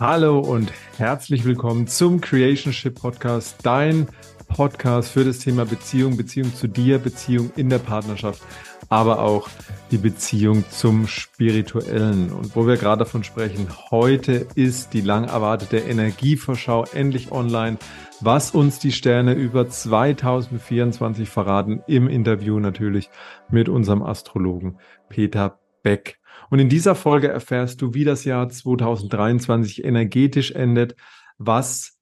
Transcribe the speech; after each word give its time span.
Hallo 0.00 0.38
und 0.38 0.72
herzlich 0.96 1.44
willkommen 1.44 1.86
zum 1.86 2.22
Creationship 2.22 2.98
Podcast, 2.98 3.58
dein 3.64 4.08
Podcast 4.48 5.12
für 5.12 5.26
das 5.26 5.40
Thema 5.40 5.66
Beziehung, 5.66 6.16
Beziehung 6.16 6.54
zu 6.54 6.68
dir, 6.68 6.98
Beziehung 6.98 7.52
in 7.54 7.68
der 7.68 7.80
Partnerschaft, 7.80 8.42
aber 8.88 9.18
auch 9.18 9.50
die 9.90 9.98
Beziehung 9.98 10.64
zum 10.70 11.06
Spirituellen. 11.06 12.32
Und 12.32 12.56
wo 12.56 12.66
wir 12.66 12.78
gerade 12.78 13.00
davon 13.00 13.24
sprechen, 13.24 13.68
heute 13.90 14.46
ist 14.54 14.94
die 14.94 15.02
lang 15.02 15.24
erwartete 15.24 15.76
Energievorschau 15.76 16.86
endlich 16.94 17.30
online, 17.30 17.76
was 18.20 18.52
uns 18.52 18.78
die 18.78 18.92
Sterne 18.92 19.34
über 19.34 19.68
2024 19.68 21.28
verraten, 21.28 21.82
im 21.86 22.08
Interview 22.08 22.58
natürlich 22.58 23.10
mit 23.50 23.68
unserem 23.68 24.02
Astrologen 24.02 24.78
Peter 25.10 25.58
Beck. 25.82 26.19
Und 26.48 26.58
in 26.58 26.68
dieser 26.68 26.94
Folge 26.94 27.28
erfährst 27.28 27.82
du, 27.82 27.94
wie 27.94 28.04
das 28.04 28.24
Jahr 28.24 28.48
2023 28.48 29.84
energetisch 29.84 30.52
endet, 30.52 30.96
was 31.38 31.98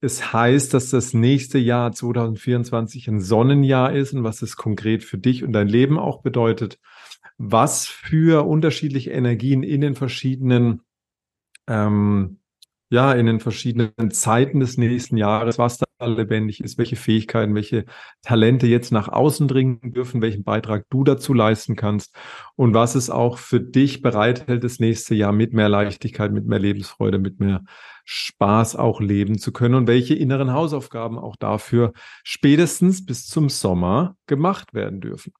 es 0.00 0.32
heißt, 0.32 0.72
dass 0.72 0.90
das 0.90 1.12
nächste 1.12 1.58
Jahr 1.58 1.92
2024 1.92 3.08
ein 3.08 3.20
Sonnenjahr 3.20 3.92
ist 3.92 4.14
und 4.14 4.24
was 4.24 4.42
es 4.42 4.56
konkret 4.56 5.04
für 5.04 5.18
dich 5.18 5.44
und 5.44 5.52
dein 5.52 5.68
Leben 5.68 5.98
auch 5.98 6.22
bedeutet, 6.22 6.78
was 7.36 7.86
für 7.86 8.46
unterschiedliche 8.46 9.10
Energien 9.10 9.62
in 9.62 9.80
den 9.80 9.94
verschiedenen 9.94 10.82
ähm, 11.68 12.40
ja, 12.90 13.12
in 13.12 13.26
den 13.26 13.40
verschiedenen 13.40 14.10
Zeiten 14.10 14.60
des 14.60 14.76
nächsten 14.76 15.16
Jahres, 15.16 15.58
was 15.58 15.78
da 15.78 15.86
lebendig 16.08 16.60
ist, 16.62 16.78
welche 16.78 16.96
Fähigkeiten, 16.96 17.54
welche 17.54 17.84
Talente 18.22 18.66
jetzt 18.66 18.92
nach 18.92 19.08
außen 19.08 19.48
dringen 19.48 19.92
dürfen, 19.92 20.22
welchen 20.22 20.44
Beitrag 20.44 20.84
du 20.90 21.04
dazu 21.04 21.34
leisten 21.34 21.76
kannst 21.76 22.14
und 22.56 22.74
was 22.74 22.94
es 22.94 23.10
auch 23.10 23.38
für 23.38 23.60
dich 23.60 24.02
bereithält, 24.02 24.64
das 24.64 24.78
nächste 24.78 25.14
Jahr 25.14 25.32
mit 25.32 25.52
mehr 25.52 25.68
Leichtigkeit, 25.68 26.32
mit 26.32 26.46
mehr 26.46 26.58
Lebensfreude, 26.58 27.18
mit 27.18 27.40
mehr 27.40 27.62
Spaß 28.04 28.76
auch 28.76 29.00
leben 29.00 29.38
zu 29.38 29.52
können 29.52 29.74
und 29.74 29.86
welche 29.86 30.14
inneren 30.14 30.52
Hausaufgaben 30.52 31.18
auch 31.18 31.36
dafür 31.36 31.92
spätestens 32.24 33.04
bis 33.04 33.26
zum 33.26 33.48
Sommer 33.48 34.16
gemacht 34.26 34.74
werden 34.74 35.00
dürfen. 35.00 35.32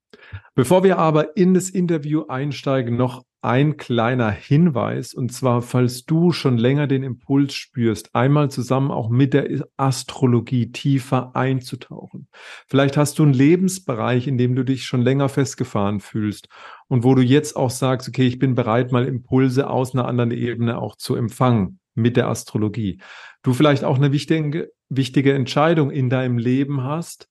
Bevor 0.54 0.84
wir 0.84 0.98
aber 0.98 1.36
in 1.36 1.54
das 1.54 1.70
Interview 1.70 2.26
einsteigen, 2.28 2.96
noch 2.96 3.24
ein 3.42 3.78
kleiner 3.78 4.30
Hinweis, 4.30 5.14
und 5.14 5.32
zwar, 5.32 5.62
falls 5.62 6.04
du 6.04 6.30
schon 6.32 6.58
länger 6.58 6.86
den 6.86 7.02
Impuls 7.02 7.54
spürst, 7.54 8.14
einmal 8.14 8.50
zusammen 8.50 8.90
auch 8.90 9.08
mit 9.08 9.32
der 9.32 9.66
Astrologie 9.76 10.72
tiefer 10.72 11.34
einzutauchen. 11.34 12.28
Vielleicht 12.66 12.96
hast 12.96 13.18
du 13.18 13.22
einen 13.22 13.32
Lebensbereich, 13.32 14.26
in 14.26 14.36
dem 14.36 14.54
du 14.54 14.64
dich 14.64 14.84
schon 14.84 15.00
länger 15.00 15.28
festgefahren 15.28 16.00
fühlst 16.00 16.48
und 16.88 17.02
wo 17.02 17.14
du 17.14 17.22
jetzt 17.22 17.56
auch 17.56 17.70
sagst, 17.70 18.08
okay, 18.08 18.26
ich 18.26 18.38
bin 18.38 18.54
bereit, 18.54 18.92
mal 18.92 19.06
Impulse 19.06 19.70
aus 19.70 19.94
einer 19.94 20.06
anderen 20.06 20.32
Ebene 20.32 20.78
auch 20.78 20.96
zu 20.96 21.16
empfangen 21.16 21.80
mit 21.94 22.16
der 22.16 22.28
Astrologie. 22.28 23.00
Du 23.42 23.54
vielleicht 23.54 23.84
auch 23.84 23.96
eine 23.96 24.12
wichtige, 24.12 24.70
wichtige 24.90 25.32
Entscheidung 25.32 25.90
in 25.90 26.10
deinem 26.10 26.36
Leben 26.36 26.84
hast, 26.84 27.28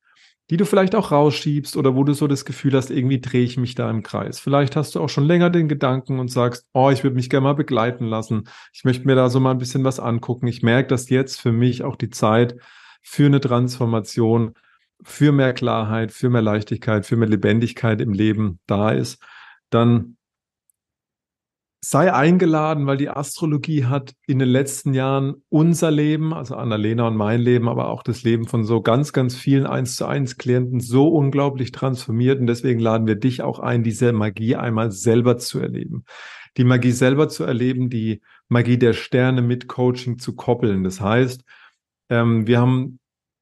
die 0.50 0.58
du 0.58 0.66
vielleicht 0.66 0.96
auch 0.96 1.12
rausschiebst 1.12 1.78
oder 1.78 1.96
wo 1.96 2.04
du 2.04 2.14
so 2.14 2.28
das 2.28 2.44
Gefühl 2.44 2.74
hast, 2.74 2.90
irgendwie 2.90 3.22
drehe 3.22 3.44
ich 3.44 3.58
mich 3.58 3.76
da 3.76 3.90
im 3.90 4.02
Kreis. 4.02 4.40
Vielleicht 4.40 4.76
hast 4.76 4.96
du 4.96 5.00
auch 5.00 5.10
schon 5.10 5.26
länger 5.26 5.50
den 5.50 5.68
Gedanken 5.68 6.20
und 6.20 6.30
sagst, 6.32 6.66
oh, 6.74 6.90
ich 6.90 7.04
würde 7.04 7.16
mich 7.16 7.30
gerne 7.30 7.44
mal 7.44 7.54
begleiten 7.54 8.06
lassen. 8.06 8.48
Ich 8.74 8.84
möchte 8.84 9.06
mir 9.06 9.16
da 9.16 9.30
so 9.30 9.40
mal 9.40 9.52
ein 9.52 9.60
bisschen 9.60 9.84
was 9.84 10.00
angucken. 10.00 10.48
Ich 10.48 10.64
merke, 10.64 10.90
dass 10.90 11.10
jetzt 11.10 11.40
für 11.40 11.52
mich 11.52 11.84
auch 11.84 11.96
die 11.96 12.10
Zeit 12.10 12.56
für 13.04 13.28
eine 13.28 13.40
Transformation, 13.40 14.56
für 15.04 15.32
mehr 15.32 15.54
Klarheit, 15.54 16.12
für 16.12 16.30
mehr 16.30 16.42
Leichtigkeit, 16.42 17.06
für 17.06 17.16
mehr 17.16 17.30
Lebendigkeit 17.30 18.02
im 18.02 18.14
Leben 18.14 18.60
da 18.66 18.90
ist. 18.92 19.22
Dann 19.70 20.18
sei 21.82 22.14
eingeladen, 22.14 22.88
weil 22.88 22.98
die 22.98 23.10
Astrologie 23.10 23.86
hat 23.86 24.14
in 24.28 24.40
den 24.40 24.50
letzten 24.50 24.94
Jahren 24.94 25.36
unser 25.48 25.92
Leben, 25.92 26.34
also 26.34 26.56
Annalena 26.56 27.08
und 27.08 27.16
mein 27.16 27.40
Leben, 27.40 27.70
aber 27.70 27.90
auch 27.90 28.04
das 28.04 28.24
Leben 28.24 28.48
von 28.48 28.66
so 28.66 28.82
ganz, 28.82 29.14
ganz 29.14 29.36
vielen 29.36 29.66
eins 29.66 29.96
zu 29.96 30.06
eins 30.06 30.38
Klienten 30.38 30.82
so 30.82 31.08
unglaublich 31.08 31.72
transformiert. 31.72 32.40
Und 32.40 32.48
deswegen 32.48 32.80
laden 32.80 33.08
wir 33.08 33.16
dich 33.16 33.42
auch 33.42 33.60
ein, 33.60 33.84
diese 33.84 34.12
Magie 34.12 34.58
einmal 34.58 34.92
selber 34.92 35.38
zu 35.38 35.60
erleben. 35.60 36.04
Die 36.58 36.66
Magie 36.66 36.92
selber 36.92 37.30
zu 37.30 37.46
erleben, 37.46 37.90
die 37.90 38.22
Magie 38.50 38.78
der 38.78 38.94
Sterne 38.94 39.42
mit 39.42 39.68
Coaching 39.68 40.20
zu 40.20 40.36
koppeln. 40.36 40.84
Das 40.84 41.00
heißt, 41.00 41.44
ähm, 42.10 42.46
wir 42.46 42.60
haben 42.60 43.00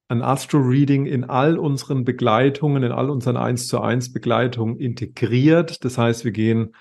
ein 0.10 0.22
Astro-Reading 0.22 1.06
in 1.06 1.24
all 1.24 1.58
unseren 1.58 2.06
Begleitungen, 2.06 2.84
in 2.84 2.92
all 2.92 3.10
unseren 3.10 3.36
eins 3.36 3.68
zu 3.68 3.82
eins 3.82 4.14
Begleitungen 4.14 4.78
integriert. 4.78 5.84
Das 5.84 5.98
heißt, 5.98 6.24
wir 6.24 6.32
gehen 6.32 6.74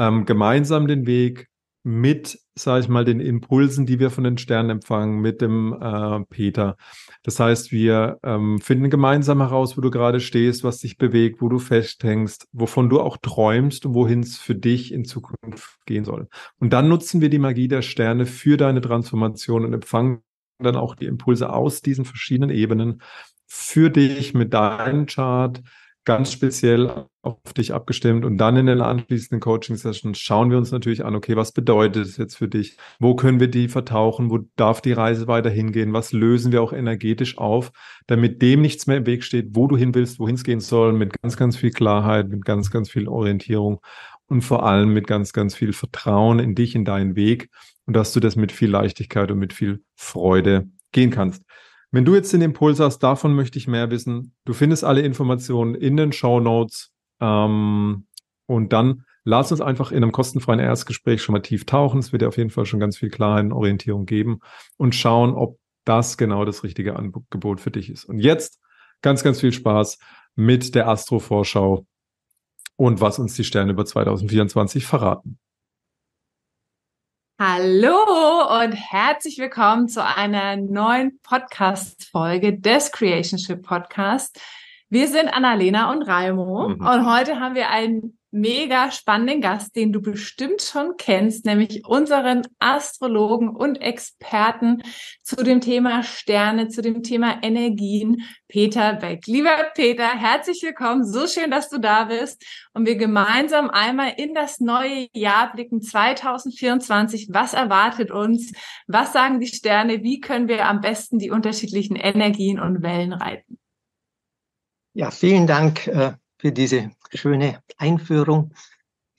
ähm, 0.00 0.24
gemeinsam 0.24 0.86
den 0.86 1.06
Weg 1.06 1.48
mit, 1.82 2.38
sage 2.54 2.80
ich 2.80 2.88
mal, 2.88 3.04
den 3.04 3.20
Impulsen, 3.20 3.86
die 3.86 3.98
wir 3.98 4.10
von 4.10 4.24
den 4.24 4.38
Sternen 4.38 4.70
empfangen, 4.70 5.20
mit 5.20 5.40
dem 5.40 5.74
äh, 5.80 6.20
Peter. 6.28 6.76
Das 7.22 7.38
heißt, 7.38 7.70
wir 7.70 8.18
ähm, 8.22 8.60
finden 8.60 8.90
gemeinsam 8.90 9.40
heraus, 9.40 9.76
wo 9.76 9.80
du 9.82 9.90
gerade 9.90 10.20
stehst, 10.20 10.64
was 10.64 10.78
dich 10.78 10.96
bewegt, 10.96 11.40
wo 11.40 11.48
du 11.48 11.58
festhängst, 11.58 12.48
wovon 12.52 12.88
du 12.88 13.00
auch 13.00 13.18
träumst 13.18 13.86
und 13.86 13.94
wohin 13.94 14.20
es 14.20 14.36
für 14.36 14.54
dich 14.54 14.92
in 14.92 15.04
Zukunft 15.04 15.78
gehen 15.86 16.04
soll. 16.04 16.28
Und 16.58 16.72
dann 16.72 16.88
nutzen 16.88 17.20
wir 17.20 17.30
die 17.30 17.38
Magie 17.38 17.68
der 17.68 17.82
Sterne 17.82 18.26
für 18.26 18.56
deine 18.56 18.80
Transformation 18.80 19.64
und 19.64 19.72
empfangen 19.72 20.22
dann 20.58 20.76
auch 20.76 20.94
die 20.94 21.06
Impulse 21.06 21.50
aus 21.50 21.80
diesen 21.80 22.04
verschiedenen 22.04 22.50
Ebenen 22.50 23.00
für 23.46 23.90
dich 23.90 24.34
mit 24.34 24.52
deinem 24.54 25.06
Chart, 25.06 25.62
ganz 26.04 26.32
speziell 26.32 27.06
auf 27.22 27.52
dich 27.54 27.74
abgestimmt 27.74 28.24
und 28.24 28.38
dann 28.38 28.56
in 28.56 28.66
den 28.66 28.80
anschließenden 28.80 29.40
Coaching-Sessions 29.40 30.18
schauen 30.18 30.50
wir 30.50 30.56
uns 30.56 30.72
natürlich 30.72 31.04
an, 31.04 31.14
okay, 31.14 31.36
was 31.36 31.52
bedeutet 31.52 32.06
es 32.06 32.16
jetzt 32.16 32.36
für 32.36 32.48
dich? 32.48 32.78
Wo 32.98 33.14
können 33.14 33.40
wir 33.40 33.48
die 33.48 33.68
vertauchen? 33.68 34.30
Wo 34.30 34.38
darf 34.56 34.80
die 34.80 34.92
Reise 34.92 35.26
weiter 35.26 35.50
hingehen? 35.50 35.92
Was 35.92 36.12
lösen 36.12 36.52
wir 36.52 36.62
auch 36.62 36.72
energetisch 36.72 37.36
auf, 37.36 37.72
damit 38.06 38.40
dem 38.40 38.62
nichts 38.62 38.86
mehr 38.86 38.96
im 38.96 39.06
Weg 39.06 39.22
steht, 39.22 39.48
wo 39.54 39.66
du 39.66 39.76
hin 39.76 39.94
willst, 39.94 40.18
wohin 40.18 40.36
es 40.36 40.44
gehen 40.44 40.60
soll, 40.60 40.94
mit 40.94 41.20
ganz, 41.20 41.36
ganz 41.36 41.56
viel 41.56 41.70
Klarheit, 41.70 42.28
mit 42.28 42.44
ganz, 42.44 42.70
ganz 42.70 42.90
viel 42.90 43.06
Orientierung 43.06 43.80
und 44.26 44.42
vor 44.42 44.64
allem 44.64 44.94
mit 44.94 45.06
ganz, 45.06 45.32
ganz 45.32 45.54
viel 45.54 45.72
Vertrauen 45.74 46.38
in 46.38 46.54
dich, 46.54 46.74
in 46.74 46.86
deinen 46.86 47.16
Weg 47.16 47.50
und 47.84 47.94
dass 47.94 48.12
du 48.12 48.20
das 48.20 48.36
mit 48.36 48.52
viel 48.52 48.70
Leichtigkeit 48.70 49.30
und 49.30 49.38
mit 49.38 49.52
viel 49.52 49.82
Freude 49.96 50.70
gehen 50.92 51.10
kannst. 51.10 51.42
Wenn 51.92 52.04
du 52.04 52.14
jetzt 52.14 52.32
den 52.32 52.42
Impuls 52.42 52.78
hast, 52.78 53.00
davon 53.00 53.34
möchte 53.34 53.58
ich 53.58 53.66
mehr 53.66 53.90
wissen, 53.90 54.34
du 54.44 54.52
findest 54.52 54.84
alle 54.84 55.00
Informationen 55.00 55.74
in 55.74 55.96
den 55.96 56.12
Show 56.12 56.38
Notes 56.38 56.92
ähm, 57.20 58.06
und 58.46 58.72
dann 58.72 59.04
lass 59.24 59.50
uns 59.50 59.60
einfach 59.60 59.90
in 59.90 59.98
einem 59.98 60.12
kostenfreien 60.12 60.60
Erstgespräch 60.60 61.22
schon 61.22 61.32
mal 61.32 61.40
tief 61.40 61.66
tauchen. 61.66 61.98
Es 62.00 62.12
wird 62.12 62.22
dir 62.22 62.28
auf 62.28 62.36
jeden 62.36 62.50
Fall 62.50 62.66
schon 62.66 62.80
ganz 62.80 62.96
viel 62.96 63.10
Klarheit 63.10 63.44
und 63.44 63.52
Orientierung 63.52 64.06
geben 64.06 64.40
und 64.76 64.94
schauen, 64.94 65.34
ob 65.34 65.58
das 65.84 66.16
genau 66.16 66.44
das 66.44 66.62
richtige 66.62 66.96
Angebot 66.96 67.60
für 67.60 67.70
dich 67.70 67.90
ist. 67.90 68.04
Und 68.04 68.20
jetzt 68.20 68.60
ganz, 69.02 69.22
ganz 69.22 69.40
viel 69.40 69.52
Spaß 69.52 69.98
mit 70.36 70.74
der 70.74 70.88
Astro-Vorschau 70.88 71.86
und 72.76 73.00
was 73.00 73.18
uns 73.18 73.34
die 73.34 73.44
Sterne 73.44 73.72
über 73.72 73.84
2024 73.84 74.86
verraten. 74.86 75.38
Hallo 77.42 78.62
und 78.62 78.72
herzlich 78.72 79.38
willkommen 79.38 79.88
zu 79.88 80.04
einer 80.04 80.56
neuen 80.56 81.20
Podcast-Folge 81.22 82.58
des 82.58 82.92
Creationship 82.92 83.62
Podcast. 83.62 84.38
Wir 84.90 85.08
sind 85.08 85.28
Annalena 85.28 85.90
und 85.90 86.02
Raimo 86.02 86.68
mhm. 86.68 86.86
und 86.86 87.10
heute 87.10 87.40
haben 87.40 87.54
wir 87.54 87.70
einen 87.70 88.18
mega 88.30 88.90
spannenden 88.90 89.40
Gast, 89.40 89.74
den 89.74 89.92
du 89.92 90.00
bestimmt 90.00 90.62
schon 90.62 90.96
kennst, 90.96 91.44
nämlich 91.44 91.84
unseren 91.84 92.42
Astrologen 92.58 93.48
und 93.48 93.76
Experten 93.76 94.82
zu 95.22 95.36
dem 95.36 95.60
Thema 95.60 96.02
Sterne, 96.02 96.68
zu 96.68 96.82
dem 96.82 97.02
Thema 97.02 97.42
Energien, 97.42 98.22
Peter 98.48 98.94
Beck. 98.94 99.26
Lieber 99.26 99.56
Peter, 99.74 100.08
herzlich 100.08 100.62
willkommen. 100.62 101.04
So 101.04 101.26
schön, 101.26 101.50
dass 101.50 101.68
du 101.68 101.78
da 101.78 102.04
bist 102.04 102.44
und 102.72 102.86
wir 102.86 102.96
gemeinsam 102.96 103.70
einmal 103.70 104.14
in 104.16 104.34
das 104.34 104.60
neue 104.60 105.08
Jahr 105.12 105.52
blicken 105.52 105.82
2024. 105.82 107.28
Was 107.32 107.52
erwartet 107.52 108.10
uns? 108.10 108.52
Was 108.86 109.12
sagen 109.12 109.40
die 109.40 109.46
Sterne? 109.46 110.02
Wie 110.02 110.20
können 110.20 110.48
wir 110.48 110.66
am 110.66 110.80
besten 110.80 111.18
die 111.18 111.30
unterschiedlichen 111.30 111.96
Energien 111.96 112.60
und 112.60 112.82
Wellen 112.82 113.12
reiten? 113.12 113.58
Ja, 114.92 115.10
vielen 115.10 115.46
Dank, 115.46 115.86
äh, 115.86 116.12
für 116.38 116.52
diese 116.52 116.90
schöne 117.12 117.62
Einführung, 117.76 118.52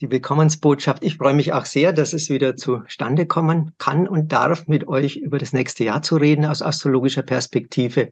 die 0.00 0.10
Willkommensbotschaft. 0.10 1.02
Ich 1.04 1.16
freue 1.16 1.34
mich 1.34 1.52
auch 1.52 1.64
sehr, 1.64 1.92
dass 1.92 2.12
es 2.12 2.28
wieder 2.28 2.56
zustande 2.56 3.26
kommen 3.26 3.72
kann 3.78 4.08
und 4.08 4.32
darf, 4.32 4.66
mit 4.66 4.88
euch 4.88 5.16
über 5.16 5.38
das 5.38 5.52
nächste 5.52 5.84
Jahr 5.84 6.02
zu 6.02 6.16
reden 6.16 6.44
aus 6.44 6.60
astrologischer 6.60 7.22
Perspektive. 7.22 8.10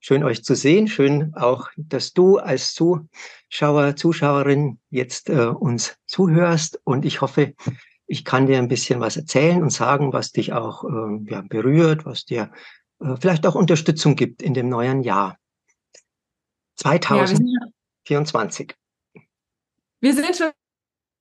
Schön 0.00 0.22
euch 0.22 0.44
zu 0.44 0.54
sehen, 0.54 0.86
schön 0.86 1.34
auch, 1.34 1.68
dass 1.76 2.12
du 2.12 2.38
als 2.38 2.74
Zuschauer, 2.74 3.96
Zuschauerin 3.96 4.78
jetzt 4.90 5.30
äh, 5.30 5.46
uns 5.46 5.96
zuhörst 6.06 6.80
und 6.84 7.04
ich 7.04 7.20
hoffe, 7.20 7.54
ich 8.06 8.24
kann 8.24 8.46
dir 8.46 8.58
ein 8.58 8.68
bisschen 8.68 9.00
was 9.00 9.16
erzählen 9.16 9.62
und 9.62 9.70
sagen, 9.70 10.12
was 10.12 10.30
dich 10.30 10.52
auch 10.52 10.84
äh, 10.84 11.30
ja, 11.30 11.40
berührt, 11.40 12.04
was 12.04 12.26
dir 12.26 12.52
äh, 13.00 13.16
vielleicht 13.18 13.46
auch 13.46 13.54
Unterstützung 13.54 14.14
gibt 14.14 14.42
in 14.42 14.54
dem 14.54 14.68
neuen 14.68 15.02
Jahr. 15.02 15.38
2000. 16.76 17.40
Ja, 20.04 20.12
24. 20.12 20.14
Wir 20.14 20.14
sind 20.14 20.36
schon 20.36 20.52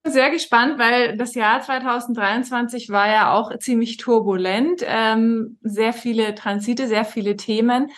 sehr 0.05 0.29
gespannt, 0.29 0.77
weil 0.77 1.17
das 1.17 1.35
Jahr 1.35 1.61
2023 1.61 2.89
war 2.89 3.07
ja 3.07 3.33
auch 3.33 3.57
ziemlich 3.59 3.97
turbulent. 3.97 4.83
Ähm, 4.85 5.57
sehr 5.61 5.93
viele 5.93 6.35
Transite, 6.35 6.87
sehr 6.87 7.05
viele 7.05 7.37
Themen. 7.37 7.91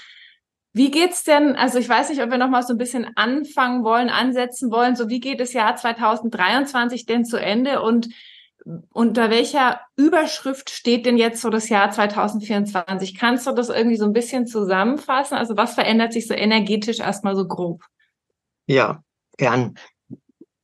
Wie 0.73 0.91
geht's 0.91 1.23
denn? 1.23 1.55
Also 1.55 1.79
ich 1.79 1.87
weiß 1.87 2.09
nicht, 2.09 2.21
ob 2.21 2.29
wir 2.29 2.37
noch 2.37 2.49
mal 2.49 2.61
so 2.61 2.73
ein 2.73 2.77
bisschen 2.77 3.07
anfangen 3.15 3.83
wollen, 3.83 4.09
ansetzen 4.09 4.71
wollen. 4.71 4.95
So 4.95 5.09
wie 5.09 5.19
geht 5.19 5.39
das 5.39 5.53
Jahr 5.53 5.75
2023 5.75 7.05
denn 7.05 7.25
zu 7.25 7.37
Ende 7.37 7.81
und 7.81 8.09
unter 8.91 9.29
welcher 9.29 9.81
Überschrift 9.95 10.71
steht 10.71 11.05
denn 11.05 11.17
jetzt 11.17 11.41
so 11.41 11.49
das 11.49 11.69
Jahr 11.69 11.91
2024? 11.91 13.17
Kannst 13.17 13.47
du 13.47 13.51
das 13.51 13.69
irgendwie 13.69 13.95
so 13.95 14.05
ein 14.05 14.13
bisschen 14.13 14.47
zusammenfassen? 14.47 15.37
Also 15.37 15.55
was 15.55 15.75
verändert 15.75 16.13
sich 16.13 16.27
so 16.27 16.33
energetisch 16.33 16.99
erstmal 16.99 17.35
so 17.35 17.47
grob? 17.47 17.83
Ja, 18.67 19.03
gern. 19.37 19.75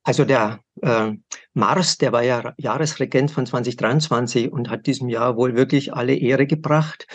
Also 0.04 0.24
der 0.24 0.60
äh, 0.82 1.12
Mars, 1.54 1.98
der 1.98 2.12
war 2.12 2.22
ja 2.22 2.54
Jahresregent 2.56 3.30
von 3.30 3.46
2023 3.46 4.50
und 4.52 4.68
hat 4.68 4.86
diesem 4.86 5.08
Jahr 5.08 5.36
wohl 5.36 5.54
wirklich 5.54 5.94
alle 5.94 6.14
Ehre 6.14 6.46
gebracht. 6.46 7.06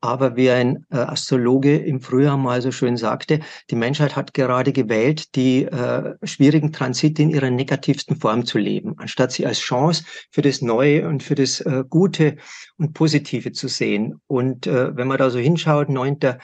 Aber 0.00 0.36
wie 0.36 0.50
ein 0.50 0.84
äh, 0.90 0.98
Astrologe 0.98 1.76
im 1.78 2.00
Frühjahr 2.00 2.36
mal 2.36 2.60
so 2.60 2.70
schön 2.70 2.98
sagte, 2.98 3.40
die 3.70 3.76
Menschheit 3.76 4.14
hat 4.14 4.34
gerade 4.34 4.72
gewählt, 4.72 5.34
die 5.34 5.64
äh, 5.64 6.14
schwierigen 6.22 6.70
Transite 6.72 7.22
in 7.22 7.30
ihrer 7.30 7.50
negativsten 7.50 8.16
Form 8.16 8.44
zu 8.44 8.58
leben, 8.58 8.94
anstatt 8.98 9.32
sie 9.32 9.46
als 9.46 9.58
Chance 9.58 10.04
für 10.30 10.42
das 10.42 10.60
Neue 10.60 11.08
und 11.08 11.22
für 11.22 11.34
das 11.34 11.60
äh, 11.62 11.82
Gute 11.88 12.36
und 12.76 12.92
Positive 12.92 13.52
zu 13.52 13.68
sehen. 13.68 14.20
Und 14.26 14.66
äh, 14.66 14.94
wenn 14.94 15.08
man 15.08 15.16
da 15.16 15.30
so 15.30 15.38
hinschaut, 15.38 15.88
9. 15.88 16.18
Äh, 16.20 16.36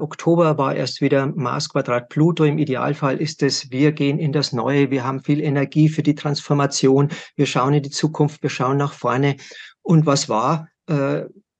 Oktober 0.00 0.56
war 0.56 0.74
erst 0.74 1.02
wieder 1.02 1.26
Mars 1.26 1.68
Quadrat 1.68 2.08
Pluto. 2.08 2.44
Im 2.44 2.56
Idealfall 2.56 3.18
ist 3.18 3.42
es, 3.42 3.70
wir 3.70 3.92
gehen 3.92 4.18
in 4.18 4.32
das 4.32 4.52
Neue, 4.54 4.90
wir 4.90 5.04
haben 5.04 5.22
viel 5.22 5.40
Energie 5.42 5.90
für 5.90 6.02
die 6.02 6.14
Transformation, 6.14 7.10
wir 7.36 7.46
schauen 7.46 7.74
in 7.74 7.82
die 7.82 7.90
Zukunft, 7.90 8.42
wir 8.42 8.50
schauen 8.50 8.78
nach 8.78 8.94
vorne. 8.94 9.36
Und 9.82 10.06
was 10.06 10.30
war? 10.30 10.68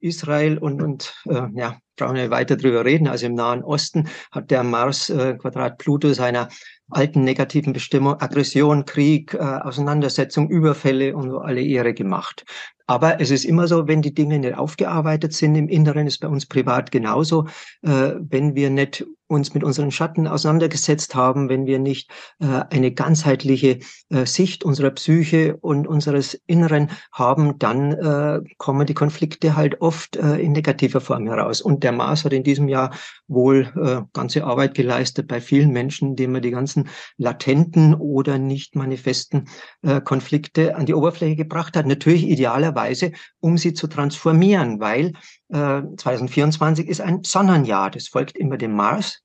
Israel 0.04 0.58
und, 0.58 0.82
und 0.82 1.14
äh, 1.28 1.48
ja, 1.54 1.78
brauchen 1.96 2.16
wir 2.16 2.30
weiter 2.30 2.56
drüber 2.56 2.84
reden. 2.84 3.08
Also 3.08 3.26
im 3.26 3.34
Nahen 3.34 3.62
Osten 3.62 4.08
hat 4.30 4.50
der 4.50 4.62
Mars 4.62 5.10
äh, 5.10 5.34
Quadrat 5.34 5.78
Pluto 5.78 6.12
seiner 6.12 6.48
alten 6.90 7.24
negativen 7.24 7.72
Bestimmung 7.72 8.20
Aggression, 8.20 8.84
Krieg, 8.84 9.34
äh, 9.34 9.38
Auseinandersetzung, 9.38 10.48
Überfälle 10.48 11.16
und 11.16 11.30
so 11.30 11.38
alle 11.38 11.62
Ehre 11.62 11.94
gemacht. 11.94 12.44
Aber 12.86 13.20
es 13.20 13.30
ist 13.30 13.44
immer 13.44 13.66
so, 13.66 13.88
wenn 13.88 14.02
die 14.02 14.14
Dinge 14.14 14.38
nicht 14.38 14.56
aufgearbeitet 14.56 15.32
sind 15.32 15.54
im 15.54 15.68
Inneren, 15.68 16.06
ist 16.06 16.18
bei 16.18 16.28
uns 16.28 16.44
privat 16.44 16.90
genauso, 16.90 17.46
äh, 17.82 18.12
wenn 18.18 18.54
wir 18.54 18.68
nicht 18.68 19.06
uns 19.26 19.54
mit 19.54 19.64
unseren 19.64 19.90
Schatten 19.90 20.26
auseinandergesetzt 20.26 21.14
haben, 21.14 21.48
wenn 21.48 21.64
wir 21.64 21.78
nicht 21.78 22.10
äh, 22.40 22.64
eine 22.70 22.92
ganzheitliche 22.92 23.78
äh, 24.10 24.26
Sicht 24.26 24.64
unserer 24.64 24.90
Psyche 24.90 25.56
und 25.56 25.86
unseres 25.86 26.34
Inneren 26.46 26.90
haben, 27.10 27.58
dann 27.58 27.92
äh, 27.92 28.40
kommen 28.58 28.86
die 28.86 28.94
Konflikte 28.94 29.56
halt 29.56 29.80
oft 29.80 30.16
äh, 30.16 30.36
in 30.36 30.52
negativer 30.52 31.00
Form 31.00 31.26
heraus. 31.26 31.62
Und 31.62 31.84
der 31.84 31.92
Mars 31.92 32.24
hat 32.24 32.34
in 32.34 32.44
diesem 32.44 32.68
Jahr 32.68 32.92
wohl 33.26 33.72
äh, 33.82 34.02
ganze 34.12 34.44
Arbeit 34.44 34.74
geleistet 34.74 35.26
bei 35.26 35.40
vielen 35.40 35.70
Menschen, 35.70 36.10
indem 36.10 36.32
man 36.32 36.42
die 36.42 36.50
ganzen 36.50 36.73
latenten 37.16 37.94
oder 37.94 38.38
nicht 38.38 38.76
manifesten 38.76 39.48
äh, 39.82 40.00
Konflikte 40.00 40.76
an 40.76 40.86
die 40.86 40.94
Oberfläche 40.94 41.36
gebracht 41.36 41.76
hat. 41.76 41.86
Natürlich 41.86 42.24
idealerweise 42.24 42.84
Weise, 42.94 43.12
um 43.40 43.58
sie 43.58 43.74
zu 43.74 43.86
transformieren, 43.86 44.80
weil 44.80 45.12
äh, 45.48 45.82
2024 45.96 46.88
ist 46.88 47.00
ein 47.00 47.22
Sonnenjahr. 47.24 47.90
Das 47.90 48.08
folgt 48.08 48.36
immer 48.36 48.56
dem 48.56 48.72
Mars. 48.72 49.22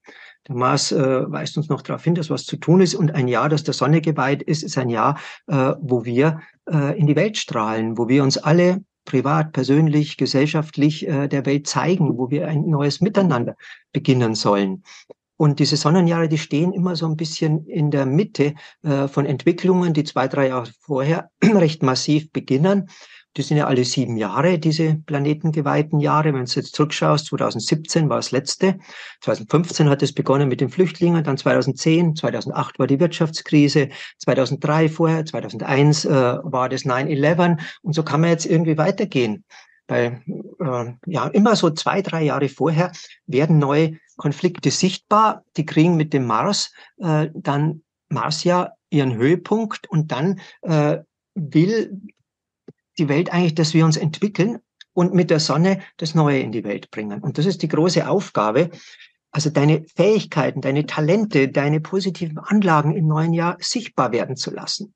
Der 0.48 0.56
Mars 0.56 0.92
äh, 0.92 1.32
weist 1.32 1.58
uns 1.58 1.70
noch 1.70 1.82
darauf 1.82 2.04
hin, 2.04 2.16
dass 2.16 2.30
was 2.30 2.46
zu 2.46 2.58
tun 2.58 2.82
ist. 2.82 2.96
Und 2.96 3.14
ein 3.14 3.28
Jahr, 3.28 3.50
das 3.50 3.64
der 3.64 3.74
Sonne 3.74 4.02
geweiht 4.02 4.42
ist, 4.42 4.64
ist 4.64 4.78
ein 4.78 4.90
Jahr, 4.90 5.20
äh, 5.48 5.74
wo 5.82 6.06
wir 6.06 6.42
äh, 6.72 6.98
in 6.98 7.08
die 7.08 7.16
Welt 7.16 7.38
strahlen, 7.38 7.98
wo 7.98 8.08
wir 8.08 8.24
uns 8.24 8.38
alle 8.38 8.84
privat, 9.06 9.54
persönlich, 9.54 10.18
gesellschaftlich 10.18 11.08
äh, 11.08 11.28
der 11.28 11.46
Welt 11.46 11.68
zeigen, 11.68 12.18
wo 12.18 12.30
wir 12.30 12.48
ein 12.48 12.70
neues 12.70 13.02
Miteinander 13.02 13.56
beginnen 13.92 14.36
sollen. 14.36 14.84
Und 15.40 15.60
diese 15.60 15.78
Sonnenjahre, 15.78 16.28
die 16.28 16.38
stehen 16.38 16.74
immer 16.74 16.98
so 16.98 17.06
ein 17.06 17.16
bisschen 17.16 17.66
in 17.66 17.92
der 17.92 18.06
Mitte 18.06 18.56
äh, 18.84 19.08
von 19.08 19.26
Entwicklungen, 19.26 19.94
die 19.94 20.04
zwei, 20.04 20.28
drei 20.28 20.50
Jahre 20.50 20.70
vorher 20.82 21.30
recht 21.42 21.82
massiv 21.82 22.30
beginnen. 22.34 22.90
Die 23.38 23.42
sind 23.42 23.56
ja 23.56 23.68
alle 23.68 23.86
sieben 23.86 24.18
Jahre, 24.18 24.60
diese 24.60 24.96
planetengeweihten 25.06 26.02
Jahre. 26.02 26.34
Wenn 26.34 26.44
du 26.44 26.52
jetzt 26.52 26.76
zurückschaust, 26.76 27.28
2017 27.28 28.10
war 28.10 28.18
das 28.18 28.32
letzte. 28.32 28.80
2015 29.22 29.88
hat 29.88 30.04
es 30.04 30.12
begonnen 30.12 30.50
mit 30.50 30.60
den 30.60 30.68
Flüchtlingen, 30.68 31.24
dann 31.24 31.38
2010, 31.38 32.18
2008 32.18 32.78
war 32.78 32.88
die 32.88 33.00
Wirtschaftskrise, 33.00 33.88
2003 34.18 34.90
vorher, 34.90 35.26
2001 35.26 36.04
äh, 36.04 36.10
war 36.12 36.68
das 36.68 36.84
9-11 36.84 37.62
und 37.84 37.94
so 37.94 38.04
kann 38.04 38.20
man 38.20 38.32
jetzt 38.32 38.46
irgendwie 38.46 38.78
weitergehen. 38.78 39.46
Weil 39.88 40.22
äh, 40.60 40.94
ja 41.06 41.28
immer 41.28 41.56
so 41.56 41.70
zwei, 41.70 42.02
drei 42.02 42.24
Jahre 42.24 42.50
vorher 42.50 42.92
werden 43.26 43.58
neue 43.58 44.00
Konflikte 44.20 44.70
sichtbar. 44.70 45.44
Die 45.58 45.66
kriegen 45.66 45.98
mit 45.98 46.14
dem 46.14 46.28
Mars 46.28 46.72
äh, 46.98 47.30
dann 47.34 47.82
Mars 48.10 48.44
ja 48.44 48.74
ihren 48.92 49.16
Höhepunkt 49.16 49.90
und 49.90 50.12
dann 50.12 50.40
äh, 50.62 51.00
will 51.36 52.00
die 52.98 53.10
Welt 53.10 53.32
eigentlich, 53.32 53.56
dass 53.56 53.74
wir 53.74 53.86
uns 53.86 53.98
entwickeln 53.98 54.60
und 54.94 55.14
mit 55.14 55.30
der 55.30 55.40
Sonne 55.40 55.80
das 55.98 56.14
Neue 56.14 56.40
in 56.40 56.52
die 56.52 56.64
Welt 56.64 56.92
bringen. 56.92 57.22
Und 57.22 57.38
das 57.38 57.46
ist 57.46 57.62
die 57.62 57.68
große 57.68 58.08
Aufgabe, 58.08 58.70
also 59.32 59.50
deine 59.50 59.86
Fähigkeiten, 59.96 60.62
deine 60.62 60.86
Talente, 60.86 61.50
deine 61.50 61.80
positiven 61.80 62.40
Anlagen 62.40 62.96
im 62.96 63.08
neuen 63.08 63.34
Jahr 63.34 63.58
sichtbar 63.60 64.12
werden 64.12 64.36
zu 64.36 64.52
lassen. 64.52 64.94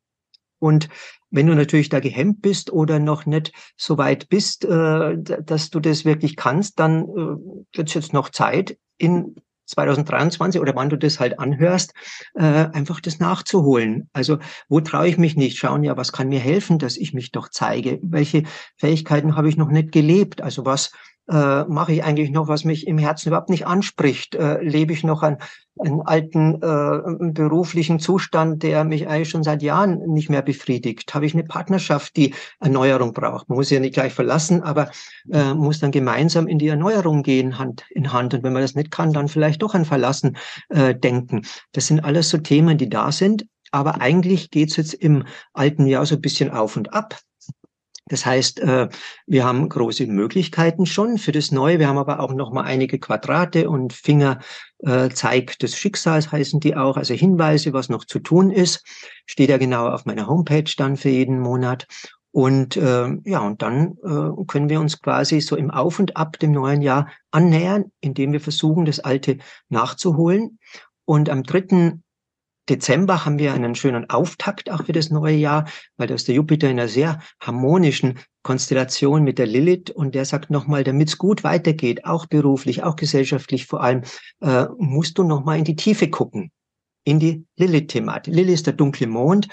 Und 0.59 0.89
wenn 1.29 1.47
du 1.47 1.55
natürlich 1.55 1.89
da 1.89 1.99
gehemmt 1.99 2.41
bist 2.41 2.71
oder 2.71 2.99
noch 2.99 3.25
nicht 3.25 3.51
so 3.75 3.97
weit 3.97 4.29
bist, 4.29 4.65
äh, 4.65 5.17
dass 5.17 5.69
du 5.69 5.79
das 5.79 6.05
wirklich 6.05 6.35
kannst, 6.35 6.79
dann 6.79 7.03
äh, 7.03 7.77
wird 7.77 7.89
es 7.89 7.93
jetzt 7.93 8.13
noch 8.13 8.29
Zeit, 8.29 8.77
in 8.97 9.35
2023 9.65 10.59
oder 10.61 10.75
wann 10.75 10.89
du 10.89 10.97
das 10.97 11.19
halt 11.19 11.39
anhörst, 11.39 11.93
äh, 12.35 12.43
einfach 12.43 12.99
das 12.99 13.19
nachzuholen. 13.19 14.09
Also 14.13 14.39
wo 14.67 14.81
traue 14.81 15.07
ich 15.07 15.17
mich 15.17 15.35
nicht? 15.35 15.57
Schauen 15.57 15.83
ja, 15.83 15.97
was 15.97 16.11
kann 16.11 16.29
mir 16.29 16.39
helfen, 16.39 16.79
dass 16.79 16.97
ich 16.97 17.13
mich 17.13 17.31
doch 17.31 17.49
zeige? 17.49 17.99
Welche 18.03 18.43
Fähigkeiten 18.77 19.35
habe 19.35 19.49
ich 19.49 19.57
noch 19.57 19.69
nicht 19.69 19.91
gelebt? 19.91 20.41
Also 20.41 20.65
was 20.65 20.91
äh, 21.29 21.63
mache 21.63 21.93
ich 21.93 22.03
eigentlich 22.03 22.31
noch, 22.31 22.47
was 22.47 22.65
mich 22.65 22.87
im 22.87 22.97
Herzen 22.97 23.29
überhaupt 23.29 23.49
nicht 23.49 23.65
anspricht? 23.65 24.35
Äh, 24.35 24.61
lebe 24.61 24.93
ich 24.93 25.03
noch 25.03 25.23
einen, 25.23 25.37
einen 25.79 26.01
alten 26.01 26.55
äh, 26.55 27.31
beruflichen 27.31 27.99
Zustand, 27.99 28.61
der 28.63 28.83
mich 28.83 29.07
eigentlich 29.07 29.29
schon 29.29 29.43
seit 29.43 29.61
Jahren 29.63 29.99
nicht 30.07 30.29
mehr 30.29 30.41
befriedigt? 30.41 31.13
Habe 31.13 31.25
ich 31.25 31.33
eine 31.33 31.43
Partnerschaft, 31.43 32.15
die 32.17 32.33
Erneuerung 32.59 33.13
braucht? 33.13 33.49
Man 33.49 33.57
muss 33.57 33.69
sie 33.69 33.75
ja 33.75 33.81
nicht 33.81 33.93
gleich 33.93 34.13
verlassen, 34.13 34.63
aber 34.63 34.91
äh, 35.31 35.53
muss 35.53 35.79
dann 35.79 35.91
gemeinsam 35.91 36.47
in 36.47 36.59
die 36.59 36.67
Erneuerung 36.67 37.23
gehen, 37.23 37.57
Hand 37.57 37.85
in 37.91 38.11
Hand. 38.11 38.33
Und 38.33 38.43
wenn 38.43 38.53
man 38.53 38.61
das 38.61 38.75
nicht 38.75 38.91
kann, 38.91 39.13
dann 39.13 39.27
vielleicht 39.27 39.61
doch 39.61 39.75
an 39.75 39.85
Verlassen 39.85 40.37
äh, 40.69 40.93
denken. 40.93 41.45
Das 41.71 41.87
sind 41.87 42.03
alles 42.03 42.29
so 42.29 42.37
Themen, 42.37 42.77
die 42.77 42.89
da 42.89 43.11
sind. 43.11 43.45
Aber 43.71 44.01
eigentlich 44.01 44.51
geht's 44.51 44.75
jetzt 44.75 44.93
im 44.93 45.25
alten 45.53 45.87
Jahr 45.87 46.05
so 46.05 46.15
ein 46.15 46.21
bisschen 46.21 46.51
auf 46.51 46.77
und 46.77 46.93
ab. 46.93 47.17
Das 48.13 48.27
heißt, 48.27 48.59
äh, 48.59 48.89
wir 49.25 49.43
haben 49.43 49.67
große 49.67 50.05
Möglichkeiten 50.05 50.85
schon 50.85 51.17
für 51.17 51.31
das 51.31 51.51
Neue. 51.51 51.79
Wir 51.79 51.87
haben 51.87 51.97
aber 51.97 52.19
auch 52.19 52.31
noch 52.31 52.51
mal 52.51 52.61
einige 52.61 52.99
Quadrate 52.99 53.71
und 53.71 53.91
Fingerzeig 53.91 55.51
äh, 55.51 55.57
des 55.59 55.75
Schicksals 55.75 56.31
heißen 56.31 56.59
die 56.59 56.75
auch, 56.75 56.95
also 56.95 57.15
Hinweise, 57.15 57.73
was 57.73 57.89
noch 57.89 58.05
zu 58.05 58.19
tun 58.19 58.51
ist. 58.51 58.85
Steht 59.25 59.49
ja 59.49 59.57
genau 59.57 59.87
auf 59.87 60.05
meiner 60.05 60.27
Homepage 60.27 60.71
dann 60.77 60.95
für 60.95 61.09
jeden 61.09 61.39
Monat. 61.39 61.87
Und 62.29 62.77
äh, 62.77 63.07
ja, 63.25 63.39
und 63.39 63.63
dann 63.63 63.97
äh, 64.03 64.45
können 64.45 64.69
wir 64.69 64.79
uns 64.79 65.01
quasi 65.01 65.41
so 65.41 65.55
im 65.55 65.71
Auf 65.71 65.97
und 65.97 66.15
Ab 66.15 66.37
dem 66.37 66.51
neuen 66.51 66.83
Jahr 66.83 67.09
annähern, 67.31 67.85
indem 67.99 68.31
wir 68.31 68.41
versuchen, 68.41 68.85
das 68.85 68.99
Alte 68.99 69.39
nachzuholen. 69.69 70.59
Und 71.05 71.31
am 71.31 71.41
dritten 71.41 72.02
Dezember 72.69 73.25
haben 73.25 73.39
wir 73.39 73.53
einen 73.53 73.75
schönen 73.75 74.09
Auftakt 74.09 74.71
auch 74.71 74.85
für 74.85 74.93
das 74.93 75.09
neue 75.09 75.35
Jahr, 75.35 75.67
weil 75.97 76.07
da 76.07 76.15
ist 76.15 76.27
der 76.27 76.35
Jupiter 76.35 76.69
in 76.69 76.79
einer 76.79 76.87
sehr 76.87 77.19
harmonischen 77.41 78.19
Konstellation 78.41 79.23
mit 79.23 79.37
der 79.39 79.47
Lilith 79.47 79.89
und 79.91 80.15
der 80.15 80.25
sagt 80.25 80.49
nochmal, 80.49 80.83
damit 80.83 81.09
es 81.09 81.17
gut 81.17 81.43
weitergeht, 81.43 82.05
auch 82.05 82.25
beruflich, 82.25 82.83
auch 82.83 82.95
gesellschaftlich 82.95 83.65
vor 83.65 83.81
allem, 83.81 84.03
äh, 84.41 84.65
musst 84.77 85.17
du 85.17 85.23
nochmal 85.23 85.59
in 85.59 85.65
die 85.65 85.75
Tiefe 85.75 86.09
gucken, 86.09 86.51
in 87.03 87.19
die 87.19 87.45
Lilith-Thematik. 87.57 88.33
Lilith 88.33 88.53
ist 88.53 88.67
der 88.67 88.73
dunkle 88.73 89.07
Mond, 89.07 89.47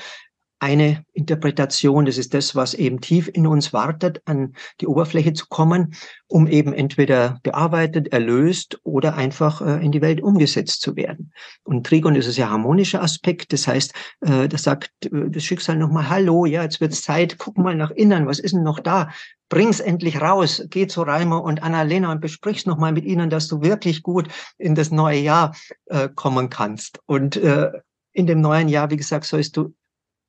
eine 0.61 1.05
Interpretation. 1.15 2.05
Das 2.05 2.19
ist 2.19 2.35
das, 2.35 2.55
was 2.55 2.75
eben 2.75 3.01
tief 3.01 3.29
in 3.33 3.47
uns 3.47 3.73
wartet, 3.73 4.21
an 4.27 4.55
die 4.81 4.87
Oberfläche 4.87 5.33
zu 5.33 5.47
kommen, 5.49 5.95
um 6.29 6.47
eben 6.47 6.73
entweder 6.73 7.41
bearbeitet, 7.43 8.13
erlöst 8.13 8.79
oder 8.85 9.15
einfach 9.15 9.63
äh, 9.63 9.85
in 9.85 9.91
die 9.91 10.03
Welt 10.03 10.21
umgesetzt 10.21 10.83
zu 10.83 10.97
werden. 10.97 11.33
Und 11.65 11.87
Trigon 11.87 12.15
ist 12.15 12.27
ein 12.27 12.33
sehr 12.33 12.51
harmonischer 12.51 13.03
Aspekt. 13.03 13.53
Das 13.53 13.67
heißt, 13.67 13.95
äh, 14.21 14.49
das 14.49 14.63
sagt 14.63 14.91
äh, 15.07 15.31
das 15.31 15.43
Schicksal 15.43 15.77
nochmal, 15.77 16.11
hallo, 16.11 16.45
ja, 16.45 16.63
jetzt 16.63 16.81
wird's 16.81 17.03
Zeit, 17.03 17.39
guck 17.39 17.57
mal 17.57 17.75
nach 17.75 17.91
innen, 17.91 18.27
was 18.27 18.39
ist 18.39 18.55
denn 18.55 18.63
noch 18.63 18.81
da? 18.81 19.11
Bring's 19.49 19.81
endlich 19.81 20.21
raus, 20.21 20.63
geh 20.69 20.87
zu 20.87 21.03
Reimer 21.03 21.43
und 21.43 21.63
Annalena 21.63 22.13
und 22.13 22.21
besprich's 22.21 22.67
nochmal 22.67 22.93
mit 22.93 23.05
ihnen, 23.05 23.31
dass 23.31 23.49
du 23.49 23.63
wirklich 23.63 24.03
gut 24.03 24.29
in 24.59 24.75
das 24.75 24.93
neue 24.93 25.19
Jahr 25.19 25.57
äh, 25.87 26.09
kommen 26.15 26.51
kannst. 26.51 27.01
Und 27.07 27.37
äh, 27.37 27.71
in 28.13 28.27
dem 28.27 28.41
neuen 28.41 28.69
Jahr, 28.69 28.91
wie 28.91 28.97
gesagt, 28.97 29.25
sollst 29.25 29.57
du 29.57 29.75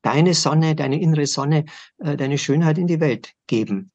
deine 0.02 0.34
Sonne, 0.34 0.76
deine 0.76 1.00
innere 1.00 1.28
Sonne, 1.28 1.66
äh, 2.00 2.18
deine 2.18 2.38
Schönheit 2.38 2.78
in 2.78 2.88
die 2.88 3.00
Welt 3.00 3.34
geben. 3.48 3.92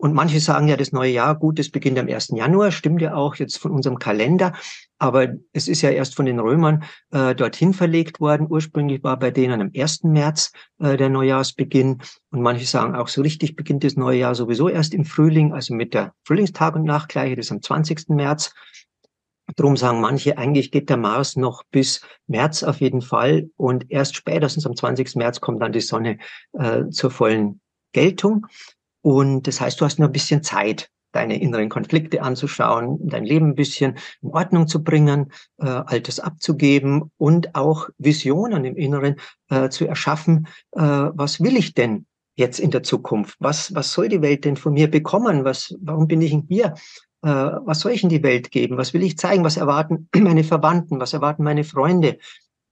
Und 0.00 0.14
manche 0.14 0.40
sagen 0.40 0.66
ja, 0.66 0.78
das 0.78 0.92
neue 0.92 1.12
Jahr, 1.12 1.38
gut, 1.38 1.58
das 1.58 1.68
beginnt 1.68 1.98
am 1.98 2.08
1. 2.08 2.28
Januar, 2.30 2.72
stimmt 2.72 3.02
ja 3.02 3.14
auch 3.14 3.34
jetzt 3.34 3.58
von 3.58 3.70
unserem 3.70 3.98
Kalender. 3.98 4.54
Aber 4.98 5.28
es 5.52 5.68
ist 5.68 5.82
ja 5.82 5.90
erst 5.90 6.16
von 6.16 6.24
den 6.24 6.40
Römern 6.40 6.84
äh, 7.10 7.34
dorthin 7.34 7.74
verlegt 7.74 8.18
worden. 8.18 8.46
Ursprünglich 8.48 9.04
war 9.04 9.18
bei 9.18 9.30
denen 9.30 9.60
am 9.60 9.70
1. 9.76 10.04
März 10.04 10.52
äh, 10.78 10.96
der 10.96 11.10
Neujahrsbeginn. 11.10 12.00
Und 12.30 12.40
manche 12.40 12.64
sagen 12.64 12.94
auch, 12.94 13.08
so 13.08 13.20
richtig 13.20 13.56
beginnt 13.56 13.84
das 13.84 13.96
neue 13.96 14.20
Jahr 14.20 14.34
sowieso 14.34 14.70
erst 14.70 14.94
im 14.94 15.04
Frühling, 15.04 15.52
also 15.52 15.74
mit 15.74 15.92
der 15.92 16.14
Frühlingstag 16.24 16.76
und 16.76 16.84
Nachgleiche, 16.84 17.36
das 17.36 17.46
ist 17.46 17.52
am 17.52 17.60
20. 17.60 18.08
März. 18.08 18.54
Drum 19.56 19.76
sagen 19.76 20.00
manche, 20.00 20.38
eigentlich 20.38 20.70
geht 20.70 20.90
der 20.90 20.96
Mars 20.96 21.36
noch 21.36 21.62
bis 21.70 22.00
März 22.26 22.62
auf 22.62 22.80
jeden 22.80 23.02
Fall. 23.02 23.50
Und 23.56 23.90
erst 23.90 24.16
spätestens 24.16 24.66
am 24.66 24.76
20. 24.76 25.16
März 25.16 25.40
kommt 25.40 25.62
dann 25.62 25.72
die 25.72 25.80
Sonne 25.80 26.18
äh, 26.52 26.88
zur 26.90 27.10
vollen 27.10 27.60
Geltung. 27.92 28.46
Und 29.02 29.46
das 29.46 29.60
heißt, 29.60 29.80
du 29.80 29.84
hast 29.84 29.98
nur 29.98 30.08
ein 30.08 30.12
bisschen 30.12 30.42
Zeit, 30.42 30.90
deine 31.12 31.40
inneren 31.40 31.68
Konflikte 31.68 32.22
anzuschauen, 32.22 32.98
dein 33.08 33.24
Leben 33.24 33.50
ein 33.50 33.54
bisschen 33.54 33.98
in 34.22 34.30
Ordnung 34.30 34.68
zu 34.68 34.84
bringen, 34.84 35.32
äh, 35.58 35.66
Altes 35.66 36.20
abzugeben 36.20 37.10
und 37.16 37.54
auch 37.54 37.88
Visionen 37.98 38.64
im 38.64 38.76
Inneren 38.76 39.16
äh, 39.48 39.70
zu 39.70 39.86
erschaffen. 39.86 40.46
Äh, 40.72 40.80
was 40.80 41.40
will 41.40 41.56
ich 41.56 41.74
denn 41.74 42.06
jetzt 42.36 42.60
in 42.60 42.70
der 42.70 42.82
Zukunft? 42.82 43.36
Was, 43.40 43.74
was 43.74 43.92
soll 43.92 44.08
die 44.08 44.22
Welt 44.22 44.44
denn 44.44 44.56
von 44.56 44.72
mir 44.72 44.90
bekommen? 44.90 45.44
Was, 45.44 45.74
warum 45.80 46.06
bin 46.06 46.22
ich 46.22 46.36
hier? 46.48 46.74
Äh, 47.22 47.28
was 47.28 47.80
soll 47.80 47.92
ich 47.92 48.02
in 48.02 48.08
die 48.08 48.22
Welt 48.22 48.50
geben? 48.50 48.76
Was 48.76 48.94
will 48.94 49.02
ich 49.02 49.18
zeigen? 49.18 49.44
Was 49.44 49.56
erwarten 49.56 50.08
meine 50.16 50.44
Verwandten? 50.44 51.00
Was 51.00 51.12
erwarten 51.12 51.44
meine 51.44 51.64
Freunde? 51.64 52.18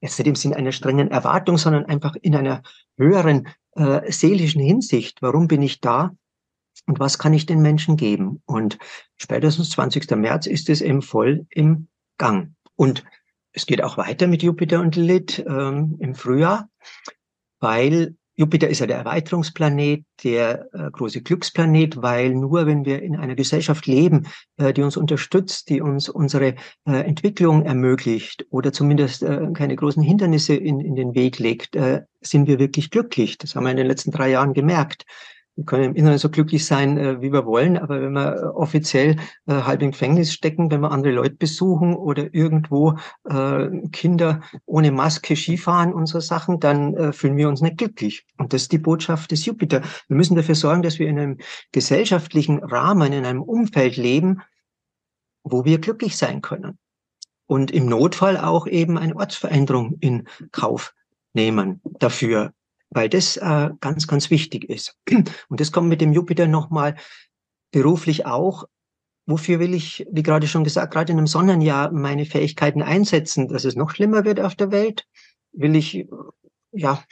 Jetzt 0.00 0.18
nicht 0.18 0.28
im 0.28 0.34
Sinne 0.36 0.56
einer 0.56 0.72
strengen 0.72 1.10
Erwartung, 1.10 1.58
sondern 1.58 1.86
einfach 1.86 2.14
in 2.20 2.36
einer 2.36 2.62
höheren 2.96 3.48
äh, 3.74 4.10
seelischen 4.10 4.62
Hinsicht. 4.62 5.22
Warum 5.22 5.48
bin 5.48 5.62
ich 5.62 5.80
da? 5.80 6.14
Und 6.86 7.00
was 7.00 7.18
kann 7.18 7.34
ich 7.34 7.46
den 7.46 7.60
Menschen 7.60 7.96
geben? 7.96 8.42
Und 8.46 8.78
spätestens 9.16 9.70
20. 9.70 10.10
März 10.12 10.46
ist 10.46 10.68
es 10.68 10.80
eben 10.80 11.02
voll 11.02 11.46
im 11.50 11.88
Gang. 12.16 12.54
Und 12.76 13.04
es 13.52 13.66
geht 13.66 13.82
auch 13.82 13.96
weiter 13.98 14.26
mit 14.28 14.42
Jupiter 14.42 14.80
und 14.80 14.94
Lilith 14.94 15.44
ähm, 15.46 15.96
im 15.98 16.14
Frühjahr, 16.14 16.68
weil 17.60 18.16
Jupiter 18.38 18.68
ist 18.68 18.78
ja 18.78 18.86
der 18.86 18.98
Erweiterungsplanet, 18.98 20.04
der 20.22 20.68
äh, 20.72 20.90
große 20.92 21.22
Glücksplanet, 21.22 22.00
weil 22.00 22.30
nur 22.36 22.66
wenn 22.66 22.84
wir 22.84 23.02
in 23.02 23.16
einer 23.16 23.34
Gesellschaft 23.34 23.86
leben, 23.86 24.28
äh, 24.58 24.72
die 24.72 24.82
uns 24.82 24.96
unterstützt, 24.96 25.68
die 25.68 25.80
uns 25.80 26.08
unsere 26.08 26.54
äh, 26.86 27.00
Entwicklung 27.00 27.64
ermöglicht 27.64 28.46
oder 28.50 28.72
zumindest 28.72 29.24
äh, 29.24 29.48
keine 29.54 29.74
großen 29.74 30.04
Hindernisse 30.04 30.54
in, 30.54 30.78
in 30.78 30.94
den 30.94 31.16
Weg 31.16 31.40
legt, 31.40 31.74
äh, 31.74 32.02
sind 32.20 32.46
wir 32.46 32.60
wirklich 32.60 32.92
glücklich. 32.92 33.38
Das 33.38 33.56
haben 33.56 33.64
wir 33.64 33.72
in 33.72 33.76
den 33.76 33.88
letzten 33.88 34.12
drei 34.12 34.30
Jahren 34.30 34.54
gemerkt 34.54 35.04
wir 35.58 35.64
können 35.64 35.82
im 35.82 35.96
Inneren 35.96 36.18
so 36.18 36.30
glücklich 36.30 36.64
sein, 36.64 36.96
äh, 36.98 37.20
wie 37.20 37.32
wir 37.32 37.44
wollen, 37.44 37.76
aber 37.76 38.00
wenn 38.00 38.12
wir 38.12 38.36
äh, 38.36 38.44
offiziell 38.44 39.16
äh, 39.46 39.54
halb 39.54 39.82
im 39.82 39.90
Gefängnis 39.90 40.32
stecken, 40.32 40.70
wenn 40.70 40.80
wir 40.80 40.92
andere 40.92 41.12
Leute 41.12 41.34
besuchen 41.34 41.94
oder 41.94 42.32
irgendwo 42.32 42.94
Kinder 43.92 44.40
ohne 44.64 44.92
Maske 44.92 45.34
Skifahren 45.34 45.92
und 45.92 46.06
so 46.06 46.20
Sachen, 46.20 46.60
dann 46.60 47.12
fühlen 47.12 47.36
wir 47.36 47.48
uns 47.48 47.60
nicht 47.60 47.78
glücklich. 47.78 48.24
Und 48.38 48.52
das 48.52 48.62
ist 48.62 48.72
die 48.72 48.78
Botschaft 48.78 49.30
des 49.30 49.44
Jupiter. 49.44 49.82
Wir 50.06 50.16
müssen 50.16 50.36
dafür 50.36 50.54
sorgen, 50.54 50.82
dass 50.82 50.98
wir 50.98 51.08
in 51.08 51.18
einem 51.18 51.38
gesellschaftlichen 51.72 52.62
Rahmen, 52.62 53.12
in 53.12 53.24
einem 53.24 53.42
Umfeld 53.42 53.96
leben, 53.96 54.40
wo 55.42 55.64
wir 55.64 55.78
glücklich 55.78 56.16
sein 56.16 56.40
können. 56.40 56.78
Und 57.46 57.70
im 57.70 57.86
Notfall 57.86 58.36
auch 58.38 58.66
eben 58.66 58.96
eine 58.96 59.16
Ortsveränderung 59.16 59.96
in 60.00 60.28
Kauf 60.52 60.94
nehmen 61.34 61.80
dafür 61.98 62.52
weil 62.90 63.08
das 63.08 63.36
äh, 63.36 63.70
ganz, 63.80 64.06
ganz 64.06 64.30
wichtig 64.30 64.64
ist. 64.64 64.96
Und 65.48 65.60
das 65.60 65.72
kommt 65.72 65.88
mit 65.88 66.00
dem 66.00 66.12
Jupiter 66.12 66.46
nochmal 66.46 66.96
beruflich 67.70 68.26
auch. 68.26 68.64
Wofür 69.26 69.58
will 69.58 69.74
ich, 69.74 70.06
wie 70.10 70.22
gerade 70.22 70.46
schon 70.46 70.64
gesagt, 70.64 70.92
gerade 70.92 71.12
in 71.12 71.18
einem 71.18 71.26
Sonnenjahr 71.26 71.92
meine 71.92 72.24
Fähigkeiten 72.24 72.82
einsetzen, 72.82 73.48
dass 73.48 73.64
es 73.64 73.76
noch 73.76 73.90
schlimmer 73.90 74.24
wird 74.24 74.40
auf 74.40 74.54
der 74.54 74.70
Welt? 74.70 75.06
Will 75.52 75.76
ich 75.76 76.06
ja 76.72 77.02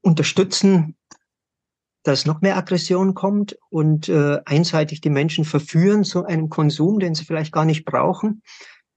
unterstützen, 0.00 0.96
dass 2.02 2.24
noch 2.24 2.40
mehr 2.40 2.56
Aggression 2.56 3.14
kommt 3.14 3.58
und 3.68 4.08
äh, 4.08 4.38
einseitig 4.44 5.00
die 5.00 5.10
Menschen 5.10 5.44
verführen 5.44 6.04
zu 6.04 6.24
einem 6.24 6.48
Konsum, 6.48 7.00
den 7.00 7.14
sie 7.14 7.24
vielleicht 7.24 7.52
gar 7.52 7.64
nicht 7.64 7.84
brauchen, 7.84 8.42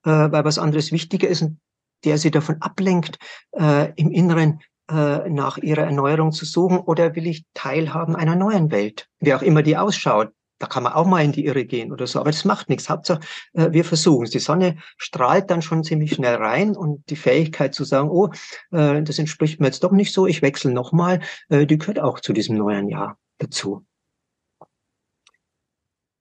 äh, 0.04 0.10
weil 0.10 0.44
was 0.44 0.58
anderes 0.58 0.92
wichtiger 0.92 1.28
ist 1.28 1.42
und 1.42 1.60
der 2.04 2.18
sie 2.18 2.30
davon 2.30 2.62
ablenkt, 2.62 3.18
äh, 3.52 3.92
im 3.96 4.10
Inneren 4.10 4.60
äh, 4.90 5.28
nach 5.30 5.58
ihrer 5.58 5.84
Erneuerung 5.84 6.32
zu 6.32 6.44
suchen 6.44 6.78
oder 6.78 7.14
will 7.14 7.26
ich 7.26 7.44
teilhaben 7.54 8.16
einer 8.16 8.34
neuen 8.34 8.70
Welt, 8.70 9.08
wie 9.20 9.34
auch 9.34 9.42
immer 9.42 9.62
die 9.62 9.76
ausschaut. 9.76 10.30
Da 10.58 10.66
kann 10.66 10.82
man 10.82 10.92
auch 10.92 11.06
mal 11.06 11.24
in 11.24 11.32
die 11.32 11.46
Irre 11.46 11.64
gehen 11.64 11.90
oder 11.92 12.06
so, 12.06 12.18
aber 12.18 12.30
das 12.30 12.44
macht 12.44 12.68
nichts. 12.68 12.90
Hauptsache, 12.90 13.20
äh, 13.52 13.70
wir 13.70 13.84
versuchen 13.84 14.24
es. 14.24 14.30
Die 14.30 14.40
Sonne 14.40 14.78
strahlt 14.98 15.50
dann 15.50 15.62
schon 15.62 15.84
ziemlich 15.84 16.14
schnell 16.14 16.34
rein 16.34 16.76
und 16.76 17.08
die 17.08 17.16
Fähigkeit 17.16 17.74
zu 17.74 17.84
sagen, 17.84 18.10
oh, 18.10 18.28
äh, 18.72 19.02
das 19.02 19.18
entspricht 19.18 19.60
mir 19.60 19.66
jetzt 19.66 19.84
doch 19.84 19.92
nicht 19.92 20.12
so, 20.12 20.26
ich 20.26 20.42
wechsle 20.42 20.72
nochmal, 20.72 21.20
die 21.50 21.78
gehört 21.78 22.00
auch 22.00 22.20
zu 22.20 22.32
diesem 22.32 22.56
neuen 22.56 22.88
Jahr 22.88 23.16
dazu. 23.38 23.86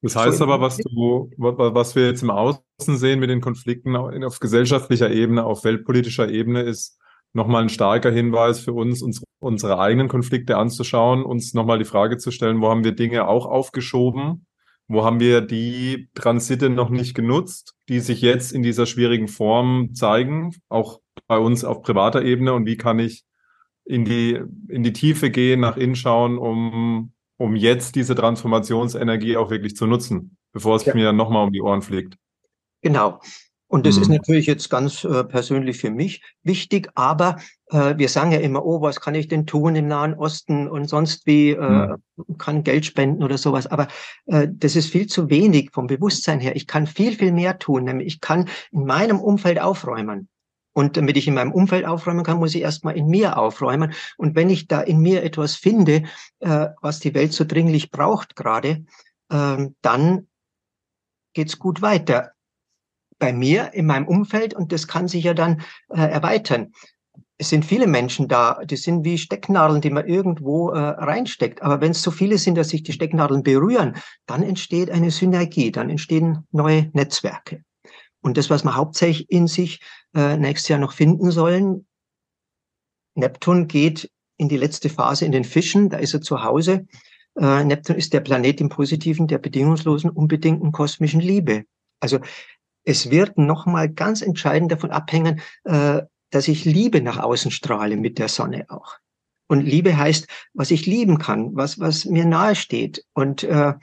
Das 0.01 0.15
heißt 0.15 0.41
aber, 0.41 0.61
was 0.61 0.77
du, 0.77 1.29
was 1.37 1.95
wir 1.95 2.07
jetzt 2.07 2.23
im 2.23 2.29
Außen 2.29 2.63
sehen 2.97 3.19
mit 3.19 3.29
den 3.29 3.41
Konflikten 3.41 3.95
auf 3.95 4.39
gesellschaftlicher 4.39 5.11
Ebene, 5.11 5.43
auf 5.43 5.65
weltpolitischer 5.65 6.29
Ebene, 6.29 6.61
ist 6.61 6.99
nochmal 7.33 7.63
ein 7.63 7.69
starker 7.69 8.11
Hinweis 8.11 8.59
für 8.59 8.73
uns, 8.73 9.01
uns, 9.01 9.23
unsere 9.39 9.79
eigenen 9.79 10.07
Konflikte 10.07 10.57
anzuschauen, 10.57 11.23
uns 11.23 11.53
nochmal 11.53 11.79
die 11.79 11.85
Frage 11.85 12.17
zu 12.17 12.31
stellen, 12.31 12.61
wo 12.61 12.69
haben 12.69 12.83
wir 12.83 12.93
Dinge 12.93 13.27
auch 13.27 13.45
aufgeschoben? 13.45 14.45
Wo 14.87 15.05
haben 15.05 15.19
wir 15.19 15.41
die 15.41 16.09
Transite 16.15 16.69
noch 16.69 16.89
nicht 16.89 17.13
genutzt, 17.13 17.75
die 17.89 17.99
sich 17.99 18.21
jetzt 18.21 18.51
in 18.51 18.63
dieser 18.63 18.87
schwierigen 18.87 19.27
Form 19.27 19.93
zeigen, 19.93 20.55
auch 20.67 20.99
bei 21.27 21.37
uns 21.37 21.63
auf 21.63 21.83
privater 21.83 22.23
Ebene? 22.23 22.53
Und 22.53 22.65
wie 22.65 22.77
kann 22.77 22.97
ich 22.97 23.23
in 23.85 24.03
die, 24.03 24.41
in 24.67 24.81
die 24.81 24.93
Tiefe 24.93 25.29
gehen, 25.29 25.59
nach 25.59 25.77
innen 25.77 25.95
schauen, 25.95 26.39
um, 26.39 27.13
um 27.37 27.55
jetzt 27.55 27.95
diese 27.95 28.15
Transformationsenergie 28.15 29.37
auch 29.37 29.51
wirklich 29.51 29.75
zu 29.75 29.85
nutzen, 29.85 30.37
bevor 30.53 30.75
es 30.75 30.85
ja. 30.85 30.95
mir 30.95 31.13
nochmal 31.13 31.45
um 31.45 31.53
die 31.53 31.61
Ohren 31.61 31.83
fliegt? 31.83 32.15
Genau. 32.81 33.19
Und 33.69 33.85
das 33.85 33.97
mhm. 33.97 34.01
ist 34.01 34.07
natürlich 34.09 34.47
jetzt 34.47 34.69
ganz 34.71 35.03
äh, 35.03 35.23
persönlich 35.23 35.77
für 35.77 35.91
mich 35.91 36.23
wichtig, 36.41 36.89
aber 36.95 37.37
äh, 37.67 37.95
wir 37.97 38.09
sagen 38.09 38.31
ja 38.31 38.39
immer, 38.39 38.65
oh, 38.65 38.81
was 38.81 38.99
kann 38.99 39.13
ich 39.13 39.27
denn 39.27 39.45
tun 39.45 39.75
im 39.75 39.87
Nahen 39.87 40.15
Osten 40.15 40.67
und 40.67 40.89
sonst 40.89 41.27
wie, 41.27 41.51
äh, 41.51 41.95
mhm. 42.17 42.37
kann 42.39 42.63
Geld 42.63 42.87
spenden 42.87 43.23
oder 43.23 43.37
sowas. 43.37 43.67
Aber 43.67 43.87
äh, 44.25 44.47
das 44.51 44.75
ist 44.75 44.89
viel 44.89 45.05
zu 45.05 45.29
wenig 45.29 45.69
vom 45.71 45.85
Bewusstsein 45.85 46.39
her. 46.39 46.55
Ich 46.55 46.65
kann 46.65 46.87
viel, 46.87 47.15
viel 47.15 47.31
mehr 47.31 47.59
tun, 47.59 47.83
nämlich 47.83 48.07
ich 48.07 48.21
kann 48.21 48.49
in 48.71 48.85
meinem 48.85 49.19
Umfeld 49.19 49.61
aufräumen. 49.61 50.29
Und 50.73 50.97
damit 50.97 51.15
ich 51.15 51.27
in 51.27 51.35
meinem 51.35 51.51
Umfeld 51.51 51.85
aufräumen 51.85 52.23
kann, 52.23 52.39
muss 52.39 52.55
ich 52.55 52.61
erstmal 52.63 52.97
in 52.97 53.05
mir 53.05 53.37
aufräumen. 53.37 53.93
Und 54.17 54.35
wenn 54.35 54.49
ich 54.49 54.67
da 54.67 54.81
in 54.81 54.99
mir 54.99 55.23
etwas 55.23 55.55
finde, 55.55 56.03
äh, 56.39 56.67
was 56.81 56.99
die 56.99 57.13
Welt 57.13 57.33
so 57.33 57.45
dringlich 57.45 57.91
braucht 57.91 58.35
gerade, 58.35 58.83
äh, 59.29 59.67
dann 59.83 60.27
geht's 61.33 61.59
gut 61.59 61.83
weiter 61.83 62.31
bei 63.19 63.33
mir, 63.33 63.73
in 63.73 63.85
meinem 63.85 64.07
Umfeld 64.07 64.53
und 64.53 64.71
das 64.71 64.87
kann 64.87 65.07
sich 65.07 65.25
ja 65.25 65.33
dann 65.33 65.61
äh, 65.89 65.99
erweitern. 65.99 66.73
Es 67.37 67.49
sind 67.49 67.63
viele 67.63 67.87
Menschen 67.87 68.27
da, 68.27 68.59
die 68.65 68.75
sind 68.75 69.05
wie 69.05 69.17
Stecknadeln, 69.17 69.81
die 69.81 69.89
man 69.89 70.07
irgendwo 70.07 70.71
äh, 70.71 70.79
reinsteckt. 70.79 71.61
Aber 71.61 71.79
wenn 71.79 71.91
es 71.91 72.01
so 72.01 72.11
viele 72.11 72.37
sind, 72.37 72.55
dass 72.55 72.69
sich 72.69 72.83
die 72.83 72.91
Stecknadeln 72.91 73.43
berühren, 73.43 73.95
dann 74.25 74.43
entsteht 74.43 74.89
eine 74.89 75.11
Synergie, 75.11 75.71
dann 75.71 75.89
entstehen 75.89 76.45
neue 76.51 76.89
Netzwerke. 76.93 77.63
Und 78.21 78.37
das, 78.37 78.49
was 78.49 78.63
wir 78.65 78.75
hauptsächlich 78.75 79.29
in 79.29 79.47
sich 79.47 79.79
äh, 80.13 80.35
nächstes 80.35 80.69
Jahr 80.69 80.79
noch 80.79 80.91
finden 80.91 81.31
sollen, 81.31 81.85
Neptun 83.15 83.67
geht 83.67 84.11
in 84.37 84.49
die 84.49 84.57
letzte 84.57 84.89
Phase 84.89 85.25
in 85.25 85.31
den 85.31 85.43
Fischen, 85.43 85.89
da 85.89 85.97
ist 85.97 86.13
er 86.13 86.21
zu 86.21 86.43
Hause. 86.43 86.87
Äh, 87.39 87.63
Neptun 87.63 87.95
ist 87.95 88.13
der 88.13 88.21
Planet 88.21 88.59
im 88.61 88.69
Positiven, 88.69 89.27
der 89.27 89.37
bedingungslosen, 89.37 90.09
unbedingten 90.09 90.71
kosmischen 90.71 91.21
Liebe. 91.21 91.65
Also 92.01 92.19
es 92.89 93.11
wird 93.11 93.37
nochmal 93.37 93.87
ganz 93.87 94.21
entscheidend 94.21 94.71
davon 94.71 94.91
abhängen, 94.91 95.41
äh, 95.63 96.01
dass 96.31 96.47
ich 96.47 96.65
Liebe 96.65 97.01
nach 97.01 97.19
außen 97.19 97.51
strahle 97.51 97.97
mit 97.97 98.17
der 98.17 98.27
Sonne 98.27 98.65
auch. 98.69 98.97
Und 99.47 99.61
Liebe 99.61 99.97
heißt, 99.97 100.27
was 100.53 100.71
ich 100.71 100.85
lieben 100.85 101.17
kann, 101.17 101.55
was, 101.55 101.79
was 101.79 102.05
mir 102.05 102.25
nahe 102.25 102.55
steht. 102.55 103.03
Und 103.13 103.43
äh, 103.43 103.73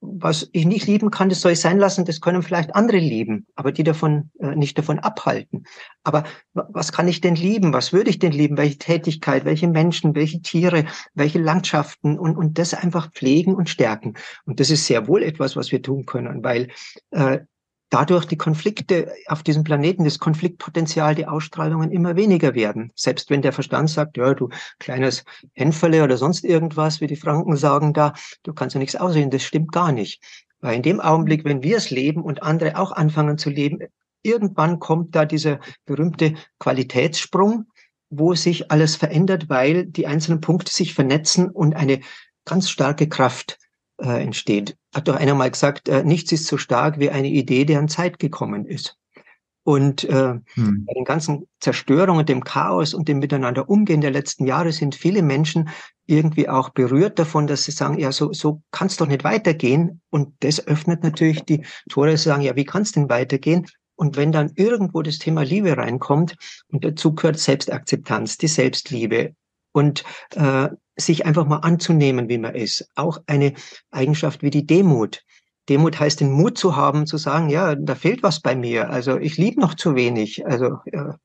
was 0.00 0.48
ich 0.52 0.66
nicht 0.66 0.86
lieben 0.86 1.10
kann, 1.10 1.30
das 1.30 1.40
soll 1.40 1.52
ich 1.52 1.60
sein 1.60 1.78
lassen, 1.78 2.04
das 2.04 2.20
können 2.20 2.42
vielleicht 2.42 2.74
andere 2.74 2.98
lieben, 2.98 3.46
aber 3.54 3.72
die 3.72 3.82
davon 3.82 4.30
äh, 4.38 4.54
nicht 4.54 4.76
davon 4.76 4.98
abhalten. 4.98 5.64
Aber 6.04 6.24
was 6.52 6.92
kann 6.92 7.08
ich 7.08 7.22
denn 7.22 7.34
lieben? 7.34 7.72
Was 7.72 7.92
würde 7.92 8.10
ich 8.10 8.18
denn 8.18 8.32
lieben? 8.32 8.58
Welche 8.58 8.78
Tätigkeit, 8.78 9.44
welche 9.46 9.68
Menschen, 9.68 10.14
welche 10.14 10.42
Tiere, 10.42 10.84
welche 11.14 11.38
Landschaften 11.38 12.18
und, 12.18 12.36
und 12.36 12.58
das 12.58 12.74
einfach 12.74 13.10
pflegen 13.12 13.54
und 13.54 13.70
stärken. 13.70 14.14
Und 14.44 14.60
das 14.60 14.70
ist 14.70 14.86
sehr 14.86 15.08
wohl 15.08 15.22
etwas, 15.22 15.56
was 15.56 15.72
wir 15.72 15.82
tun 15.82 16.04
können, 16.04 16.44
weil 16.44 16.68
äh, 17.10 17.40
dadurch 17.90 18.24
die 18.24 18.36
Konflikte 18.36 19.12
auf 19.26 19.42
diesem 19.42 19.64
Planeten, 19.64 20.04
das 20.04 20.18
Konfliktpotenzial, 20.18 21.14
die 21.14 21.26
Ausstrahlungen 21.26 21.90
immer 21.90 22.16
weniger 22.16 22.54
werden. 22.54 22.92
Selbst 22.94 23.30
wenn 23.30 23.42
der 23.42 23.52
Verstand 23.52 23.90
sagt, 23.90 24.16
ja, 24.16 24.34
du 24.34 24.48
kleines 24.78 25.24
Hänferle 25.52 26.02
oder 26.02 26.16
sonst 26.16 26.44
irgendwas, 26.44 27.00
wie 27.00 27.06
die 27.06 27.16
Franken 27.16 27.56
sagen 27.56 27.92
da, 27.92 28.14
du 28.42 28.52
kannst 28.52 28.74
ja 28.74 28.80
nichts 28.80 28.96
aussehen, 28.96 29.30
das 29.30 29.42
stimmt 29.42 29.72
gar 29.72 29.92
nicht. 29.92 30.22
Weil 30.60 30.76
in 30.76 30.82
dem 30.82 31.00
Augenblick, 31.00 31.44
wenn 31.44 31.62
wir 31.62 31.76
es 31.76 31.90
leben 31.90 32.22
und 32.22 32.42
andere 32.42 32.78
auch 32.78 32.92
anfangen 32.92 33.38
zu 33.38 33.50
leben, 33.50 33.78
irgendwann 34.22 34.80
kommt 34.80 35.14
da 35.14 35.24
dieser 35.24 35.60
berühmte 35.84 36.34
Qualitätssprung, 36.58 37.66
wo 38.10 38.34
sich 38.34 38.70
alles 38.70 38.96
verändert, 38.96 39.48
weil 39.48 39.86
die 39.86 40.06
einzelnen 40.06 40.40
Punkte 40.40 40.72
sich 40.72 40.94
vernetzen 40.94 41.50
und 41.50 41.76
eine 41.76 42.00
ganz 42.44 42.70
starke 42.70 43.08
Kraft 43.08 43.58
äh, 43.98 44.22
entsteht. 44.22 44.76
Hat 44.96 45.08
doch 45.08 45.16
einer 45.16 45.34
mal 45.34 45.50
gesagt, 45.50 45.90
äh, 45.90 46.02
nichts 46.04 46.32
ist 46.32 46.46
so 46.46 46.56
stark 46.56 46.98
wie 46.98 47.10
eine 47.10 47.28
Idee, 47.28 47.66
deren 47.66 47.86
Zeit 47.86 48.18
gekommen 48.18 48.64
ist. 48.64 48.96
Und 49.62 50.04
äh, 50.04 50.38
hm. 50.54 50.86
bei 50.86 50.94
den 50.94 51.04
ganzen 51.04 51.48
Zerstörungen, 51.60 52.24
dem 52.24 52.42
Chaos 52.42 52.94
und 52.94 53.06
dem 53.06 53.18
Miteinander 53.18 53.68
umgehen 53.68 54.00
der 54.00 54.10
letzten 54.10 54.46
Jahre 54.46 54.72
sind 54.72 54.94
viele 54.94 55.20
Menschen 55.20 55.68
irgendwie 56.06 56.48
auch 56.48 56.70
berührt 56.70 57.18
davon, 57.18 57.46
dass 57.46 57.64
sie 57.64 57.72
sagen, 57.72 57.98
ja, 57.98 58.10
so, 58.10 58.32
so 58.32 58.62
kann 58.70 58.86
es 58.86 58.96
doch 58.96 59.06
nicht 59.06 59.22
weitergehen. 59.22 60.00
Und 60.08 60.32
das 60.40 60.66
öffnet 60.66 61.02
natürlich 61.02 61.44
die 61.44 61.66
Tore, 61.90 62.14
zu 62.14 62.22
sagen, 62.30 62.40
ja, 62.40 62.56
wie 62.56 62.64
kann 62.64 62.80
es 62.80 62.92
denn 62.92 63.10
weitergehen? 63.10 63.66
Und 63.96 64.16
wenn 64.16 64.32
dann 64.32 64.52
irgendwo 64.54 65.02
das 65.02 65.18
Thema 65.18 65.42
Liebe 65.42 65.76
reinkommt, 65.76 66.36
und 66.68 66.86
dazu 66.86 67.14
gehört 67.14 67.38
Selbstakzeptanz, 67.38 68.38
die 68.38 68.48
Selbstliebe 68.48 69.34
und 69.72 70.04
äh, 70.36 70.70
sich 70.96 71.26
einfach 71.26 71.46
mal 71.46 71.58
anzunehmen, 71.58 72.28
wie 72.28 72.38
man 72.38 72.54
ist. 72.54 72.90
Auch 72.94 73.18
eine 73.26 73.52
Eigenschaft 73.90 74.42
wie 74.42 74.50
die 74.50 74.66
Demut. 74.66 75.22
Demut 75.68 75.98
heißt 75.98 76.20
den 76.20 76.30
Mut 76.30 76.56
zu 76.56 76.76
haben, 76.76 77.06
zu 77.06 77.16
sagen, 77.16 77.48
ja, 77.48 77.74
da 77.74 77.94
fehlt 77.94 78.22
was 78.22 78.40
bei 78.40 78.54
mir. 78.54 78.88
Also 78.88 79.18
ich 79.18 79.36
liebe 79.36 79.60
noch 79.60 79.74
zu 79.74 79.96
wenig. 79.96 80.46
Also 80.46 80.78
ja, 80.92 81.16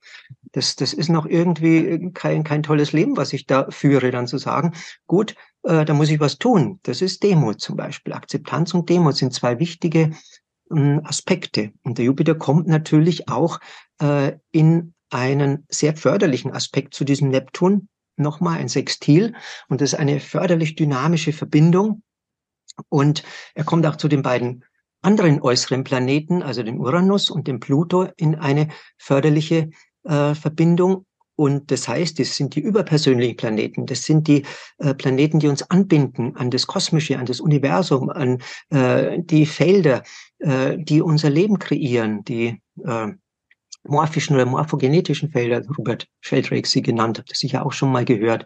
das, 0.51 0.75
das 0.75 0.93
ist 0.93 1.09
noch 1.09 1.25
irgendwie 1.25 2.11
kein, 2.13 2.43
kein 2.43 2.63
tolles 2.63 2.91
Leben, 2.91 3.17
was 3.17 3.33
ich 3.33 3.45
da 3.45 3.69
führe, 3.69 4.09
dann 4.11 4.27
zu 4.27 4.37
sagen, 4.37 4.73
gut, 5.05 5.35
äh, 5.63 5.85
da 5.85 5.93
muss 5.93 6.09
ich 6.09 6.19
was 6.19 6.39
tun. 6.39 6.79
Das 6.83 7.01
ist 7.01 7.23
Demut 7.23 7.61
zum 7.61 7.77
Beispiel. 7.77 8.13
Akzeptanz 8.13 8.73
und 8.73 8.89
Demut 8.89 9.15
sind 9.15 9.33
zwei 9.33 9.59
wichtige 9.59 10.11
äh, 10.71 10.97
Aspekte. 11.03 11.71
Und 11.83 11.99
der 11.99 12.05
Jupiter 12.05 12.33
kommt 12.33 12.67
natürlich 12.67 13.29
auch 13.29 13.59
äh, 14.01 14.33
in 14.51 14.93
einen 15.11 15.65
sehr 15.69 15.95
förderlichen 15.95 16.51
Aspekt 16.51 16.95
zu 16.95 17.03
diesem 17.03 17.29
Neptun, 17.29 17.89
nochmal 18.21 18.59
ein 18.59 18.69
Sextil 18.69 19.33
und 19.67 19.81
das 19.81 19.93
ist 19.93 19.99
eine 19.99 20.19
förderlich 20.19 20.75
dynamische 20.75 21.33
Verbindung. 21.33 22.03
Und 22.89 23.23
er 23.53 23.63
kommt 23.63 23.85
auch 23.85 23.97
zu 23.97 24.07
den 24.07 24.21
beiden 24.21 24.63
anderen 25.01 25.41
äußeren 25.41 25.83
Planeten, 25.83 26.43
also 26.43 26.63
dem 26.63 26.79
Uranus 26.79 27.29
und 27.29 27.47
dem 27.47 27.59
Pluto, 27.59 28.07
in 28.17 28.35
eine 28.35 28.69
förderliche 28.97 29.69
äh, 30.03 30.35
Verbindung. 30.35 31.05
Und 31.35 31.71
das 31.71 31.87
heißt, 31.87 32.19
das 32.19 32.35
sind 32.35 32.55
die 32.55 32.59
überpersönlichen 32.59 33.35
Planeten. 33.35 33.85
Das 33.87 34.03
sind 34.03 34.27
die 34.27 34.45
äh, 34.77 34.93
Planeten, 34.93 35.39
die 35.39 35.47
uns 35.47 35.63
anbinden 35.71 36.35
an 36.35 36.51
das 36.51 36.67
Kosmische, 36.67 37.17
an 37.17 37.25
das 37.25 37.39
Universum, 37.39 38.09
an 38.09 38.41
äh, 38.69 39.17
die 39.19 39.47
Felder, 39.47 40.03
äh, 40.39 40.77
die 40.77 41.01
unser 41.01 41.31
Leben 41.31 41.57
kreieren, 41.57 42.23
die 42.23 42.61
äh, 42.85 43.07
morphischen 43.83 44.35
oder 44.35 44.45
morphogenetischen 44.45 45.29
Felder, 45.29 45.61
Robert 45.77 46.07
Sheldrake 46.21 46.67
sie 46.67 46.81
genannt, 46.81 47.19
habt 47.19 47.31
ihr 47.31 47.35
sicher 47.35 47.65
auch 47.65 47.71
schon 47.71 47.91
mal 47.91 48.05
gehört. 48.05 48.45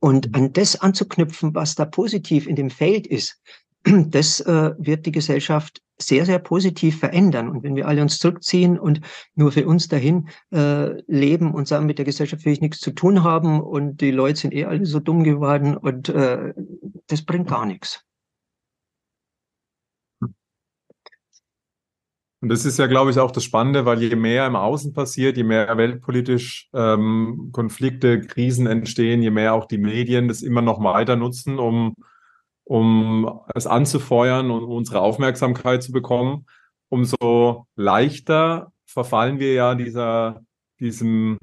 Und 0.00 0.34
an 0.34 0.52
das 0.52 0.80
anzuknüpfen, 0.80 1.54
was 1.54 1.74
da 1.74 1.84
positiv 1.84 2.46
in 2.46 2.56
dem 2.56 2.70
Feld 2.70 3.06
ist, 3.06 3.40
das 3.84 4.40
äh, 4.40 4.72
wird 4.78 5.06
die 5.06 5.12
Gesellschaft 5.12 5.80
sehr, 5.98 6.26
sehr 6.26 6.38
positiv 6.38 6.98
verändern. 6.98 7.48
Und 7.48 7.62
wenn 7.62 7.76
wir 7.76 7.86
alle 7.86 8.02
uns 8.02 8.18
zurückziehen 8.18 8.78
und 8.78 9.00
nur 9.34 9.52
für 9.52 9.66
uns 9.66 9.88
dahin 9.88 10.28
äh, 10.50 11.00
leben 11.06 11.54
und 11.54 11.68
sagen, 11.68 11.86
mit 11.86 11.98
der 11.98 12.04
Gesellschaft 12.04 12.44
will 12.44 12.52
ich 12.52 12.60
nichts 12.60 12.80
zu 12.80 12.90
tun 12.90 13.22
haben 13.22 13.60
und 13.60 14.00
die 14.00 14.10
Leute 14.10 14.40
sind 14.40 14.54
eh 14.54 14.64
alle 14.64 14.84
so 14.86 14.98
dumm 14.98 15.22
geworden 15.22 15.76
und 15.76 16.08
äh, 16.08 16.52
das 17.06 17.22
bringt 17.22 17.48
gar 17.48 17.66
nichts. 17.66 18.04
Und 22.42 22.48
das 22.48 22.64
ist 22.64 22.76
ja, 22.80 22.88
glaube 22.88 23.12
ich, 23.12 23.20
auch 23.20 23.30
das 23.30 23.44
Spannende, 23.44 23.86
weil 23.86 24.02
je 24.02 24.16
mehr 24.16 24.48
im 24.48 24.56
Außen 24.56 24.92
passiert, 24.92 25.36
je 25.36 25.44
mehr 25.44 25.76
weltpolitisch 25.76 26.68
ähm, 26.74 27.50
Konflikte, 27.52 28.20
Krisen 28.20 28.66
entstehen, 28.66 29.22
je 29.22 29.30
mehr 29.30 29.54
auch 29.54 29.66
die 29.66 29.78
Medien 29.78 30.26
das 30.26 30.42
immer 30.42 30.60
noch 30.60 30.82
weiter 30.82 31.14
nutzen, 31.14 31.60
um, 31.60 31.94
um 32.64 33.40
es 33.54 33.68
anzufeuern 33.68 34.50
und 34.50 34.64
unsere 34.64 35.02
Aufmerksamkeit 35.02 35.84
zu 35.84 35.92
bekommen, 35.92 36.46
umso 36.88 37.68
leichter 37.76 38.72
verfallen 38.86 39.38
wir 39.38 39.52
ja 39.52 39.76
dieser, 39.76 40.42
diesem, 40.80 41.38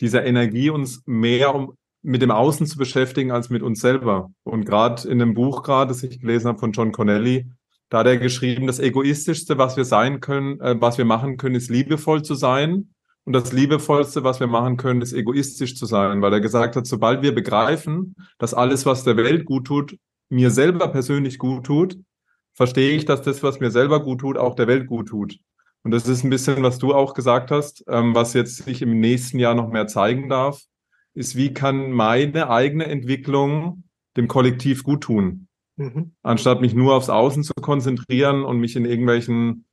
dieser 0.00 0.24
Energie, 0.24 0.70
uns 0.70 1.02
mehr 1.06 1.56
um, 1.56 1.74
mit 2.02 2.22
dem 2.22 2.30
Außen 2.30 2.68
zu 2.68 2.78
beschäftigen 2.78 3.32
als 3.32 3.50
mit 3.50 3.62
uns 3.62 3.80
selber. 3.80 4.30
Und 4.44 4.64
gerade 4.64 5.08
in 5.08 5.18
dem 5.18 5.34
Buch 5.34 5.64
gerade, 5.64 5.88
das 5.88 6.04
ich 6.04 6.20
gelesen 6.20 6.46
habe 6.46 6.60
von 6.60 6.70
John 6.70 6.92
Connelly, 6.92 7.50
da 7.90 7.98
hat 7.98 8.06
er 8.06 8.16
geschrieben, 8.16 8.66
das 8.66 8.78
Egoistischste, 8.78 9.58
was 9.58 9.76
wir 9.76 9.84
sein 9.84 10.20
können, 10.20 10.60
äh, 10.60 10.80
was 10.80 10.96
wir 10.96 11.04
machen 11.04 11.36
können, 11.36 11.56
ist 11.56 11.68
liebevoll 11.68 12.22
zu 12.22 12.34
sein. 12.34 12.94
Und 13.24 13.34
das 13.34 13.52
Liebevollste, 13.52 14.24
was 14.24 14.40
wir 14.40 14.46
machen 14.46 14.76
können, 14.76 15.02
ist 15.02 15.12
egoistisch 15.12 15.76
zu 15.76 15.84
sein, 15.84 16.22
weil 16.22 16.32
er 16.32 16.40
gesagt 16.40 16.74
hat, 16.74 16.86
sobald 16.86 17.20
wir 17.20 17.34
begreifen, 17.34 18.16
dass 18.38 18.54
alles, 18.54 18.86
was 18.86 19.04
der 19.04 19.16
Welt 19.16 19.44
gut 19.44 19.66
tut, 19.66 19.98
mir 20.30 20.50
selber 20.50 20.88
persönlich 20.88 21.38
gut 21.38 21.66
tut, 21.66 21.98
verstehe 22.54 22.96
ich, 22.96 23.04
dass 23.04 23.22
das, 23.22 23.42
was 23.42 23.60
mir 23.60 23.70
selber 23.70 24.02
gut 24.02 24.20
tut, 24.20 24.38
auch 24.38 24.54
der 24.54 24.68
Welt 24.68 24.86
gut 24.86 25.08
tut. 25.08 25.38
Und 25.82 25.90
das 25.90 26.08
ist 26.08 26.24
ein 26.24 26.30
bisschen, 26.30 26.62
was 26.62 26.78
du 26.78 26.94
auch 26.94 27.14
gesagt 27.14 27.50
hast, 27.50 27.84
ähm, 27.88 28.14
was 28.14 28.34
jetzt 28.34 28.64
sich 28.64 28.82
im 28.82 29.00
nächsten 29.00 29.38
Jahr 29.38 29.54
noch 29.54 29.68
mehr 29.68 29.86
zeigen 29.86 30.28
darf, 30.28 30.62
ist, 31.14 31.36
wie 31.36 31.52
kann 31.52 31.90
meine 31.90 32.50
eigene 32.50 32.86
Entwicklung 32.86 33.84
dem 34.16 34.28
Kollektiv 34.28 34.82
gut 34.82 35.02
tun? 35.02 35.48
Mhm. 35.80 36.12
Anstatt 36.22 36.60
mich 36.60 36.74
nur 36.74 36.94
aufs 36.94 37.08
Außen 37.08 37.42
zu 37.42 37.54
konzentrieren 37.54 38.44
und 38.44 38.58
mich 38.58 38.76
in 38.76 38.84
irgendwelchen 38.84 39.64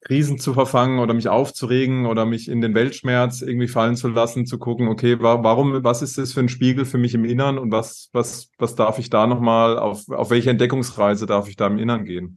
Krisen 0.00 0.40
zu 0.40 0.54
verfangen 0.54 0.98
oder 0.98 1.14
mich 1.14 1.28
aufzuregen 1.28 2.06
oder 2.06 2.26
mich 2.26 2.48
in 2.48 2.60
den 2.60 2.74
Weltschmerz 2.74 3.42
irgendwie 3.42 3.68
fallen 3.68 3.94
zu 3.94 4.08
lassen, 4.08 4.46
zu 4.46 4.58
gucken, 4.58 4.88
okay, 4.88 5.20
warum, 5.20 5.84
was 5.84 6.02
ist 6.02 6.18
das 6.18 6.32
für 6.32 6.40
ein 6.40 6.48
Spiegel 6.48 6.84
für 6.84 6.98
mich 6.98 7.14
im 7.14 7.24
Innern 7.24 7.58
und 7.58 7.70
was, 7.70 8.08
was, 8.12 8.50
was 8.58 8.74
darf 8.74 8.98
ich 8.98 9.08
da 9.08 9.28
nochmal, 9.28 9.78
auf, 9.78 10.08
auf 10.08 10.30
welche 10.30 10.50
Entdeckungsreise 10.50 11.26
darf 11.26 11.48
ich 11.48 11.54
da 11.54 11.68
im 11.68 11.78
Innern 11.78 12.04
gehen? 12.04 12.36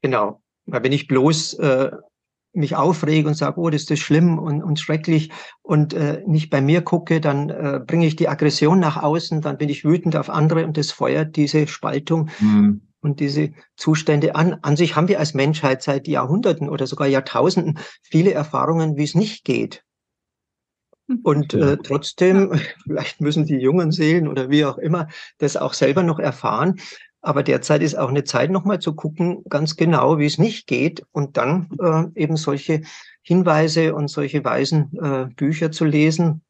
Genau. 0.00 0.40
Weil 0.66 0.84
wenn 0.84 0.92
ich 0.92 1.08
bloß 1.08 1.54
äh, 1.54 1.90
mich 2.52 2.76
aufrege 2.76 3.28
und 3.28 3.34
sage, 3.34 3.60
oh, 3.60 3.70
das 3.70 3.82
ist 3.82 3.90
das 3.90 3.98
schlimm 3.98 4.38
und, 4.38 4.62
und 4.62 4.80
schrecklich 4.80 5.30
und 5.62 5.94
äh, 5.94 6.22
nicht 6.26 6.50
bei 6.50 6.60
mir 6.60 6.82
gucke, 6.82 7.20
dann 7.20 7.50
äh, 7.50 7.80
bringe 7.86 8.06
ich 8.06 8.16
die 8.16 8.28
Aggression 8.28 8.80
nach 8.80 9.02
außen, 9.02 9.40
dann 9.40 9.58
bin 9.58 9.68
ich 9.68 9.84
wütend 9.84 10.16
auf 10.16 10.30
andere 10.30 10.64
und 10.64 10.76
das 10.76 10.90
feuert 10.90 11.36
diese 11.36 11.66
Spaltung 11.66 12.30
mhm. 12.40 12.82
und 13.00 13.20
diese 13.20 13.52
Zustände 13.76 14.34
an. 14.34 14.56
An 14.62 14.76
sich 14.76 14.96
haben 14.96 15.08
wir 15.08 15.20
als 15.20 15.34
Menschheit 15.34 15.82
seit 15.82 16.08
Jahrhunderten 16.08 16.68
oder 16.68 16.86
sogar 16.86 17.06
Jahrtausenden 17.06 17.78
viele 18.02 18.32
Erfahrungen, 18.32 18.96
wie 18.96 19.04
es 19.04 19.14
nicht 19.14 19.44
geht. 19.44 19.84
Mhm. 21.08 21.20
Und 21.22 21.54
äh, 21.54 21.76
trotzdem, 21.78 22.52
vielleicht 22.84 23.20
müssen 23.20 23.46
die 23.46 23.56
jungen 23.58 23.92
Seelen 23.92 24.28
oder 24.28 24.50
wie 24.50 24.64
auch 24.64 24.78
immer 24.78 25.08
das 25.38 25.56
auch 25.56 25.74
selber 25.74 26.02
noch 26.02 26.18
erfahren. 26.18 26.80
Aber 27.28 27.42
derzeit 27.42 27.82
ist 27.82 27.94
auch 27.94 28.08
eine 28.08 28.24
Zeit, 28.24 28.50
nochmal 28.50 28.78
zu 28.78 28.94
gucken, 28.94 29.44
ganz 29.50 29.76
genau, 29.76 30.16
wie 30.16 30.24
es 30.24 30.38
nicht 30.38 30.66
geht 30.66 31.04
und 31.12 31.36
dann 31.36 31.68
äh, 31.78 32.04
eben 32.18 32.38
solche 32.38 32.80
Hinweise 33.20 33.94
und 33.94 34.08
solche 34.08 34.42
weisen 34.42 34.98
äh, 34.98 35.26
Bücher 35.36 35.70
zu 35.70 35.84
lesen 35.84 36.40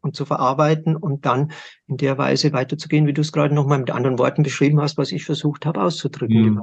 und 0.00 0.16
zu 0.16 0.24
verarbeiten 0.24 0.96
und 0.96 1.26
dann 1.26 1.52
in 1.86 1.98
der 1.98 2.16
Weise 2.16 2.54
weiterzugehen, 2.54 3.06
wie 3.06 3.12
du 3.12 3.20
es 3.20 3.30
gerade 3.30 3.54
nochmal 3.54 3.78
mit 3.78 3.90
anderen 3.90 4.18
Worten 4.18 4.42
beschrieben 4.42 4.80
hast, 4.80 4.96
was 4.96 5.12
ich 5.12 5.26
versucht 5.26 5.66
habe 5.66 5.82
auszudrücken. 5.82 6.42
Mhm. 6.42 6.62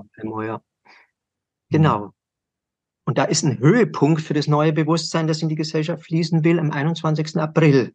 Genau. 1.69 2.13
Und 3.05 3.19
da 3.19 3.25
ist 3.25 3.43
ein 3.43 3.59
Höhepunkt 3.59 4.21
für 4.21 4.33
das 4.33 4.47
neue 4.47 4.73
Bewusstsein, 4.73 5.27
das 5.27 5.43
in 5.43 5.49
die 5.49 5.53
Gesellschaft 5.53 6.05
fließen 6.05 6.43
will, 6.43 6.57
am 6.59 6.71
21. 6.71 7.37
April. 7.37 7.93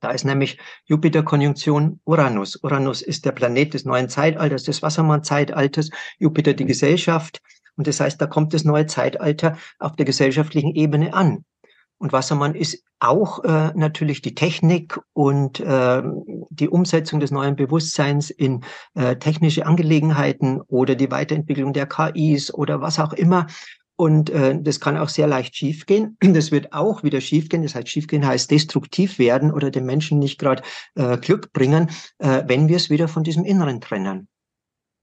Da 0.00 0.10
ist 0.10 0.24
nämlich 0.24 0.58
Jupiter-Konjunktion 0.86 2.00
Uranus. 2.04 2.56
Uranus 2.62 3.02
ist 3.02 3.24
der 3.24 3.32
Planet 3.32 3.74
des 3.74 3.84
neuen 3.84 4.08
Zeitalters, 4.08 4.64
des 4.64 4.82
Wassermann-Zeitalters, 4.82 5.90
Jupiter 6.18 6.54
die 6.54 6.66
Gesellschaft. 6.66 7.40
Und 7.76 7.86
das 7.86 8.00
heißt, 8.00 8.20
da 8.20 8.26
kommt 8.26 8.54
das 8.54 8.64
neue 8.64 8.86
Zeitalter 8.86 9.56
auf 9.78 9.96
der 9.96 10.04
gesellschaftlichen 10.04 10.74
Ebene 10.74 11.14
an. 11.14 11.44
Und 11.98 12.12
Wassermann 12.12 12.54
ist 12.54 12.84
auch 13.00 13.42
äh, 13.44 13.72
natürlich 13.74 14.22
die 14.22 14.34
Technik 14.34 15.00
und 15.12 15.58
äh, 15.60 16.02
die 16.50 16.68
Umsetzung 16.68 17.18
des 17.18 17.32
neuen 17.32 17.56
Bewusstseins 17.56 18.30
in 18.30 18.64
äh, 18.94 19.16
technische 19.16 19.66
Angelegenheiten 19.66 20.60
oder 20.62 20.94
die 20.94 21.10
Weiterentwicklung 21.10 21.72
der 21.72 21.86
KIs 21.86 22.54
oder 22.54 22.80
was 22.80 23.00
auch 23.00 23.12
immer. 23.12 23.46
Und 24.00 24.30
äh, 24.30 24.56
das 24.62 24.78
kann 24.78 24.96
auch 24.96 25.08
sehr 25.08 25.26
leicht 25.26 25.56
schiefgehen. 25.56 26.16
Das 26.38 26.52
wird 26.52 26.72
auch 26.72 27.02
wieder 27.02 27.20
schiefgehen. 27.20 27.64
Das 27.64 27.74
heißt, 27.74 27.88
schiefgehen 27.88 28.24
heißt 28.24 28.48
destruktiv 28.48 29.18
werden 29.18 29.52
oder 29.52 29.72
den 29.72 29.84
Menschen 29.84 30.20
nicht 30.20 30.38
gerade 30.38 30.62
äh, 30.94 31.18
Glück 31.18 31.52
bringen, 31.52 31.90
äh, 32.18 32.44
wenn 32.46 32.68
wir 32.68 32.76
es 32.76 32.90
wieder 32.90 33.08
von 33.08 33.24
diesem 33.24 33.44
Inneren 33.44 33.80
trennen. 33.80 34.28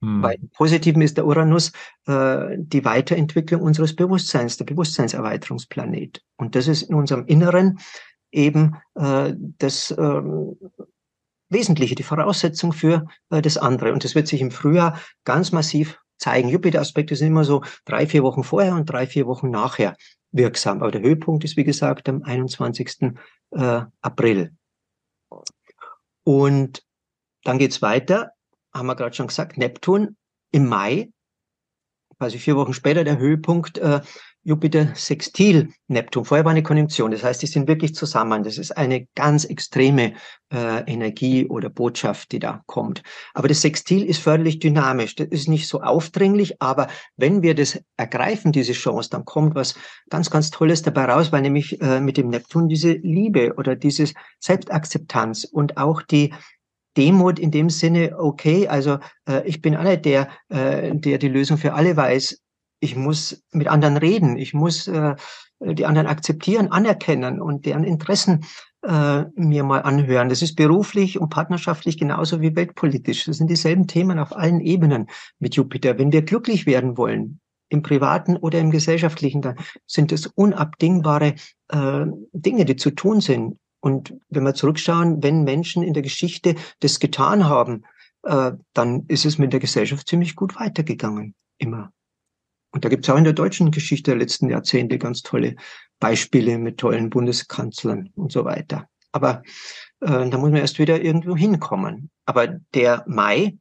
Hm. 0.02 0.24
Im 0.24 0.50
Positiven 0.50 1.02
ist 1.02 1.18
der 1.18 1.26
Uranus 1.26 1.74
äh, 2.08 2.56
die 2.58 2.86
Weiterentwicklung 2.86 3.62
unseres 3.62 3.96
Bewusstseins, 3.96 4.56
der 4.56 4.66
Bewusstseinserweiterungsplanet. 4.66 6.24
Und 6.38 6.56
das 6.56 6.70
ist 6.70 6.84
in 6.84 6.96
unserem 6.96 7.26
Inneren 7.26 7.80
eben 8.32 8.78
äh, 8.96 9.34
das 9.58 9.92
äh, 9.92 10.22
Wesentliche, 11.50 11.96
die 11.96 12.04
Voraussetzung 12.04 12.72
für 12.72 13.08
äh, 13.30 13.42
das 13.42 13.58
andere. 13.58 13.92
Und 13.92 14.06
das 14.06 14.16
wird 14.16 14.30
sich 14.30 14.40
im 14.40 14.52
Frühjahr 14.52 14.98
ganz 15.26 15.52
massiv 15.52 16.00
zeigen. 16.18 16.50
Jupiter-Aspekte 16.50 17.16
sind 17.16 17.28
immer 17.28 17.44
so 17.44 17.64
drei, 17.86 18.08
vier 18.08 18.24
Wochen 18.24 18.44
vorher 18.44 18.76
und 18.76 18.86
drei, 18.86 19.08
vier 19.08 19.28
Wochen 19.28 19.50
nachher 19.50 19.96
wirksam. 20.32 20.82
Aber 20.82 20.92
der 20.92 21.02
Höhepunkt 21.02 21.44
ist, 21.44 21.58
wie 21.58 21.64
gesagt, 21.64 22.10
am 22.10 22.24
21. 22.24 23.14
Äh, 23.52 23.82
April. 24.02 24.54
Und 26.24 26.84
dann 27.44 27.60
geht's 27.60 27.82
weiter, 27.82 28.32
haben 28.74 28.88
wir 28.88 28.96
gerade 28.96 29.16
schon 29.16 29.28
gesagt, 29.28 29.58
Neptun 29.58 30.18
im 30.52 30.68
Mai, 30.68 31.10
quasi 32.18 32.40
vier 32.40 32.56
Wochen 32.56 32.74
später 32.74 33.04
der 33.04 33.18
Höhepunkt, 33.18 33.78
äh, 33.78 34.02
Jupiter 34.46 34.94
sextil 34.94 35.70
Neptun. 35.88 36.24
Vorher 36.24 36.46
war 36.46 36.52
eine 36.52 36.62
Konjunktion. 36.62 37.10
Das 37.10 37.24
heißt, 37.24 37.42
die 37.42 37.48
sind 37.48 37.68
wirklich 37.68 37.96
zusammen. 37.96 38.44
Das 38.44 38.60
ist 38.60 38.78
eine 38.78 39.08
ganz 39.16 39.44
extreme 39.44 40.14
äh, 40.54 40.84
Energie 40.86 41.48
oder 41.48 41.70
Botschaft, 41.70 42.32
die 42.32 42.38
da 42.38 42.62
kommt. 42.68 43.02
Aber 43.34 43.48
das 43.48 43.62
Sextil 43.62 44.06
ist 44.06 44.20
förderlich 44.20 44.60
dynamisch. 44.60 45.16
Das 45.16 45.30
ist 45.30 45.50
nicht 45.50 45.68
so 45.68 45.82
aufdringlich. 45.82 46.62
Aber 46.62 46.88
wenn 47.18 47.42
wir 47.42 47.56
das 47.56 47.80
ergreifen, 47.98 48.52
diese 48.52 48.74
Chance, 48.74 49.10
dann 49.10 49.26
kommt 49.26 49.56
was 49.56 49.74
ganz, 50.12 50.30
ganz 50.30 50.52
Tolles 50.52 50.84
dabei 50.84 51.06
raus, 51.06 51.32
weil 51.32 51.42
nämlich 51.42 51.82
äh, 51.82 52.00
mit 52.00 52.18
dem 52.18 52.28
Neptun 52.28 52.70
diese 52.70 52.92
Liebe 52.92 53.56
oder 53.58 53.76
dieses 53.76 54.14
Selbstakzeptanz 54.40 55.46
und 55.46 55.78
auch 55.78 56.04
die 56.04 56.32
Demut 56.98 57.40
in 57.40 57.50
dem 57.50 57.70
Sinne, 57.70 58.16
okay, 58.18 58.68
also 58.68 59.00
äh, 59.28 59.42
ich 59.46 59.62
bin 59.62 59.76
alle 59.76 59.98
der, 59.98 60.30
äh, 60.50 60.96
der 60.96 61.18
die 61.18 61.28
Lösung 61.30 61.58
für 61.58 61.74
alle 61.74 61.98
weiß 61.98 62.45
ich 62.86 62.96
muss 62.96 63.44
mit 63.52 63.68
anderen 63.68 63.98
reden, 63.98 64.38
ich 64.38 64.54
muss 64.54 64.88
äh, 64.88 65.16
die 65.60 65.86
anderen 65.86 66.08
akzeptieren, 66.08 66.72
anerkennen 66.72 67.42
und 67.42 67.66
deren 67.66 67.84
Interessen 67.84 68.46
äh, 68.84 69.24
mir 69.36 69.64
mal 69.64 69.82
anhören. 69.82 70.30
Das 70.30 70.42
ist 70.42 70.56
beruflich 70.56 71.20
und 71.20 71.30
partnerschaftlich 71.30 71.98
genauso 71.98 72.42
wie 72.42 72.56
weltpolitisch. 72.56 73.26
Das 73.26 73.38
sind 73.38 73.50
dieselben 73.50 73.88
Themen 73.88 74.20
auf 74.20 74.36
allen 74.36 74.60
Ebenen 74.60 75.08
mit 75.40 75.56
Jupiter. 75.56 75.98
Wenn 75.98 76.12
wir 76.12 76.22
glücklich 76.22 76.66
werden 76.66 76.98
wollen, 76.98 77.40
im 77.70 77.82
privaten 77.82 78.38
oder 78.38 78.60
im 78.60 78.70
gesellschaftlichen, 78.70 79.42
dann 79.42 79.56
sind 79.88 80.12
es 80.12 80.28
unabdingbare 80.28 81.34
äh, 81.70 82.06
Dinge, 82.32 82.66
die 82.66 82.76
zu 82.76 82.92
tun 82.92 83.22
sind. 83.22 83.58
Und 83.80 84.14
wenn 84.30 84.44
wir 84.44 84.54
zurückschauen, 84.54 85.24
wenn 85.24 85.44
Menschen 85.44 85.82
in 85.82 85.94
der 85.94 86.04
Geschichte 86.04 86.56
das 86.80 87.00
getan 87.00 87.46
haben, 87.46 87.84
äh, 88.24 88.52
dann 88.74 89.06
ist 89.08 89.26
es 89.26 89.40
mit 89.40 89.52
der 89.52 89.60
Gesellschaft 89.60 90.08
ziemlich 90.08 90.36
gut 90.36 90.60
weitergegangen. 90.60 91.34
Immer. 91.58 91.92
Und 92.76 92.84
da 92.84 92.90
gibt 92.90 93.06
es 93.06 93.10
auch 93.10 93.18
in 93.18 93.24
der 93.24 93.32
deutschen 93.32 93.72
Geschichte 93.72 94.12
der 94.12 94.20
letzten 94.20 94.50
Jahrzehnte 94.50 95.00
ganz 95.00 95.22
tolle 95.22 95.56
Beispiele 96.02 96.58
mit 96.58 96.78
tollen 96.78 97.10
Bundeskanzlern 97.10 98.10
und 98.16 98.34
so 98.34 98.44
weiter. 98.44 98.90
Aber 99.14 99.44
äh, 100.02 100.30
da 100.30 100.38
muss 100.38 100.52
man 100.52 100.58
erst 100.58 100.78
wieder 100.78 101.02
irgendwo 101.02 101.38
hinkommen. 101.38 102.10
Aber 102.26 102.48
der 102.74 103.06
Mai, 103.08 103.58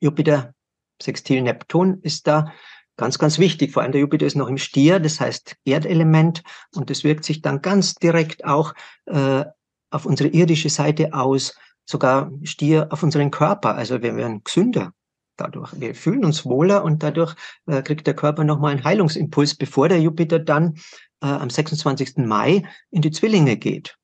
Jupiter, 0.00 0.54
Sextil 1.00 1.40
Neptun, 1.40 2.00
ist 2.02 2.26
da 2.26 2.52
ganz, 2.96 3.20
ganz 3.20 3.38
wichtig. 3.38 3.70
Vor 3.70 3.84
allem 3.84 3.92
der 3.92 4.00
Jupiter 4.00 4.26
ist 4.26 4.34
noch 4.34 4.48
im 4.48 4.58
Stier, 4.58 4.98
das 4.98 5.20
heißt 5.20 5.54
Erdelement. 5.64 6.42
Und 6.74 6.90
das 6.90 7.04
wirkt 7.04 7.24
sich 7.24 7.42
dann 7.42 7.62
ganz 7.62 7.94
direkt 7.94 8.44
auch 8.44 8.74
äh, 9.04 9.44
auf 9.90 10.04
unsere 10.04 10.30
irdische 10.30 10.68
Seite 10.68 11.14
aus, 11.14 11.56
sogar 11.84 12.32
Stier 12.42 12.88
auf 12.90 13.04
unseren 13.04 13.30
Körper. 13.30 13.76
Also 13.76 14.02
wir 14.02 14.16
werden 14.16 14.42
gesünder, 14.42 14.92
dadurch. 15.36 15.78
Wir 15.78 15.94
fühlen 15.94 16.24
uns 16.24 16.44
wohler 16.44 16.84
und 16.84 17.02
dadurch 17.02 17.34
äh, 17.66 17.82
kriegt 17.82 18.06
der 18.06 18.14
Körper 18.14 18.44
nochmal 18.44 18.72
einen 18.72 18.84
Heilungsimpuls, 18.84 19.54
bevor 19.54 19.88
der 19.88 20.00
Jupiter 20.00 20.38
dann 20.38 20.74
äh, 21.22 21.26
am 21.26 21.50
26. 21.50 22.18
Mai 22.18 22.64
in 22.90 23.02
die 23.02 23.10
Zwillinge 23.10 23.56
geht. 23.56 23.96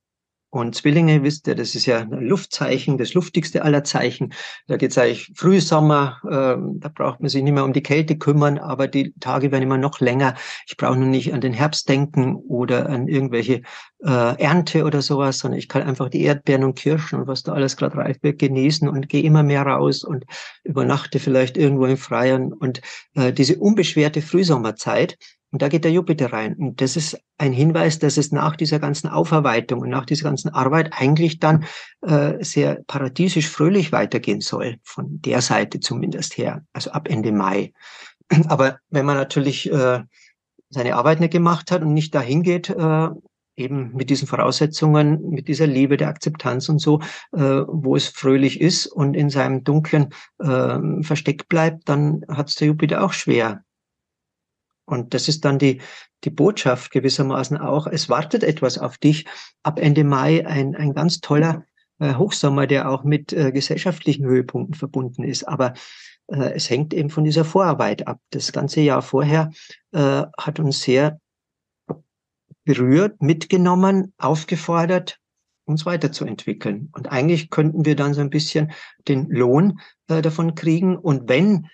Und 0.54 0.74
Zwillinge, 0.74 1.22
wisst 1.22 1.48
ihr, 1.48 1.54
das 1.54 1.74
ist 1.74 1.86
ja 1.86 2.00
ein 2.00 2.10
Luftzeichen, 2.10 2.98
das 2.98 3.14
luftigste 3.14 3.62
aller 3.62 3.84
Zeichen. 3.84 4.34
Da 4.66 4.76
geht 4.76 4.90
es 4.90 4.98
eigentlich 4.98 5.32
Frühsommer, 5.34 6.20
äh, 6.24 6.60
da 6.78 6.90
braucht 6.94 7.20
man 7.20 7.30
sich 7.30 7.42
nicht 7.42 7.54
mehr 7.54 7.64
um 7.64 7.72
die 7.72 7.82
Kälte 7.82 8.18
kümmern, 8.18 8.58
aber 8.58 8.86
die 8.86 9.14
Tage 9.18 9.50
werden 9.50 9.62
immer 9.62 9.78
noch 9.78 10.00
länger. 10.00 10.34
Ich 10.66 10.76
brauche 10.76 10.98
nur 10.98 11.08
nicht 11.08 11.32
an 11.32 11.40
den 11.40 11.54
Herbst 11.54 11.88
denken 11.88 12.36
oder 12.36 12.90
an 12.90 13.08
irgendwelche 13.08 13.62
äh, 14.04 14.42
Ernte 14.42 14.84
oder 14.84 15.00
sowas, 15.00 15.38
sondern 15.38 15.58
ich 15.58 15.68
kann 15.68 15.84
einfach 15.84 16.10
die 16.10 16.20
Erdbeeren 16.20 16.64
und 16.64 16.74
Kirschen 16.74 17.20
und 17.20 17.28
was 17.28 17.44
da 17.44 17.54
alles 17.54 17.78
gerade 17.78 17.96
reif 17.96 18.18
wird 18.20 18.38
genießen 18.38 18.90
und 18.90 19.08
gehe 19.08 19.22
immer 19.22 19.42
mehr 19.42 19.62
raus 19.62 20.04
und 20.04 20.26
übernachte 20.64 21.18
vielleicht 21.18 21.56
irgendwo 21.56 21.86
im 21.86 21.96
Freien. 21.96 22.52
Und 22.52 22.82
äh, 23.14 23.32
diese 23.32 23.56
unbeschwerte 23.56 24.20
Frühsommerzeit, 24.20 25.16
und 25.52 25.60
da 25.60 25.68
geht 25.68 25.84
der 25.84 25.92
Jupiter 25.92 26.32
rein. 26.32 26.56
Und 26.56 26.80
das 26.80 26.96
ist 26.96 27.20
ein 27.36 27.52
Hinweis, 27.52 27.98
dass 27.98 28.16
es 28.16 28.32
nach 28.32 28.56
dieser 28.56 28.78
ganzen 28.78 29.08
Aufarbeitung 29.08 29.80
und 29.80 29.90
nach 29.90 30.06
dieser 30.06 30.24
ganzen 30.24 30.48
Arbeit 30.48 30.92
eigentlich 30.92 31.40
dann 31.40 31.64
äh, 32.00 32.42
sehr 32.42 32.82
paradiesisch 32.86 33.48
fröhlich 33.48 33.92
weitergehen 33.92 34.40
soll, 34.40 34.78
von 34.82 35.20
der 35.20 35.42
Seite 35.42 35.78
zumindest 35.78 36.38
her, 36.38 36.64
also 36.72 36.90
ab 36.92 37.08
Ende 37.08 37.32
Mai. 37.32 37.74
Aber 38.48 38.78
wenn 38.88 39.04
man 39.04 39.16
natürlich 39.16 39.70
äh, 39.70 40.00
seine 40.70 40.96
Arbeit 40.96 41.20
nicht 41.20 41.32
gemacht 41.32 41.70
hat 41.70 41.82
und 41.82 41.92
nicht 41.92 42.14
dahin 42.14 42.42
geht, 42.42 42.70
äh, 42.70 43.08
eben 43.54 43.94
mit 43.94 44.08
diesen 44.08 44.26
Voraussetzungen, 44.26 45.28
mit 45.28 45.48
dieser 45.48 45.66
Liebe 45.66 45.98
der 45.98 46.08
Akzeptanz 46.08 46.70
und 46.70 46.78
so, 46.78 47.00
äh, 47.32 47.38
wo 47.38 47.94
es 47.94 48.08
fröhlich 48.08 48.58
ist 48.58 48.86
und 48.86 49.12
in 49.12 49.28
seinem 49.28 49.64
dunklen 49.64 50.14
äh, 50.38 51.02
Versteck 51.02 51.46
bleibt, 51.50 51.90
dann 51.90 52.24
hat 52.28 52.48
es 52.48 52.54
der 52.54 52.68
Jupiter 52.68 53.04
auch 53.04 53.12
schwer, 53.12 53.62
und 54.84 55.14
das 55.14 55.28
ist 55.28 55.44
dann 55.44 55.58
die, 55.58 55.80
die 56.24 56.30
Botschaft 56.30 56.90
gewissermaßen 56.90 57.56
auch. 57.56 57.86
Es 57.86 58.08
wartet 58.08 58.42
etwas 58.42 58.78
auf 58.78 58.98
dich. 58.98 59.26
Ab 59.62 59.78
Ende 59.78 60.04
Mai 60.04 60.46
ein, 60.46 60.74
ein 60.74 60.92
ganz 60.92 61.20
toller 61.20 61.64
äh, 61.98 62.14
Hochsommer, 62.14 62.66
der 62.66 62.90
auch 62.90 63.04
mit 63.04 63.32
äh, 63.32 63.52
gesellschaftlichen 63.52 64.26
Höhepunkten 64.26 64.74
verbunden 64.74 65.24
ist. 65.24 65.46
Aber 65.46 65.74
äh, 66.28 66.52
es 66.54 66.68
hängt 66.68 66.94
eben 66.94 67.10
von 67.10 67.24
dieser 67.24 67.44
Vorarbeit 67.44 68.06
ab. 68.06 68.20
Das 68.30 68.52
ganze 68.52 68.80
Jahr 68.80 69.02
vorher 69.02 69.50
äh, 69.92 70.22
hat 70.38 70.58
uns 70.58 70.82
sehr 70.82 71.20
berührt, 72.64 73.20
mitgenommen, 73.22 74.12
aufgefordert, 74.18 75.18
uns 75.64 75.86
weiterzuentwickeln. 75.86 76.90
Und 76.92 77.10
eigentlich 77.10 77.50
könnten 77.50 77.84
wir 77.84 77.96
dann 77.96 78.14
so 78.14 78.20
ein 78.20 78.30
bisschen 78.30 78.72
den 79.08 79.28
Lohn 79.28 79.80
äh, 80.08 80.22
davon 80.22 80.54
kriegen. 80.54 80.96
Und 80.96 81.28
wenn 81.28 81.68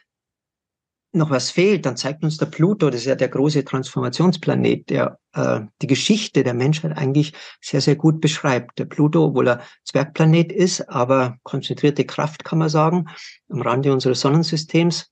noch 1.12 1.30
was 1.30 1.50
fehlt, 1.50 1.86
dann 1.86 1.96
zeigt 1.96 2.22
uns 2.22 2.36
der 2.36 2.46
Pluto, 2.46 2.90
das 2.90 3.00
ist 3.00 3.06
ja 3.06 3.14
der 3.14 3.28
große 3.28 3.64
Transformationsplanet, 3.64 4.90
der 4.90 5.18
äh, 5.32 5.60
die 5.80 5.86
Geschichte 5.86 6.44
der 6.44 6.54
Menschheit 6.54 6.96
eigentlich 6.96 7.32
sehr, 7.60 7.80
sehr 7.80 7.96
gut 7.96 8.20
beschreibt. 8.20 8.78
Der 8.78 8.84
Pluto, 8.84 9.24
obwohl 9.24 9.48
er 9.48 9.62
Zwergplanet 9.84 10.52
ist, 10.52 10.88
aber 10.88 11.38
konzentrierte 11.42 12.04
Kraft, 12.04 12.44
kann 12.44 12.58
man 12.58 12.68
sagen, 12.68 13.08
am 13.48 13.62
Rande 13.62 13.92
unseres 13.92 14.20
Sonnensystems, 14.20 15.10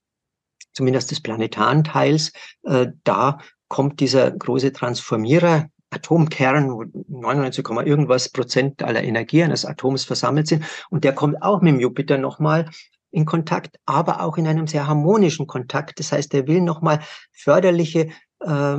zumindest 0.72 1.10
des 1.10 1.22
planetaren 1.22 1.84
Teils, 1.84 2.32
äh, 2.64 2.88
da 3.04 3.38
kommt 3.68 4.00
dieser 4.00 4.30
große 4.30 4.72
Transformierer, 4.72 5.68
Atomkern, 5.90 6.70
wo 6.72 6.84
99, 7.08 7.64
irgendwas 7.86 8.28
Prozent 8.28 8.82
aller 8.82 9.02
Energie 9.02 9.42
eines 9.42 9.64
Atoms 9.64 10.04
versammelt 10.04 10.46
sind. 10.46 10.64
Und 10.90 11.04
der 11.04 11.14
kommt 11.14 11.42
auch 11.42 11.62
mit 11.62 11.74
dem 11.74 11.80
Jupiter 11.80 12.18
nochmal 12.18 12.68
in 13.16 13.24
Kontakt, 13.24 13.78
aber 13.86 14.20
auch 14.20 14.36
in 14.36 14.46
einem 14.46 14.66
sehr 14.66 14.86
harmonischen 14.86 15.46
Kontakt. 15.46 15.98
Das 16.00 16.12
heißt, 16.12 16.34
er 16.34 16.46
will 16.46 16.60
nochmal 16.60 17.00
förderliche, 17.32 18.10
äh, 18.40 18.76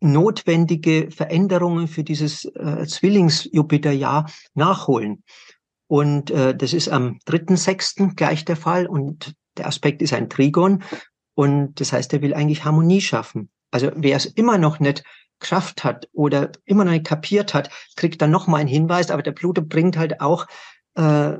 notwendige 0.00 1.12
Veränderungen 1.12 1.86
für 1.86 2.02
dieses 2.02 2.44
äh, 2.44 2.84
Zwillings-Jupiter-Jahr 2.86 4.28
nachholen. 4.54 5.22
Und 5.86 6.32
äh, 6.32 6.56
das 6.56 6.72
ist 6.72 6.88
am 6.88 7.20
3.6. 7.28 8.16
gleich 8.16 8.44
der 8.44 8.56
Fall 8.56 8.88
und 8.88 9.34
der 9.56 9.68
Aspekt 9.68 10.02
ist 10.02 10.12
ein 10.12 10.28
Trigon 10.28 10.82
und 11.36 11.80
das 11.80 11.92
heißt, 11.92 12.12
er 12.12 12.20
will 12.20 12.34
eigentlich 12.34 12.64
Harmonie 12.64 13.00
schaffen. 13.00 13.48
Also 13.70 13.92
wer 13.94 14.16
es 14.16 14.26
immer 14.26 14.58
noch 14.58 14.80
nicht 14.80 15.04
geschafft 15.38 15.84
hat 15.84 16.08
oder 16.12 16.50
immer 16.64 16.84
noch 16.84 16.92
nicht 16.92 17.06
kapiert 17.06 17.54
hat, 17.54 17.70
kriegt 17.94 18.20
dann 18.20 18.32
nochmal 18.32 18.60
einen 18.60 18.68
Hinweis, 18.68 19.12
aber 19.12 19.22
der 19.22 19.32
Pluto 19.32 19.62
bringt 19.62 19.96
halt 19.96 20.20
auch 20.20 20.48
äh, 20.96 21.34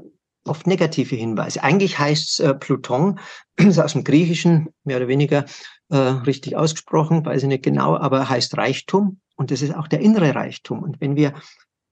oft 0.48 0.66
negative 0.66 1.16
Hinweise. 1.16 1.62
Eigentlich 1.62 1.98
heißt 1.98 2.40
äh, 2.40 2.54
Pluton, 2.54 3.18
ist 3.56 3.78
aus 3.78 3.92
dem 3.92 4.04
Griechischen 4.04 4.68
mehr 4.84 4.96
oder 4.98 5.08
weniger 5.08 5.44
äh, 5.90 5.96
richtig 5.96 6.56
ausgesprochen, 6.56 7.24
weiß 7.24 7.42
ich 7.42 7.48
nicht 7.48 7.64
genau, 7.64 7.96
aber 7.96 8.28
heißt 8.28 8.56
Reichtum 8.56 9.20
und 9.36 9.50
das 9.50 9.62
ist 9.62 9.74
auch 9.74 9.88
der 9.88 10.00
innere 10.00 10.34
Reichtum. 10.34 10.82
Und 10.82 11.00
wenn 11.00 11.16
wir 11.16 11.34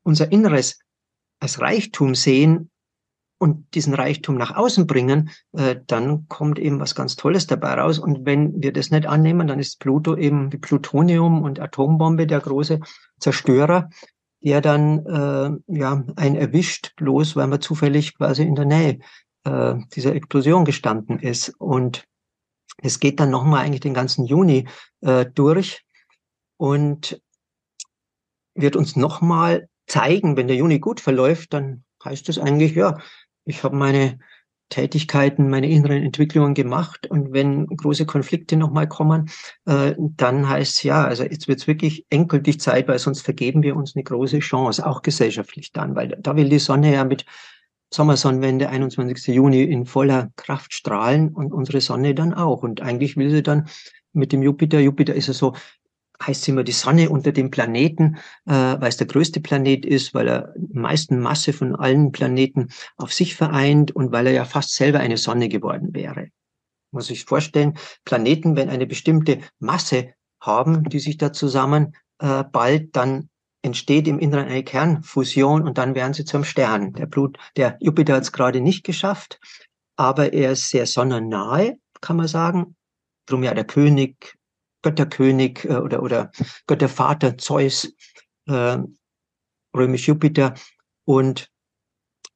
unser 0.03 0.31
Inneres 0.33 0.81
als 1.41 1.61
Reichtum 1.61 2.15
sehen 2.15 2.71
und 3.39 3.75
diesen 3.75 3.95
Reichtum 3.95 4.37
nach 4.37 4.57
außen 4.57 4.87
bringen, 4.87 5.31
äh, 5.53 5.77
dann 5.87 6.27
kommt 6.29 6.59
eben 6.59 6.81
was 6.81 6.95
ganz 6.95 7.17
Tolles 7.17 7.47
dabei 7.47 7.75
raus. 7.75 7.99
Und 7.99 8.27
wenn 8.27 8.63
wir 8.63 8.73
das 8.73 8.91
nicht 8.91 9.07
annehmen, 9.07 9.47
dann 9.47 9.61
ist 9.61 9.79
Pluto 9.79 10.17
eben 10.17 10.53
wie 10.53 10.59
Plutonium 10.59 11.43
und 11.43 11.61
Atombombe 11.61 12.27
der 12.27 12.41
große 12.41 12.81
Zerstörer 13.21 13.91
der 14.47 14.61
dann 14.61 15.05
äh, 15.07 15.77
ja 15.77 16.05
einen 16.15 16.37
erwischt, 16.37 16.95
bloß 16.95 17.35
weil 17.35 17.49
man 17.49 17.61
zufällig 17.61 18.17
quasi 18.17 18.45
in 18.45 18.55
der 18.55 18.65
Nähe 18.65 19.01
äh, 19.43 19.75
dieser 19.97 20.15
Explosion 20.15 20.65
gestanden 20.65 21.19
ist. 21.19 21.49
Und 21.59 22.07
es 22.81 23.01
geht 23.01 23.19
dann 23.19 23.31
nochmal 23.31 23.65
eigentlich 23.65 23.81
den 23.81 23.93
ganzen 23.93 24.25
Juni 24.25 24.69
äh, 25.01 25.27
durch 25.27 25.85
und 26.59 27.21
wird 28.55 28.77
uns 28.77 28.95
nochmal 28.95 29.69
zeigen, 29.89 30.37
wenn 30.37 30.47
der 30.47 30.57
Juni 30.57 30.79
gut 30.79 31.01
verläuft, 31.01 31.53
dann 31.53 31.83
heißt 32.05 32.29
es 32.29 32.39
eigentlich, 32.39 32.77
ja, 32.77 32.99
ich 33.47 33.65
habe 33.65 33.75
meine 33.75 34.21
Tätigkeiten, 34.69 35.49
meine 35.49 35.69
inneren 35.69 36.03
Entwicklungen 36.03 36.55
gemacht. 36.55 37.07
Und 37.07 37.33
wenn 37.33 37.67
große 37.67 38.07
Konflikte 38.07 38.57
nochmal 38.57 38.89
kommen, 38.89 39.31
äh, 39.67 39.95
dann 39.99 40.49
heißt 40.49 40.77
es 40.77 40.83
ja, 40.83 41.05
also 41.05 41.23
jetzt 41.23 41.49
wird 41.49 41.61
es 41.61 41.67
wirklich 41.67 42.07
endgültig 42.11 42.61
Zeit, 42.61 42.89
weil 42.89 42.99
sonst 42.99 43.23
vergeben 43.23 43.63
wir 43.63 43.77
uns 43.77 43.95
eine 43.95 44.05
große 44.05 44.41
Chance, 44.41 44.87
auch 44.87 45.03
gesellschaftlich 45.03 45.73
dann, 45.73 45.95
weil 45.95 46.17
da 46.21 46.37
will 46.37 46.49
die 46.49 46.59
Sonne 46.59 46.93
ja 46.93 47.05
mit 47.05 47.25
Sommersonnenwende, 47.93 48.69
21. 48.69 49.29
Juni, 49.35 49.63
in 49.63 49.87
voller 49.87 50.31
Kraft 50.37 50.75
strahlen 50.75 51.29
und 51.33 51.53
unsere 51.53 51.81
Sonne 51.81 52.15
dann 52.15 52.35
auch. 52.35 52.63
Und 52.63 52.81
eigentlich 52.81 53.17
will 53.17 53.31
sie 53.31 53.43
dann 53.43 53.69
mit 54.13 54.33
dem 54.33 54.43
Jupiter, 54.43 54.81
Jupiter 54.81 55.15
ist 55.15 55.29
ja 55.29 55.35
so 55.35 55.55
heißt 56.25 56.49
immer 56.49 56.65
die 56.65 56.73
Sonne 56.73 57.11
unter 57.11 57.33
dem 57.33 57.51
Planeten, 57.51 58.17
äh, 58.47 58.53
weil 58.53 58.89
es 58.89 58.97
der 58.97 59.07
größte 59.07 59.41
Planet 59.41 59.85
ist, 59.85 60.15
weil 60.15 60.29
er 60.29 60.55
die 60.57 60.79
meisten 60.79 61.21
Masse 61.21 61.53
von 61.53 61.77
allen 61.77 62.13
Planeten 62.13 62.69
auf 62.97 63.13
sich 63.13 63.35
vereint 63.35 63.95
und 63.95 64.13
weil 64.13 64.27
er 64.27 64.33
ja 64.33 64.45
fast 64.45 64.75
selber 64.75 65.01
eine 65.01 65.17
Sonne 65.17 65.49
geworden 65.49 65.95
wäre. 65.95 66.29
Muss 66.93 67.11
ich 67.11 67.25
vorstellen, 67.25 67.77
Planeten, 68.05 68.57
wenn 68.57 68.71
eine 68.71 68.87
bestimmte 68.87 69.41
Masse 69.59 70.15
haben, 70.41 70.85
die 70.85 70.99
sich 70.99 71.19
da 71.19 71.33
zusammen 71.33 71.95
äh, 72.19 72.45
bald, 72.45 72.95
dann 72.97 73.29
entsteht 73.63 74.07
im 74.07 74.19
Inneren 74.19 74.47
eine 74.47 74.63
Kernfusion 74.63 75.67
und 75.67 75.77
dann 75.77 75.95
werden 75.95 76.15
sie 76.15 76.25
zum 76.25 76.45
Stern. 76.45 76.93
Der 76.93 77.07
Blut, 77.07 77.37
der 77.57 77.77
Jupiter 77.81 78.15
hat 78.15 78.23
es 78.23 78.33
gerade 78.33 78.61
nicht 78.61 78.85
geschafft, 78.85 79.41
aber 79.97 80.33
er 80.33 80.53
ist 80.53 80.71
sehr 80.71 80.87
sonnennahe, 80.87 81.79
kann 82.01 82.17
man 82.17 82.29
sagen. 82.29 82.77
Drum 83.27 83.43
ja 83.43 83.55
der 83.55 83.65
König, 83.65 84.37
Götterkönig 84.87 85.65
äh, 85.65 85.79
oder, 85.79 86.01
oder 86.01 86.31
Göttervater 86.69 87.37
Zeus, 87.39 87.93
äh, 88.47 88.79
römisch 89.75 90.07
Jupiter. 90.07 90.55
Und 91.05 91.51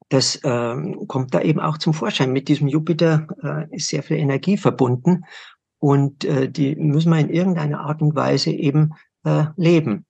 das 0.09 0.35
äh, 0.43 0.75
kommt 1.07 1.33
da 1.33 1.41
eben 1.41 1.61
auch 1.61 1.77
zum 1.77 1.93
Vorschein. 1.93 2.33
Mit 2.33 2.49
diesem 2.49 2.67
Jupiter 2.67 3.27
äh, 3.41 3.73
ist 3.73 3.87
sehr 3.87 4.03
viel 4.03 4.17
Energie 4.17 4.57
verbunden 4.57 5.23
und 5.79 6.25
äh, 6.25 6.49
die 6.49 6.75
müssen 6.75 7.11
wir 7.11 7.19
in 7.19 7.29
irgendeiner 7.29 7.79
Art 7.79 8.01
und 8.01 8.15
Weise 8.15 8.51
eben 8.51 8.95
äh, 9.23 9.45
leben. 9.55 10.05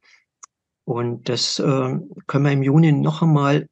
Und 0.83 1.29
das 1.29 1.59
äh, 1.59 1.99
können 2.25 2.45
wir 2.45 2.51
im 2.51 2.63
Juni 2.63 2.91
noch 2.91 3.21
einmal 3.21 3.67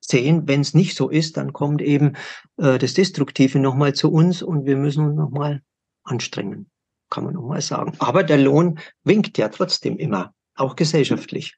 sehen. 0.00 0.48
Wenn 0.48 0.62
es 0.62 0.72
nicht 0.72 0.96
so 0.96 1.10
ist, 1.10 1.36
dann 1.36 1.52
kommt 1.52 1.82
eben 1.82 2.14
äh, 2.56 2.78
das 2.78 2.94
Destruktive 2.94 3.58
nochmal 3.58 3.92
zu 3.92 4.10
uns 4.10 4.42
und 4.42 4.64
wir 4.64 4.78
müssen 4.78 5.04
uns 5.04 5.16
nochmal 5.16 5.60
anstrengen 6.04 6.71
kann 7.12 7.24
man 7.24 7.34
nochmal 7.34 7.60
sagen. 7.60 7.92
Aber 7.98 8.24
der 8.24 8.38
Lohn 8.38 8.78
winkt 9.04 9.36
ja 9.38 9.48
trotzdem 9.48 9.98
immer, 9.98 10.32
auch 10.56 10.74
gesellschaftlich. 10.76 11.56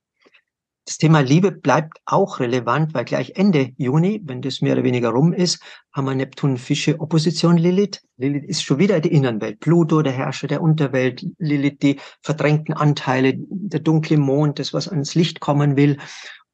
Das 0.87 0.99
Thema 0.99 1.21
Liebe 1.21 1.51
bleibt 1.51 1.99
auch 2.05 2.40
relevant, 2.40 2.93
weil 2.93 3.07
gleich 3.07 3.33
Ende 3.37 3.73
Juni, 3.79 4.21
wenn 4.25 4.43
das 4.43 4.61
mehr 4.61 4.75
oder 4.75 4.85
weniger 4.85 5.11
rum 5.11 5.33
ist, 5.33 5.62
haben 5.93 6.05
wir 6.05 6.14
Neptun 6.14 6.59
Fische 6.59 7.01
Opposition 7.01 7.57
Lilith. 7.57 8.03
Lilith 8.19 8.45
ist 8.45 8.62
schon 8.62 8.79
wieder 8.79 9.01
die 9.01 9.12
Innenwelt. 9.12 9.61
Pluto, 9.61 10.03
der 10.03 10.12
Herrscher 10.12 10.47
der 10.47 10.61
Unterwelt. 10.61 11.25
Lilith, 11.38 11.79
die 11.81 12.01
verdrängten 12.21 12.75
Anteile, 12.75 13.33
der 13.37 13.81
dunkle 13.81 14.19
Mond, 14.19 14.59
das, 14.59 14.75
was 14.75 14.88
ans 14.88 15.14
Licht 15.14 15.40
kommen 15.40 15.77
will. 15.77 15.97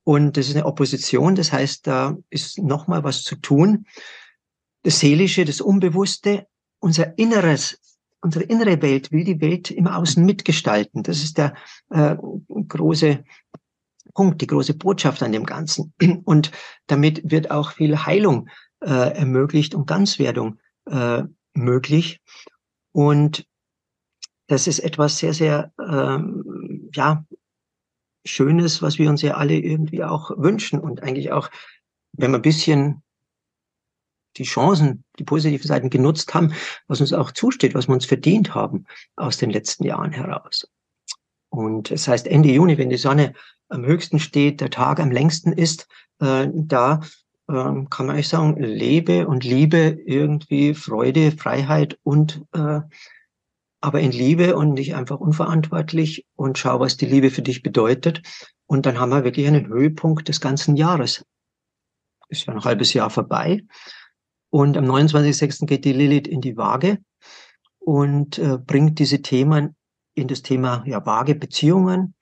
Und 0.04 0.36
das 0.36 0.46
ist 0.46 0.54
eine 0.54 0.66
Opposition. 0.66 1.34
Das 1.34 1.52
heißt, 1.52 1.88
da 1.88 2.16
ist 2.28 2.58
nochmal 2.58 3.02
was 3.02 3.24
zu 3.24 3.34
tun. 3.34 3.86
Das 4.84 5.00
Seelische, 5.00 5.44
das 5.44 5.60
Unbewusste, 5.60 6.46
unser 6.78 7.18
Inneres 7.18 7.80
unsere 8.22 8.44
innere 8.44 8.82
Welt 8.82 9.12
will 9.12 9.24
die 9.24 9.40
Welt 9.40 9.70
im 9.70 9.86
Außen 9.86 10.24
mitgestalten. 10.24 11.02
Das 11.02 11.22
ist 11.22 11.38
der 11.38 11.54
äh, 11.90 12.16
große 12.48 13.24
Punkt, 14.14 14.40
die 14.40 14.46
große 14.46 14.74
Botschaft 14.74 15.22
an 15.22 15.32
dem 15.32 15.46
Ganzen. 15.46 15.92
Und 16.24 16.50
damit 16.86 17.30
wird 17.30 17.50
auch 17.50 17.72
viel 17.72 18.04
Heilung 18.04 18.48
äh, 18.80 19.14
ermöglicht 19.16 19.74
und 19.74 19.86
Ganzwerdung 19.86 20.58
äh, 20.86 21.22
möglich. 21.54 22.20
Und 22.92 23.46
das 24.46 24.66
ist 24.66 24.80
etwas 24.80 25.18
sehr, 25.18 25.34
sehr, 25.34 25.72
ähm, 25.78 26.90
ja, 26.94 27.24
Schönes, 28.26 28.82
was 28.82 28.98
wir 28.98 29.08
uns 29.08 29.22
ja 29.22 29.34
alle 29.34 29.54
irgendwie 29.54 30.04
auch 30.04 30.30
wünschen 30.36 30.78
und 30.78 31.02
eigentlich 31.02 31.32
auch, 31.32 31.50
wenn 32.12 32.30
man 32.30 32.40
ein 32.40 32.42
bisschen 32.42 33.02
die 34.36 34.44
Chancen, 34.44 35.04
die 35.18 35.24
positiven 35.24 35.66
Seiten 35.66 35.90
genutzt 35.90 36.32
haben, 36.34 36.52
was 36.86 37.00
uns 37.00 37.12
auch 37.12 37.32
zusteht, 37.32 37.74
was 37.74 37.88
wir 37.88 37.94
uns 37.94 38.06
verdient 38.06 38.54
haben 38.54 38.86
aus 39.16 39.36
den 39.38 39.50
letzten 39.50 39.84
Jahren 39.84 40.12
heraus. 40.12 40.68
Und 41.50 41.90
es 41.90 42.04
das 42.04 42.08
heißt, 42.08 42.26
Ende 42.26 42.50
Juni, 42.50 42.78
wenn 42.78 42.90
die 42.90 42.96
Sonne 42.96 43.34
am 43.68 43.84
höchsten 43.84 44.18
steht, 44.18 44.60
der 44.60 44.70
Tag 44.70 45.00
am 45.00 45.10
längsten 45.10 45.52
ist, 45.52 45.88
äh, 46.20 46.48
da 46.52 47.00
äh, 47.48 47.52
kann 47.52 48.06
man 48.06 48.10
eigentlich 48.10 48.28
sagen, 48.28 48.56
lebe 48.62 49.26
und 49.26 49.44
liebe 49.44 49.98
irgendwie 50.06 50.74
Freude, 50.74 51.32
Freiheit 51.32 51.98
und 52.02 52.42
äh, 52.52 52.80
aber 53.82 54.00
in 54.00 54.12
Liebe 54.12 54.56
und 54.56 54.74
nicht 54.74 54.94
einfach 54.94 55.18
unverantwortlich 55.20 56.26
und 56.36 56.58
schau, 56.58 56.80
was 56.80 56.96
die 56.98 57.06
Liebe 57.06 57.30
für 57.30 57.42
dich 57.42 57.62
bedeutet. 57.62 58.22
Und 58.66 58.84
dann 58.86 59.00
haben 59.00 59.10
wir 59.10 59.24
wirklich 59.24 59.46
einen 59.46 59.68
Höhepunkt 59.68 60.28
des 60.28 60.40
ganzen 60.40 60.76
Jahres. 60.76 61.24
Ist 62.28 62.46
ja 62.46 62.52
ein 62.52 62.62
halbes 62.62 62.92
Jahr 62.92 63.10
vorbei. 63.10 63.62
Und 64.50 64.76
am 64.76 64.84
29.06. 64.84 65.66
geht 65.66 65.84
die 65.84 65.92
Lilith 65.92 66.26
in 66.26 66.40
die 66.40 66.56
Waage 66.56 66.98
und 67.78 68.38
äh, 68.38 68.58
bringt 68.58 68.98
diese 68.98 69.22
Themen 69.22 69.76
in 70.14 70.28
das 70.28 70.42
Thema 70.42 70.82
ja, 70.86 71.04
Waage 71.06 71.34
Beziehungen, 71.34 72.14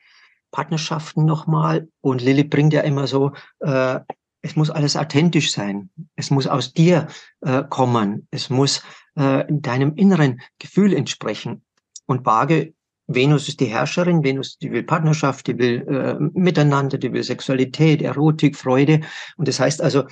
Partnerschaften 0.50 1.24
nochmal. 1.24 1.88
Und 2.00 2.22
Lilith 2.22 2.50
bringt 2.50 2.72
ja 2.72 2.82
immer 2.82 3.06
so, 3.06 3.32
äh, 3.60 4.00
es 4.42 4.56
muss 4.56 4.70
alles 4.70 4.96
authentisch 4.96 5.52
sein. 5.52 5.90
Es 6.16 6.30
muss 6.30 6.46
aus 6.46 6.72
dir 6.72 7.08
äh, 7.40 7.64
kommen. 7.68 8.28
Es 8.30 8.50
muss 8.50 8.82
äh, 9.16 9.44
deinem 9.48 9.94
inneren 9.96 10.40
Gefühl 10.58 10.94
entsprechen. 10.94 11.62
Und 12.06 12.24
Waage, 12.24 12.72
Venus 13.08 13.48
ist 13.48 13.60
die 13.60 13.66
Herrscherin. 13.66 14.22
Venus, 14.22 14.58
die 14.58 14.70
will 14.70 14.84
Partnerschaft, 14.84 15.46
die 15.46 15.58
will 15.58 15.86
äh, 15.88 16.16
Miteinander, 16.38 16.98
die 16.98 17.12
will 17.12 17.24
Sexualität, 17.24 18.02
Erotik, 18.02 18.56
Freude. 18.56 19.00
Und 19.36 19.48
das 19.48 19.58
heißt 19.58 19.82
also, 19.82 20.04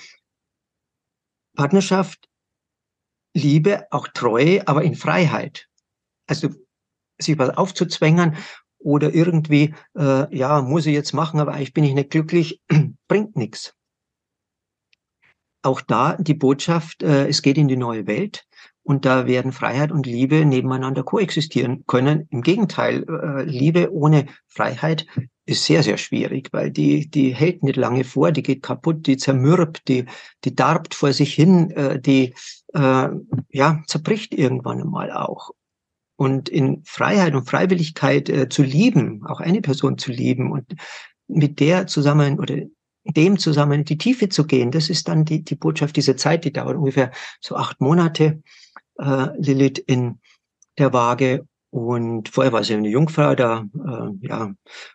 Partnerschaft, 1.56 2.28
Liebe, 3.34 3.86
auch 3.90 4.08
Treue, 4.08 4.66
aber 4.68 4.82
in 4.82 4.94
Freiheit. 4.94 5.68
Also 6.28 6.50
sich 7.18 7.38
was 7.38 7.50
aufzuzwängen 7.50 8.36
oder 8.78 9.12
irgendwie, 9.12 9.74
äh, 9.96 10.36
ja, 10.36 10.62
muss 10.62 10.86
ich 10.86 10.94
jetzt 10.94 11.12
machen, 11.12 11.40
aber 11.40 11.52
eigentlich 11.54 11.74
bin 11.74 11.84
ich 11.84 11.94
nicht 11.94 12.10
glücklich, 12.10 12.62
bringt 13.08 13.36
nichts. 13.36 13.74
Auch 15.62 15.80
da 15.80 16.16
die 16.16 16.34
Botschaft, 16.34 17.02
äh, 17.02 17.26
es 17.26 17.42
geht 17.42 17.58
in 17.58 17.68
die 17.68 17.76
neue 17.76 18.06
Welt 18.06 18.46
und 18.86 19.04
da 19.04 19.26
werden 19.26 19.50
Freiheit 19.50 19.90
und 19.90 20.06
Liebe 20.06 20.44
nebeneinander 20.44 21.02
koexistieren 21.02 21.82
können. 21.88 22.28
Im 22.30 22.42
Gegenteil, 22.42 23.04
äh, 23.08 23.42
Liebe 23.42 23.92
ohne 23.92 24.26
Freiheit 24.46 25.06
ist 25.44 25.64
sehr, 25.64 25.82
sehr 25.82 25.96
schwierig, 25.96 26.50
weil 26.52 26.70
die, 26.70 27.10
die 27.10 27.34
hält 27.34 27.64
nicht 27.64 27.76
lange 27.76 28.04
vor, 28.04 28.30
die 28.30 28.44
geht 28.44 28.62
kaputt, 28.62 29.08
die 29.08 29.16
zermürbt, 29.16 29.88
die, 29.88 30.04
die 30.44 30.54
darbt 30.54 30.94
vor 30.94 31.12
sich 31.12 31.34
hin, 31.34 31.72
äh, 31.72 32.00
die 32.00 32.34
äh, 32.74 33.08
ja, 33.50 33.82
zerbricht 33.88 34.32
irgendwann 34.32 34.80
einmal 34.80 35.10
auch. 35.10 35.50
Und 36.14 36.48
in 36.48 36.82
Freiheit 36.84 37.34
und 37.34 37.50
Freiwilligkeit 37.50 38.28
äh, 38.28 38.48
zu 38.48 38.62
lieben, 38.62 39.26
auch 39.26 39.40
eine 39.40 39.62
Person 39.62 39.98
zu 39.98 40.12
lieben 40.12 40.52
und 40.52 40.76
mit 41.26 41.58
der 41.58 41.88
zusammen 41.88 42.38
oder 42.38 42.58
dem 43.02 43.36
zusammen 43.36 43.80
in 43.80 43.84
die 43.84 43.98
Tiefe 43.98 44.28
zu 44.28 44.46
gehen, 44.46 44.70
das 44.70 44.90
ist 44.90 45.08
dann 45.08 45.24
die, 45.24 45.42
die 45.42 45.56
Botschaft 45.56 45.96
dieser 45.96 46.16
Zeit, 46.16 46.44
die 46.44 46.52
dauert 46.52 46.76
ungefähr 46.76 47.10
so 47.40 47.56
acht 47.56 47.80
Monate, 47.80 48.42
äh, 48.98 49.28
Lilith 49.38 49.78
in 49.78 50.20
der 50.78 50.92
Waage 50.92 51.46
und 51.70 52.28
vorher 52.28 52.52
war 52.52 52.64
sie 52.64 52.74
eine 52.74 52.88
Jungfrau, 52.88 53.34
da 53.34 53.66
äh, 53.74 54.26
ja, 54.26 54.52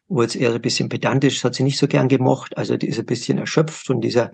wurde 0.07 0.27
es 0.27 0.35
eher 0.35 0.53
ein 0.53 0.61
bisschen 0.61 0.89
pedantisch, 0.89 1.43
hat 1.43 1.55
sie 1.55 1.63
nicht 1.63 1.77
so 1.77 1.87
gern 1.87 2.07
gemocht. 2.07 2.57
Also 2.57 2.77
die 2.77 2.87
ist 2.87 2.99
ein 2.99 3.05
bisschen 3.05 3.37
erschöpft 3.37 3.85
von 3.85 4.01
dieser 4.01 4.31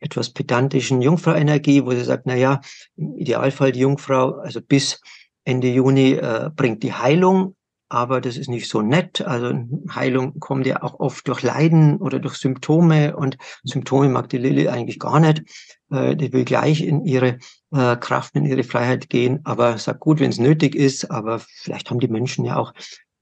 etwas 0.00 0.30
pedantischen 0.30 1.02
Jungfrau-Energie, 1.02 1.84
wo 1.84 1.90
sie 1.90 2.04
sagt, 2.04 2.26
na 2.26 2.36
ja, 2.36 2.60
im 2.96 3.16
Idealfall 3.16 3.72
die 3.72 3.80
Jungfrau, 3.80 4.34
also 4.34 4.60
bis 4.60 5.00
Ende 5.44 5.68
Juni 5.68 6.12
äh, 6.12 6.50
bringt 6.54 6.82
die 6.82 6.92
Heilung, 6.92 7.56
aber 7.88 8.20
das 8.20 8.36
ist 8.36 8.48
nicht 8.48 8.68
so 8.68 8.82
nett. 8.82 9.20
Also 9.22 9.52
Heilung 9.94 10.38
kommt 10.40 10.66
ja 10.66 10.82
auch 10.82 11.00
oft 11.00 11.26
durch 11.28 11.42
Leiden 11.42 11.98
oder 11.98 12.18
durch 12.18 12.36
Symptome 12.36 13.16
und 13.16 13.38
Symptome 13.64 14.08
mag 14.08 14.28
die 14.28 14.38
Lilly 14.38 14.68
eigentlich 14.68 14.98
gar 14.98 15.20
nicht. 15.20 15.42
Äh, 15.90 16.16
die 16.16 16.32
will 16.32 16.44
gleich 16.44 16.82
in 16.82 17.04
ihre 17.04 17.38
äh, 17.72 17.96
Kraft, 17.96 18.34
in 18.34 18.44
ihre 18.44 18.64
Freiheit 18.64 19.08
gehen, 19.08 19.40
aber 19.44 19.78
sagt 19.78 20.00
gut, 20.00 20.20
wenn 20.20 20.30
es 20.30 20.38
nötig 20.38 20.74
ist, 20.74 21.10
aber 21.10 21.38
vielleicht 21.38 21.90
haben 21.90 22.00
die 22.00 22.08
Menschen 22.08 22.44
ja 22.44 22.56
auch 22.56 22.72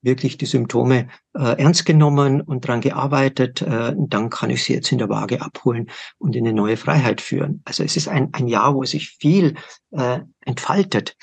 wirklich 0.03 0.39
die 0.39 0.47
Symptome 0.47 1.09
äh, 1.35 1.59
ernst 1.59 1.85
genommen 1.85 2.41
und 2.41 2.67
dran 2.67 2.81
gearbeitet, 2.81 3.63
äh, 3.63 3.93
dann 3.97 4.31
kann 4.31 4.51
ich 4.51 4.63
sie 4.65 4.75
jetzt 4.75 4.93
in 4.93 4.99
der 4.99 5.09
Waage 5.09 5.43
abholen 5.43 5.91
und 6.19 6.37
in 6.37 6.47
eine 6.47 6.55
neue 6.57 6.77
Freiheit 6.77 7.21
führen. 7.21 7.61
Also 7.65 7.83
es 7.83 7.97
ist 7.97 8.09
ein, 8.09 8.29
ein 8.33 8.47
Jahr, 8.47 8.75
wo 8.75 8.85
sich 8.85 9.11
viel 9.11 9.57
äh, 9.91 10.21
entfaltet 10.45 11.17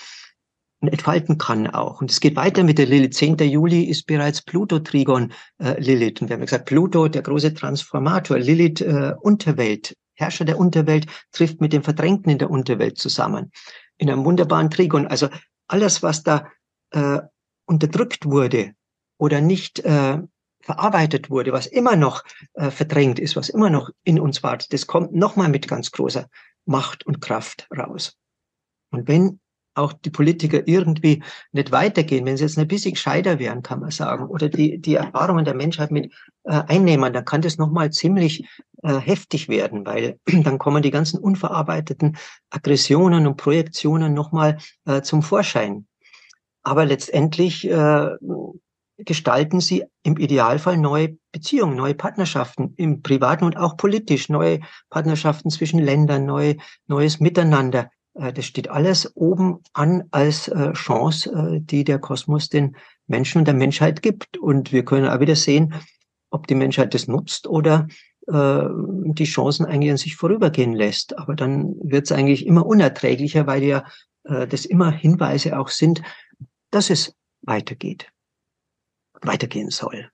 entfalten 0.87 1.37
kann 1.37 1.67
auch. 1.67 2.01
Und 2.01 2.11
es 2.11 2.19
geht 2.19 2.35
weiter 2.35 2.63
mit 2.63 2.77
der 2.77 2.85
Lilith. 2.85 3.15
10. 3.15 3.37
Juli 3.37 3.83
ist 3.83 4.05
bereits 4.05 4.41
Pluto-Trigon 4.41 5.33
äh, 5.59 5.79
Lilith. 5.79 6.21
Und 6.21 6.29
wir 6.29 6.35
haben 6.35 6.41
gesagt, 6.41 6.65
Pluto, 6.65 7.07
der 7.07 7.21
große 7.21 7.53
Transformator, 7.53 8.37
Lilith, 8.37 8.81
äh, 8.81 9.13
Unterwelt, 9.21 9.95
Herrscher 10.15 10.45
der 10.45 10.59
Unterwelt, 10.59 11.07
trifft 11.31 11.61
mit 11.61 11.73
dem 11.73 11.83
Verdrängten 11.83 12.31
in 12.31 12.37
der 12.37 12.49
Unterwelt 12.49 12.97
zusammen. 12.97 13.51
In 13.97 14.09
einem 14.09 14.25
wunderbaren 14.25 14.69
Trigon. 14.69 15.07
Also 15.07 15.29
alles, 15.67 16.03
was 16.03 16.23
da 16.23 16.47
äh, 16.91 17.19
unterdrückt 17.65 18.25
wurde 18.25 18.73
oder 19.17 19.41
nicht 19.41 19.79
äh, 19.79 20.19
verarbeitet 20.63 21.29
wurde, 21.29 21.51
was 21.51 21.67
immer 21.67 21.95
noch 21.95 22.23
äh, 22.53 22.71
verdrängt 22.71 23.19
ist, 23.19 23.35
was 23.35 23.49
immer 23.49 23.69
noch 23.69 23.89
in 24.03 24.19
uns 24.19 24.43
war, 24.43 24.57
das 24.57 24.87
kommt 24.87 25.13
nochmal 25.13 25.49
mit 25.49 25.67
ganz 25.67 25.91
großer 25.91 26.27
Macht 26.65 27.05
und 27.05 27.21
Kraft 27.21 27.67
raus. 27.75 28.17
Und 28.91 29.07
wenn 29.07 29.39
auch 29.75 29.93
die 29.93 30.09
Politiker 30.09 30.67
irgendwie 30.67 31.23
nicht 31.51 31.71
weitergehen, 31.71 32.25
wenn 32.25 32.37
sie 32.37 32.43
jetzt 32.43 32.57
ein 32.57 32.67
bisschen 32.67 32.93
gescheiter 32.93 33.39
wären, 33.39 33.63
kann 33.63 33.79
man 33.79 33.91
sagen, 33.91 34.25
oder 34.25 34.49
die, 34.49 34.79
die 34.79 34.95
Erfahrungen 34.95 35.45
der 35.45 35.55
Menschheit 35.55 35.91
mit 35.91 36.11
äh, 36.43 36.61
einnehmen, 36.67 37.13
dann 37.13 37.25
kann 37.25 37.41
das 37.41 37.57
nochmal 37.57 37.91
ziemlich 37.91 38.45
äh, 38.83 38.95
heftig 38.95 39.49
werden, 39.49 39.85
weil 39.85 40.19
dann 40.43 40.57
kommen 40.57 40.83
die 40.83 40.91
ganzen 40.91 41.19
unverarbeiteten 41.19 42.17
Aggressionen 42.49 43.27
und 43.27 43.37
Projektionen 43.37 44.13
nochmal 44.13 44.57
äh, 44.85 45.01
zum 45.01 45.23
Vorschein. 45.23 45.87
Aber 46.63 46.85
letztendlich 46.85 47.69
äh, 47.69 48.09
gestalten 48.97 49.59
sie 49.59 49.85
im 50.03 50.17
Idealfall 50.17 50.77
neue 50.77 51.17
Beziehungen, 51.31 51.75
neue 51.75 51.95
Partnerschaften 51.95 52.73
im 52.77 53.01
privaten 53.01 53.45
und 53.45 53.57
auch 53.57 53.75
politisch, 53.75 54.29
neue 54.29 54.59
Partnerschaften 54.89 55.49
zwischen 55.49 55.79
Ländern, 55.79 56.25
neue, 56.25 56.57
neues 56.87 57.19
Miteinander. 57.19 57.89
Äh, 58.15 58.33
das 58.33 58.45
steht 58.45 58.69
alles 58.69 59.15
oben 59.15 59.59
an 59.73 60.03
als 60.11 60.47
äh, 60.47 60.73
Chance, 60.73 61.31
äh, 61.31 61.59
die 61.61 61.83
der 61.83 61.99
Kosmos 61.99 62.49
den 62.49 62.75
Menschen 63.07 63.39
und 63.39 63.45
der 63.45 63.55
Menschheit 63.55 64.01
gibt. 64.01 64.37
Und 64.37 64.71
wir 64.71 64.85
können 64.85 65.07
auch 65.07 65.19
wieder 65.19 65.35
sehen, 65.35 65.73
ob 66.29 66.47
die 66.47 66.55
Menschheit 66.55 66.93
das 66.93 67.07
nutzt 67.07 67.47
oder 67.47 67.87
die 68.25 69.25
Chancen 69.25 69.65
eigentlich 69.65 69.91
an 69.91 69.97
sich 69.97 70.15
vorübergehen 70.15 70.71
lässt. 70.71 71.17
Aber 71.17 71.35
dann 71.35 71.75
wird 71.83 72.05
es 72.05 72.13
eigentlich 72.13 72.45
immer 72.45 72.65
unerträglicher, 72.65 73.47
weil 73.47 73.63
ja 73.63 73.83
das 74.23 74.63
immer 74.63 74.91
Hinweise 74.91 75.59
auch 75.59 75.67
sind, 75.67 76.01
dass 76.71 76.89
es 76.89 77.17
weitergeht, 77.41 78.09
weitergehen 79.21 79.71
soll. 79.71 80.09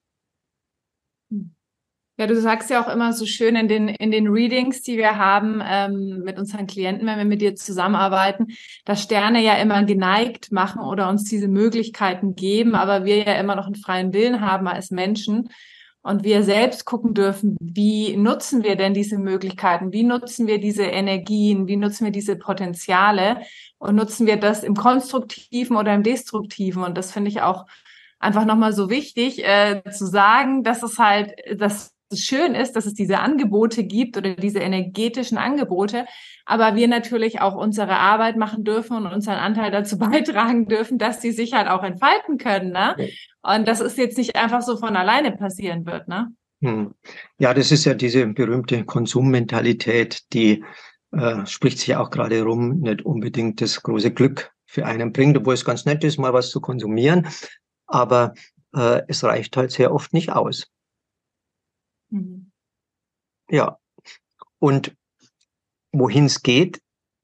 Ja, 2.20 2.28
du 2.28 2.36
sagst 2.36 2.70
ja 2.70 2.84
auch 2.84 2.90
immer 2.90 3.14
so 3.14 3.26
schön 3.26 3.56
in 3.56 3.70
den, 3.70 3.88
in 3.88 4.12
den 4.12 4.28
Readings, 4.28 4.82
die 4.82 4.98
wir 4.98 5.18
haben 5.18 5.62
ähm, 5.66 6.22
mit 6.26 6.38
unseren 6.38 6.68
Klienten, 6.68 7.08
wenn 7.08 7.18
wir 7.18 7.24
mit 7.24 7.40
dir 7.40 7.56
zusammenarbeiten, 7.56 8.48
dass 8.84 9.02
Sterne 9.02 9.42
ja 9.42 9.54
immer 9.54 9.86
geneigt 9.86 10.52
machen 10.52 10.82
oder 10.82 11.08
uns 11.08 11.24
diese 11.24 11.48
Möglichkeiten 11.48 12.36
geben, 12.36 12.76
aber 12.76 13.06
wir 13.06 13.20
ja 13.20 13.40
immer 13.40 13.56
noch 13.56 13.68
einen 13.68 13.76
freien 13.76 14.12
Willen 14.12 14.42
haben 14.42 14.68
als 14.68 14.92
Menschen. 14.92 15.48
Und 16.02 16.26
wir 16.26 16.44
selbst 16.44 16.84
gucken 16.84 17.14
dürfen, 17.14 17.56
wie 17.62 18.18
nutzen 18.18 18.64
wir 18.64 18.76
denn 18.76 18.94
diese 18.94 19.18
Möglichkeiten, 19.18 19.94
wie 19.94 20.04
nutzen 20.04 20.46
wir 20.46 20.60
diese 20.60 20.84
Energien, 20.84 21.68
wie 21.68 21.78
nutzen 21.78 22.04
wir 22.04 22.12
diese 22.12 22.36
Potenziale? 22.36 23.44
Und 23.78 23.96
nutzen 23.96 24.28
wir 24.28 24.36
das 24.36 24.64
im 24.64 24.76
konstruktiven 24.76 25.78
oder 25.78 25.94
im 25.94 26.04
destruktiven. 26.04 26.84
Und 26.84 26.98
das 26.98 27.14
finde 27.14 27.30
ich 27.30 27.42
auch 27.42 27.66
einfach 28.20 28.44
nochmal 28.44 28.74
so 28.74 28.90
wichtig 28.90 29.42
äh, 29.46 29.82
zu 29.90 30.06
sagen, 30.06 30.64
dass 30.66 30.84
es 30.84 31.00
halt, 31.00 31.34
dass 31.56 31.96
es 32.10 32.26
schön 32.26 32.56
ist, 32.56 32.76
dass 32.76 32.86
es 32.86 32.94
diese 32.94 33.20
Angebote 33.20 33.84
gibt 33.84 34.18
oder 34.18 34.36
diese 34.36 34.60
energetischen 34.60 35.38
Angebote, 35.38 36.06
aber 36.46 36.76
wir 36.76 36.88
natürlich 36.88 37.42
auch 37.42 37.56
unsere 37.56 37.98
Arbeit 37.98 38.38
machen 38.38 38.64
dürfen 38.64 38.98
und 38.98 39.08
unseren 39.08 39.38
Anteil 39.38 39.72
dazu 39.72 39.98
beitragen 40.00 40.68
dürfen, 40.68 40.98
dass 40.98 41.20
die 41.20 41.32
sich 41.32 41.54
halt 41.54 41.68
auch 41.68 41.84
entfalten 41.84 42.38
können. 42.38 42.72
Ne? 42.72 42.96
Und 43.42 43.68
das 43.68 43.80
ist 43.80 43.98
jetzt 43.98 44.18
nicht 44.18 44.36
einfach 44.36 44.62
so 44.62 44.78
von 44.78 44.96
alleine 44.96 45.32
passieren 45.32 45.86
wird. 45.86 46.08
Ne? 46.08 46.28
Hm. 46.62 46.94
Ja, 47.38 47.54
das 47.54 47.72
ist 47.72 47.86
ja 47.86 47.94
diese 47.94 48.26
berühmte 48.28 48.84
Konsummentalität, 48.84 50.34
die 50.34 50.64
äh, 51.12 51.46
spricht 51.46 51.80
sich 51.80 51.96
auch 51.96 52.10
gerade 52.10 52.42
rum, 52.44 52.80
nicht 52.80 53.04
unbedingt 53.04 53.62
das 53.62 53.82
große 53.82 54.12
Glück 54.12 54.52
für 54.66 54.86
einen 54.86 55.14
bringt, 55.14 55.38
obwohl 55.38 55.54
es 55.54 55.66
ganz 55.66 55.86
nett 55.86 56.04
ist, 56.04 56.20
mal 56.20 56.34
was 56.34 56.50
zu 56.52 56.62
konsumieren. 56.62 57.28
Aber 57.88 58.34
äh, 58.76 59.02
es 59.08 59.24
reicht 59.24 59.58
halt 59.58 59.72
sehr 59.72 59.94
oft 59.94 60.14
nicht 60.14 60.32
aus. 60.32 60.68
Mhm. 62.10 62.52
Ja. 63.50 63.78
Und 64.60 64.96
wohin 65.92 66.26
es 66.26 66.44
geht, 66.44 66.82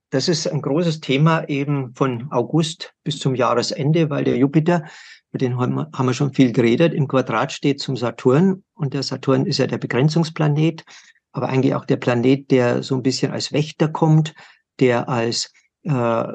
das 0.10 0.28
ist 0.30 0.48
ein 0.48 0.62
großes 0.62 1.02
Thema 1.02 1.48
eben 1.50 1.94
von 1.94 2.32
August 2.32 2.94
bis 3.04 3.20
zum 3.20 3.36
Jahresende, 3.36 4.10
weil 4.10 4.24
der 4.24 4.38
Jupiter, 4.38 4.86
über 5.32 5.40
den 5.40 5.58
haben 5.58 5.76
wir, 5.76 6.14
schon 6.14 6.34
viel 6.34 6.54
geredet, 6.54 6.94
im 6.94 7.08
Quadrat 7.08 7.52
steht 7.52 7.82
zum 7.82 7.98
Saturn. 7.98 8.64
Und 8.74 8.94
der 8.94 9.04
Saturn 9.04 9.46
ist 9.46 9.58
ja 9.58 9.68
der 9.68 9.78
Begrenzungsplanet, 9.78 10.86
aber 11.34 11.50
eigentlich 11.50 11.76
auch 11.76 11.86
der 11.86 11.98
Planet, 11.98 12.50
der 12.50 12.82
so 12.82 12.96
ein 12.96 13.04
bisschen 13.04 13.34
als 13.34 13.52
Wächter 13.52 13.90
kommt, 13.90 14.34
der 14.80 15.10
als 15.10 15.52
äh, 15.84 16.28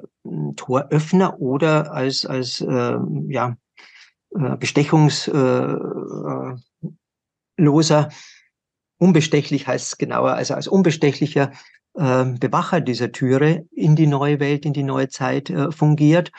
Toröffner 0.56 1.40
oder 1.40 1.92
als, 1.92 2.26
als 2.26 2.60
äh, 2.60 2.98
ja, 3.28 3.56
äh, 4.36 4.56
bestechungsloser 4.56 6.58
äh, 7.58 8.08
unbestechlich 9.00 9.66
heißt 9.66 9.92
es 9.92 9.98
genauer, 9.98 10.32
also 10.32 10.54
als 10.54 10.68
unbestechlicher 10.68 11.50
äh, 11.94 12.24
Bewacher 12.38 12.80
dieser 12.80 13.10
Türe 13.10 13.66
in 13.72 13.96
die 13.96 14.06
neue 14.06 14.38
Welt, 14.38 14.64
in 14.64 14.72
die 14.72 14.82
neue 14.82 15.08
Zeit 15.08 15.50
äh, 15.50 15.72
fungiert. 15.72 16.30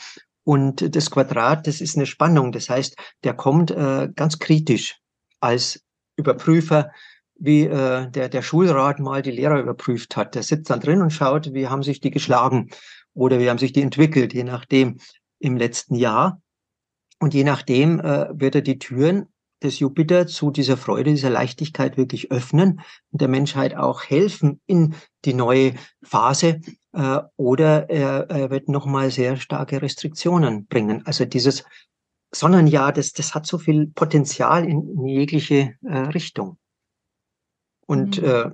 Und 0.43 0.95
das 0.95 1.11
Quadrat, 1.11 1.67
das 1.67 1.81
ist 1.81 1.97
eine 1.97 2.05
Spannung. 2.05 2.51
Das 2.51 2.69
heißt, 2.69 2.95
der 3.23 3.33
kommt 3.33 3.71
äh, 3.71 4.09
ganz 4.15 4.39
kritisch 4.39 4.99
als 5.39 5.83
Überprüfer, 6.15 6.91
wie 7.35 7.63
äh, 7.63 8.09
der, 8.11 8.29
der 8.29 8.41
Schulrat 8.41 8.99
mal 8.99 9.23
die 9.23 9.31
Lehrer 9.31 9.59
überprüft 9.59 10.15
hat. 10.15 10.35
Der 10.35 10.43
sitzt 10.43 10.69
dann 10.69 10.79
drin 10.79 11.01
und 11.01 11.11
schaut, 11.11 11.53
wie 11.53 11.67
haben 11.67 11.83
sich 11.83 11.99
die 11.99 12.11
geschlagen 12.11 12.69
oder 13.13 13.39
wie 13.39 13.49
haben 13.49 13.57
sich 13.57 13.73
die 13.73 13.81
entwickelt, 13.81 14.33
je 14.33 14.43
nachdem 14.43 14.99
im 15.39 15.57
letzten 15.57 15.95
Jahr. 15.95 16.41
Und 17.19 17.33
je 17.33 17.43
nachdem 17.43 17.99
äh, 17.99 18.27
wird 18.33 18.55
er 18.55 18.61
die 18.61 18.79
Türen 18.79 19.27
des 19.63 19.79
Jupiter 19.79 20.27
zu 20.27 20.51
dieser 20.51 20.77
Freude, 20.77 21.11
dieser 21.11 21.29
Leichtigkeit 21.29 21.97
wirklich 21.97 22.31
öffnen 22.31 22.81
und 23.11 23.21
der 23.21 23.27
Menschheit 23.27 23.75
auch 23.75 24.03
helfen 24.03 24.59
in 24.65 24.95
die 25.25 25.33
neue 25.33 25.73
Phase. 26.03 26.61
Äh, 26.93 27.19
oder 27.35 27.89
er, 27.89 28.29
er 28.29 28.49
wird 28.49 28.69
nochmal 28.69 29.11
sehr 29.11 29.37
starke 29.37 29.81
Restriktionen 29.81 30.65
bringen. 30.65 31.05
Also 31.05 31.25
dieses 31.25 31.63
Sonnenjahr, 32.33 32.93
das, 32.93 33.13
das 33.13 33.35
hat 33.35 33.45
so 33.45 33.57
viel 33.57 33.87
Potenzial 33.87 34.65
in, 34.65 34.87
in 34.89 35.05
jegliche 35.07 35.75
äh, 35.83 35.97
Richtung. 35.97 36.57
Und 37.85 38.21
mhm. 38.21 38.27
äh, 38.27 38.51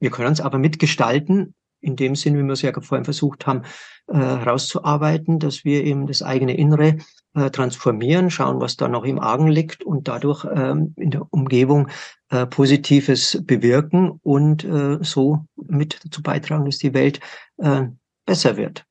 wir 0.00 0.10
können 0.10 0.28
uns 0.28 0.40
aber 0.40 0.58
mitgestalten, 0.58 1.54
in 1.80 1.96
dem 1.96 2.14
Sinn, 2.14 2.36
wie 2.36 2.42
wir 2.42 2.52
es 2.52 2.62
ja 2.62 2.78
vorhin 2.80 3.04
versucht 3.04 3.46
haben, 3.46 3.62
äh, 4.06 4.16
herauszuarbeiten, 4.16 5.38
dass 5.38 5.64
wir 5.64 5.84
eben 5.84 6.06
das 6.06 6.22
eigene 6.22 6.56
Innere 6.56 6.98
äh, 7.34 7.50
transformieren, 7.50 8.30
schauen, 8.30 8.60
was 8.60 8.76
da 8.76 8.88
noch 8.88 9.04
im 9.04 9.18
Argen 9.18 9.48
liegt 9.48 9.84
und 9.84 10.08
dadurch 10.08 10.44
ähm, 10.44 10.94
in 10.96 11.10
der 11.10 11.26
Umgebung 11.30 11.88
äh, 12.30 12.46
Positives 12.46 13.38
bewirken 13.44 14.18
und 14.22 14.64
äh, 14.64 14.98
so 15.00 15.44
mit 15.56 16.04
dazu 16.04 16.22
beitragen, 16.22 16.64
dass 16.64 16.78
die 16.78 16.94
Welt 16.94 17.20
äh, 17.58 17.82
besser 18.26 18.56
wird. 18.56 18.84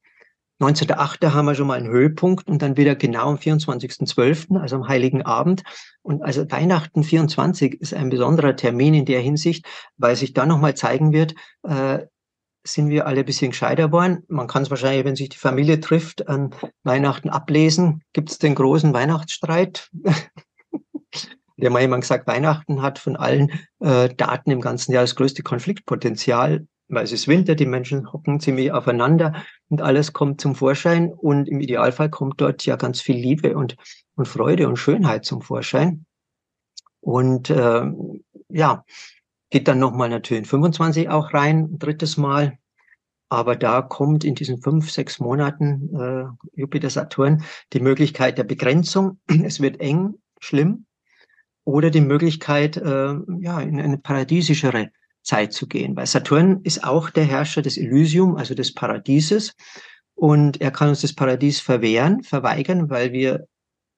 19.8. 0.61 1.33
haben 1.33 1.45
wir 1.45 1.55
schon 1.55 1.67
mal 1.67 1.77
einen 1.77 1.87
Höhepunkt 1.87 2.49
und 2.49 2.61
dann 2.61 2.75
wieder 2.75 2.95
genau 2.95 3.29
am 3.29 3.35
24.12., 3.37 4.59
also 4.59 4.75
am 4.75 4.87
Heiligen 4.89 5.21
Abend. 5.21 5.63
Und 6.01 6.21
also 6.21 6.49
Weihnachten 6.51 7.03
24 7.03 7.79
ist 7.79 7.93
ein 7.93 8.09
besonderer 8.09 8.57
Termin 8.57 8.93
in 8.93 9.05
der 9.05 9.21
Hinsicht, 9.21 9.65
weil 9.95 10.17
sich 10.17 10.33
da 10.33 10.45
nochmal 10.45 10.75
zeigen 10.75 11.13
wird, 11.13 11.33
äh, 11.63 11.99
sind 12.63 12.89
wir 12.89 13.07
alle 13.07 13.21
ein 13.21 13.25
bisschen 13.25 13.51
gescheiter 13.51 13.87
geworden. 13.87 14.23
Man 14.27 14.47
kann 14.47 14.63
es 14.63 14.69
wahrscheinlich, 14.69 15.05
wenn 15.05 15.15
sich 15.15 15.29
die 15.29 15.37
Familie 15.37 15.79
trifft, 15.79 16.27
an 16.27 16.51
Weihnachten 16.83 17.29
ablesen. 17.29 18.01
Gibt 18.13 18.31
es 18.31 18.37
den 18.37 18.55
großen 18.55 18.93
Weihnachtsstreit? 18.93 19.89
der 21.59 21.69
mal 21.69 21.81
jemand 21.81 22.01
gesagt, 22.01 22.27
Weihnachten 22.27 22.81
hat 22.81 22.99
von 22.99 23.15
allen 23.15 23.51
äh, 23.79 24.09
Daten 24.09 24.51
im 24.51 24.61
ganzen 24.61 24.93
Jahr 24.93 25.03
das 25.03 25.15
größte 25.15 25.43
Konfliktpotenzial, 25.43 26.67
weil 26.87 27.03
es 27.03 27.11
ist 27.11 27.27
Winter, 27.27 27.55
die 27.55 27.65
Menschen 27.65 28.11
hocken 28.11 28.39
ziemlich 28.39 28.71
aufeinander 28.71 29.43
und 29.67 29.81
alles 29.81 30.13
kommt 30.13 30.41
zum 30.41 30.55
Vorschein 30.55 31.13
und 31.13 31.47
im 31.47 31.59
Idealfall 31.59 32.09
kommt 32.09 32.41
dort 32.41 32.65
ja 32.65 32.75
ganz 32.75 33.01
viel 33.01 33.17
Liebe 33.17 33.55
und, 33.55 33.75
und 34.15 34.27
Freude 34.27 34.67
und 34.67 34.77
Schönheit 34.77 35.25
zum 35.25 35.41
Vorschein. 35.41 36.05
Und 37.01 37.49
äh, 37.49 37.83
ja, 38.49 38.83
geht 39.49 39.67
dann 39.67 39.79
nochmal 39.79 40.09
natürlich 40.09 40.43
in 40.43 40.49
25 40.49 41.09
auch 41.09 41.33
rein, 41.33 41.69
ein 41.73 41.79
drittes 41.79 42.17
Mal. 42.17 42.57
Aber 43.29 43.55
da 43.55 43.81
kommt 43.81 44.23
in 44.23 44.35
diesen 44.35 44.61
fünf, 44.61 44.91
sechs 44.91 45.19
Monaten 45.19 45.95
äh, 45.95 46.25
Jupiter, 46.59 46.89
Saturn 46.89 47.43
die 47.73 47.79
Möglichkeit 47.79 48.37
der 48.37 48.43
Begrenzung. 48.43 49.19
Es 49.43 49.59
wird 49.59 49.79
eng, 49.79 50.15
schlimm, 50.39 50.85
oder 51.63 51.91
die 51.91 52.01
Möglichkeit, 52.01 52.77
äh, 52.77 53.13
ja, 53.41 53.61
in 53.61 53.79
eine 53.79 53.99
paradiesischere 53.99 54.89
Zeit 55.21 55.53
zu 55.53 55.67
gehen. 55.67 55.95
Weil 55.95 56.07
Saturn 56.07 56.61
ist 56.63 56.83
auch 56.83 57.11
der 57.11 57.25
Herrscher 57.25 57.61
des 57.61 57.77
Elysium, 57.77 58.35
also 58.35 58.55
des 58.55 58.73
Paradieses. 58.73 59.53
Und 60.15 60.59
er 60.59 60.71
kann 60.71 60.89
uns 60.89 61.01
das 61.01 61.13
Paradies 61.13 61.59
verwehren, 61.59 62.23
verweigern, 62.23 62.89
weil 62.89 63.13
wir 63.13 63.47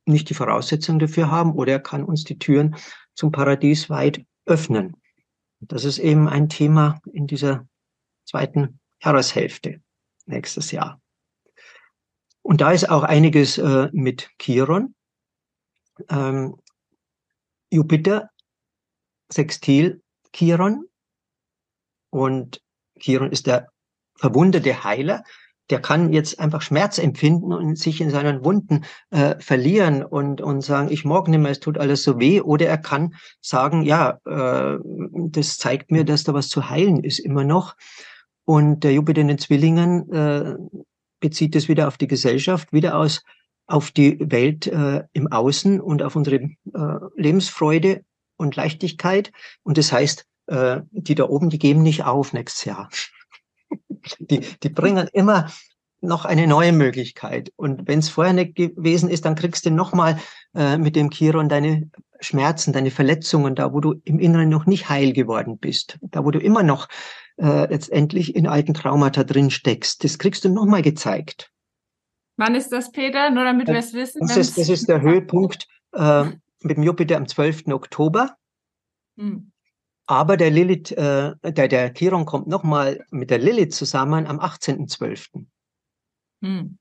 nicht 0.06 0.30
die 0.30 0.34
Voraussetzungen 0.34 1.00
dafür 1.00 1.32
haben, 1.32 1.54
oder 1.54 1.74
er 1.74 1.80
kann 1.80 2.04
uns 2.04 2.26
die 2.26 2.38
Türen 2.38 2.76
zum 3.16 3.32
Paradies 3.32 3.90
weit 3.90 4.26
öffnen. 4.46 5.01
Das 5.62 5.86
ist 5.86 6.00
eben 6.00 6.28
ein 6.28 6.50
Thema 6.50 7.00
in 7.14 7.28
dieser 7.28 7.68
zweiten 8.26 8.80
Jahreshälfte 9.02 9.82
nächstes 10.26 10.72
Jahr. 10.72 11.02
Und 12.42 12.62
da 12.62 12.72
ist 12.72 12.90
auch 12.90 13.04
einiges 13.04 13.58
äh, 13.60 13.90
mit 13.92 14.32
Chiron. 14.40 14.96
Ähm, 16.10 16.58
Jupiter, 17.70 18.32
Sextil 19.32 20.02
Chiron. 20.34 20.86
Und 22.10 22.62
Chiron 23.00 23.32
ist 23.32 23.46
der 23.46 23.72
verwundete 24.16 24.84
Heiler. 24.84 25.24
Der 25.72 25.82
kann 25.82 26.14
jetzt 26.14 26.40
einfach 26.40 26.62
Schmerz 26.62 26.98
empfinden 26.98 27.54
und 27.54 27.78
sich 27.78 28.02
in 28.02 28.10
seinen 28.10 28.44
Wunden 28.46 28.84
äh, 29.10 29.36
verlieren 29.40 30.04
und, 30.04 30.42
und 30.42 30.62
sagen, 30.62 30.90
ich 30.92 31.06
mag 31.06 31.28
nicht 31.28 31.40
mehr, 31.40 31.52
es 31.52 31.60
tut 31.60 31.78
alles 31.78 32.04
so 32.04 32.20
weh. 32.20 32.42
Oder 32.42 32.68
er 32.68 32.78
kann 32.78 33.16
sagen, 33.42 33.84
ja, 33.84 34.20
äh, 34.26 34.78
das 35.30 35.58
zeigt 35.58 35.92
mir, 35.92 36.04
dass 36.04 36.24
da 36.24 36.34
was 36.34 36.50
zu 36.50 36.70
heilen 36.70 37.04
ist 37.04 37.20
immer 37.20 37.44
noch. 37.44 37.76
Und 38.46 38.84
der 38.84 38.94
Jupiter 38.94 39.22
in 39.22 39.30
den 39.30 39.38
Zwillingen 39.38 40.12
äh, 40.12 40.56
bezieht 41.20 41.56
es 41.56 41.70
wieder 41.70 41.88
auf 41.88 41.98
die 41.98 42.08
Gesellschaft, 42.08 42.74
wieder 42.74 42.98
aus 42.98 43.24
auf 43.68 43.92
die 43.92 44.18
Welt 44.20 44.68
äh, 44.68 45.04
im 45.14 45.32
Außen 45.32 45.80
und 45.80 46.04
auf 46.04 46.16
unsere 46.16 46.38
äh, 46.38 46.50
Lebensfreude 47.16 48.04
und 48.38 48.56
Leichtigkeit. 48.56 49.32
Und 49.64 49.78
das 49.78 49.92
heißt, 49.92 50.26
äh, 50.48 50.82
die 50.92 51.16
da 51.16 51.30
oben, 51.30 51.50
die 51.50 51.60
geben 51.60 51.82
nicht 51.82 52.04
auf 52.04 52.34
nächstes 52.34 52.66
Jahr. 52.66 52.90
Die, 54.20 54.40
die 54.40 54.70
bringen 54.70 55.08
immer 55.14 55.48
noch 56.02 56.26
eine 56.26 56.48
neue 56.48 56.72
Möglichkeit. 56.72 57.54
Und 57.56 57.88
wenn 57.88 58.00
es 58.00 58.10
vorher 58.10 58.34
nicht 58.34 58.56
gewesen 58.56 59.10
ist, 59.10 59.26
dann 59.26 59.36
kriegst 59.36 59.66
du 59.66 59.72
nochmal 59.72 60.20
äh, 60.56 60.78
mit 60.78 60.96
dem 60.96 61.12
Chiron 61.12 61.48
deine 61.48 61.90
Schmerzen, 62.20 62.74
deine 62.74 62.92
Verletzungen, 62.92 63.56
da 63.56 63.74
wo 63.74 63.80
du 63.80 64.02
im 64.04 64.20
Inneren 64.20 64.50
noch 64.50 64.66
nicht 64.66 64.90
heil 64.90 65.14
geworden 65.14 65.58
bist, 65.58 66.00
da 66.02 66.26
wo 66.26 66.32
du 66.32 66.40
immer 66.40 66.64
noch 66.64 66.88
äh, 67.38 67.68
letztendlich 67.68 68.36
in 68.36 68.48
alten 68.48 68.74
Traumata 68.74 69.24
drin 69.24 69.52
steckst. 69.52 70.04
Das 70.04 70.18
kriegst 70.18 70.44
du 70.44 70.50
nochmal 70.50 70.82
gezeigt. 70.82 71.52
Wann 72.38 72.56
ist 72.56 72.72
das, 72.72 72.92
Peter? 72.92 73.30
Nur 73.30 73.44
damit 73.44 73.68
wir 73.68 73.76
es 73.76 73.94
wissen. 73.94 74.22
Das 74.22 74.38
ist, 74.38 74.58
das 74.58 74.70
ist 74.70 74.90
der 74.90 75.02
Höhepunkt 75.02 75.68
äh, 75.94 76.26
mit 76.62 76.78
dem 76.78 76.84
Jupiter 76.84 77.18
am 77.18 77.28
12. 77.28 77.68
Oktober. 77.68 78.36
Hm. 79.18 79.51
Aber 80.12 80.36
der 80.36 80.52
Lilith, 80.52 80.92
äh, 80.92 81.36
der, 81.42 81.70
der 81.70 81.94
Chiron 81.94 82.26
kommt 82.26 82.46
nochmal 82.46 83.06
mit 83.12 83.30
der 83.30 83.38
Lilith 83.38 83.74
zusammen 83.74 84.28
am 84.28 84.42
18.12. 84.42 85.46
Hm. 86.44 86.78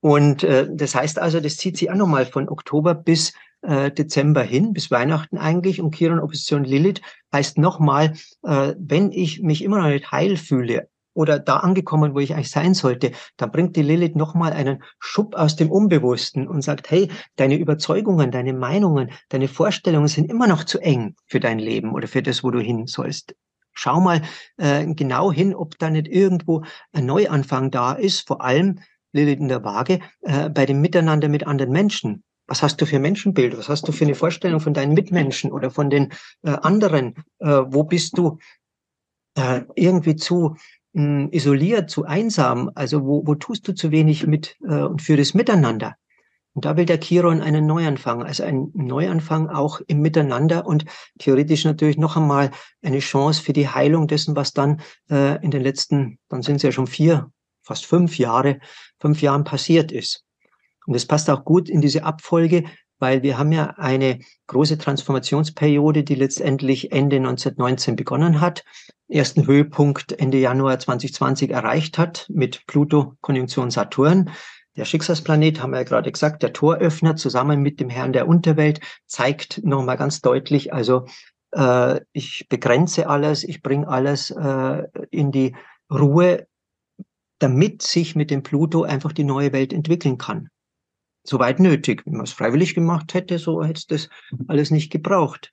Und 0.00 0.44
äh, 0.44 0.68
das 0.70 0.94
heißt 0.94 1.18
also, 1.18 1.40
das 1.40 1.56
zieht 1.56 1.78
sich 1.78 1.90
auch 1.90 1.94
nochmal 1.94 2.26
von 2.26 2.50
Oktober 2.50 2.94
bis 2.94 3.32
äh, 3.62 3.90
Dezember 3.90 4.42
hin, 4.42 4.74
bis 4.74 4.90
Weihnachten 4.90 5.38
eigentlich. 5.38 5.80
Und 5.80 5.94
Chiron 5.94 6.20
Opposition 6.20 6.64
Lilith 6.64 7.00
heißt 7.32 7.56
nochmal, 7.56 8.12
äh, 8.42 8.74
wenn 8.76 9.10
ich 9.10 9.40
mich 9.40 9.64
immer 9.64 9.78
noch 9.78 9.88
nicht 9.88 10.12
heil 10.12 10.36
fühle 10.36 10.90
oder 11.14 11.38
da 11.38 11.58
angekommen, 11.58 12.14
wo 12.14 12.20
ich 12.20 12.34
eigentlich 12.34 12.50
sein 12.50 12.74
sollte, 12.74 13.12
dann 13.36 13.50
bringt 13.50 13.76
die 13.76 13.82
Lilith 13.82 14.16
nochmal 14.16 14.52
einen 14.52 14.82
Schub 14.98 15.34
aus 15.34 15.56
dem 15.56 15.70
Unbewussten 15.70 16.46
und 16.46 16.62
sagt, 16.62 16.90
hey, 16.90 17.10
deine 17.36 17.56
Überzeugungen, 17.56 18.30
deine 18.30 18.52
Meinungen, 18.52 19.10
deine 19.30 19.48
Vorstellungen 19.48 20.08
sind 20.08 20.30
immer 20.30 20.46
noch 20.46 20.64
zu 20.64 20.80
eng 20.80 21.14
für 21.26 21.40
dein 21.40 21.58
Leben 21.58 21.92
oder 21.92 22.08
für 22.08 22.22
das, 22.22 22.44
wo 22.44 22.50
du 22.50 22.60
hin 22.60 22.86
sollst. 22.86 23.34
Schau 23.72 24.00
mal 24.00 24.22
äh, 24.56 24.86
genau 24.94 25.32
hin, 25.32 25.54
ob 25.54 25.78
da 25.78 25.90
nicht 25.90 26.08
irgendwo 26.08 26.62
ein 26.92 27.06
Neuanfang 27.06 27.70
da 27.70 27.92
ist, 27.92 28.26
vor 28.26 28.42
allem 28.42 28.80
Lilith 29.12 29.40
in 29.40 29.48
der 29.48 29.64
Waage, 29.64 30.00
äh, 30.22 30.48
bei 30.48 30.66
dem 30.66 30.80
Miteinander 30.80 31.28
mit 31.28 31.46
anderen 31.46 31.72
Menschen. 31.72 32.22
Was 32.46 32.62
hast 32.62 32.80
du 32.80 32.86
für 32.86 32.98
Menschenbild? 32.98 33.56
Was 33.56 33.68
hast 33.68 33.88
du 33.88 33.92
für 33.92 34.04
eine 34.04 34.14
Vorstellung 34.14 34.60
von 34.60 34.74
deinen 34.74 34.92
Mitmenschen 34.94 35.50
oder 35.50 35.70
von 35.70 35.88
den 35.88 36.12
äh, 36.42 36.50
anderen? 36.50 37.14
Äh, 37.38 37.62
wo 37.66 37.84
bist 37.84 38.18
du 38.18 38.38
äh, 39.36 39.62
irgendwie 39.74 40.16
zu 40.16 40.56
mh, 40.94 41.28
isoliert, 41.32 41.90
zu 41.90 42.04
einsam? 42.04 42.70
Also 42.74 43.04
wo, 43.04 43.26
wo 43.26 43.34
tust 43.34 43.68
du 43.68 43.74
zu 43.74 43.90
wenig 43.90 44.26
mit 44.26 44.56
äh, 44.66 44.82
und 44.82 45.02
für 45.02 45.16
das 45.16 45.34
Miteinander? 45.34 45.94
Und 46.54 46.64
da 46.64 46.76
will 46.76 46.86
der 46.86 47.00
Chiron 47.00 47.40
einen 47.40 47.66
Neuanfang, 47.66 48.22
also 48.22 48.44
einen 48.44 48.70
Neuanfang 48.74 49.48
auch 49.48 49.80
im 49.88 50.00
Miteinander 50.00 50.66
und 50.66 50.84
theoretisch 51.18 51.64
natürlich 51.64 51.98
noch 51.98 52.16
einmal 52.16 52.52
eine 52.80 53.00
Chance 53.00 53.42
für 53.42 53.52
die 53.52 53.68
Heilung 53.68 54.06
dessen, 54.06 54.36
was 54.36 54.52
dann 54.52 54.80
äh, 55.10 55.42
in 55.42 55.50
den 55.50 55.62
letzten, 55.62 56.18
dann 56.28 56.42
sind 56.42 56.56
es 56.56 56.62
ja 56.62 56.70
schon 56.70 56.86
vier, 56.86 57.30
fast 57.62 57.86
fünf 57.86 58.18
Jahre, 58.18 58.60
fünf 59.00 59.20
Jahren 59.20 59.42
passiert 59.42 59.90
ist. 59.90 60.24
Und 60.86 60.94
das 60.94 61.06
passt 61.06 61.28
auch 61.28 61.44
gut 61.44 61.68
in 61.68 61.80
diese 61.80 62.04
Abfolge, 62.04 62.64
weil 62.98 63.22
wir 63.22 63.38
haben 63.38 63.52
ja 63.52 63.74
eine 63.76 64.20
große 64.46 64.78
Transformationsperiode, 64.78 66.04
die 66.04 66.14
letztendlich 66.14 66.92
Ende 66.92 67.16
1919 67.16 67.96
begonnen 67.96 68.40
hat 68.40 68.64
ersten 69.08 69.46
Höhepunkt 69.46 70.12
Ende 70.12 70.38
Januar 70.38 70.78
2020 70.78 71.50
erreicht 71.50 71.98
hat 71.98 72.26
mit 72.28 72.66
Pluto 72.66 73.14
Konjunktion 73.20 73.70
Saturn. 73.70 74.30
Der 74.76 74.84
Schicksalsplanet, 74.84 75.62
haben 75.62 75.70
wir 75.70 75.78
ja 75.78 75.84
gerade 75.84 76.10
gesagt, 76.10 76.42
der 76.42 76.52
Toröffner 76.52 77.14
zusammen 77.14 77.60
mit 77.60 77.78
dem 77.78 77.90
Herrn 77.90 78.12
der 78.12 78.26
Unterwelt 78.26 78.80
zeigt 79.06 79.62
nochmal 79.64 79.96
ganz 79.96 80.20
deutlich, 80.20 80.72
also 80.72 81.06
äh, 81.52 82.00
ich 82.12 82.46
begrenze 82.48 83.08
alles, 83.08 83.44
ich 83.44 83.62
bringe 83.62 83.86
alles 83.86 84.30
äh, 84.30 84.82
in 85.10 85.30
die 85.30 85.54
Ruhe, 85.92 86.48
damit 87.38 87.82
sich 87.82 88.16
mit 88.16 88.30
dem 88.30 88.42
Pluto 88.42 88.82
einfach 88.82 89.12
die 89.12 89.22
neue 89.22 89.52
Welt 89.52 89.72
entwickeln 89.72 90.18
kann. 90.18 90.48
Soweit 91.24 91.58
nötig. 91.58 92.04
Wenn 92.04 92.14
man 92.14 92.24
es 92.24 92.32
freiwillig 92.32 92.74
gemacht 92.74 93.14
hätte, 93.14 93.38
so 93.38 93.64
hätte 93.64 93.78
es 93.78 93.86
das 93.86 94.08
alles 94.46 94.70
nicht 94.70 94.92
gebraucht. 94.92 95.52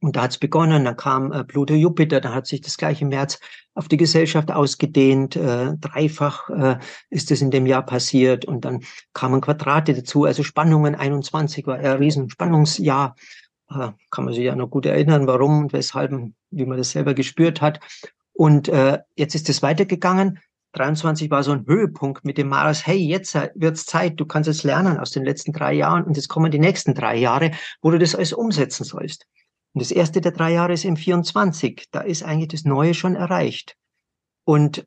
Und 0.00 0.16
da 0.16 0.22
hat 0.22 0.32
es 0.32 0.38
begonnen, 0.38 0.84
dann 0.84 0.96
kam 0.96 1.32
äh, 1.32 1.44
Pluto 1.44 1.72
Jupiter, 1.72 2.20
da 2.20 2.34
hat 2.34 2.46
sich 2.46 2.60
das 2.60 2.76
gleiche 2.76 3.04
im 3.04 3.08
März 3.08 3.40
auf 3.74 3.88
die 3.88 3.96
Gesellschaft 3.96 4.50
ausgedehnt. 4.50 5.34
Äh, 5.34 5.72
dreifach 5.80 6.50
äh, 6.50 6.78
ist 7.08 7.30
es 7.30 7.40
in 7.40 7.50
dem 7.50 7.64
Jahr 7.64 7.86
passiert 7.86 8.44
und 8.44 8.66
dann 8.66 8.84
kamen 9.14 9.40
Quadrate 9.40 9.94
dazu, 9.94 10.24
also 10.24 10.42
Spannungen 10.42 10.94
21 10.94 11.66
war 11.66 11.76
ein 11.76 11.86
Riesenspannungsjahr. 11.86 13.16
Äh, 13.70 13.92
kann 14.10 14.24
man 14.26 14.34
sich 14.34 14.44
ja 14.44 14.54
noch 14.54 14.68
gut 14.68 14.84
erinnern, 14.84 15.26
warum 15.26 15.62
und 15.62 15.72
weshalb, 15.72 16.12
wie 16.50 16.66
man 16.66 16.76
das 16.76 16.90
selber 16.90 17.14
gespürt 17.14 17.62
hat. 17.62 17.80
Und 18.34 18.68
äh, 18.68 18.98
jetzt 19.16 19.34
ist 19.34 19.48
es 19.48 19.62
weitergegangen. 19.62 20.38
23 20.74 21.30
war 21.30 21.42
so 21.42 21.52
ein 21.52 21.66
Höhepunkt 21.66 22.24
mit 22.24 22.38
dem 22.38 22.48
Mars, 22.48 22.86
hey, 22.86 22.98
jetzt 22.98 23.34
wird's 23.54 23.86
Zeit, 23.86 24.20
du 24.20 24.26
kannst 24.26 24.48
es 24.48 24.62
lernen 24.62 24.98
aus 24.98 25.10
den 25.10 25.24
letzten 25.24 25.52
drei 25.52 25.72
Jahren 25.72 26.04
und 26.04 26.16
jetzt 26.16 26.28
kommen 26.28 26.50
die 26.50 26.58
nächsten 26.58 26.94
drei 26.94 27.16
Jahre, 27.16 27.52
wo 27.80 27.90
du 27.90 27.98
das 27.98 28.14
alles 28.14 28.32
umsetzen 28.32 28.84
sollst. 28.84 29.26
Und 29.72 29.82
das 29.82 29.90
erste 29.90 30.20
der 30.20 30.32
drei 30.32 30.52
Jahre 30.52 30.72
ist 30.72 30.84
im 30.84 30.96
24. 30.96 31.88
Da 31.90 32.00
ist 32.00 32.22
eigentlich 32.22 32.48
das 32.48 32.64
Neue 32.64 32.94
schon 32.94 33.16
erreicht. 33.16 33.76
Und 34.44 34.86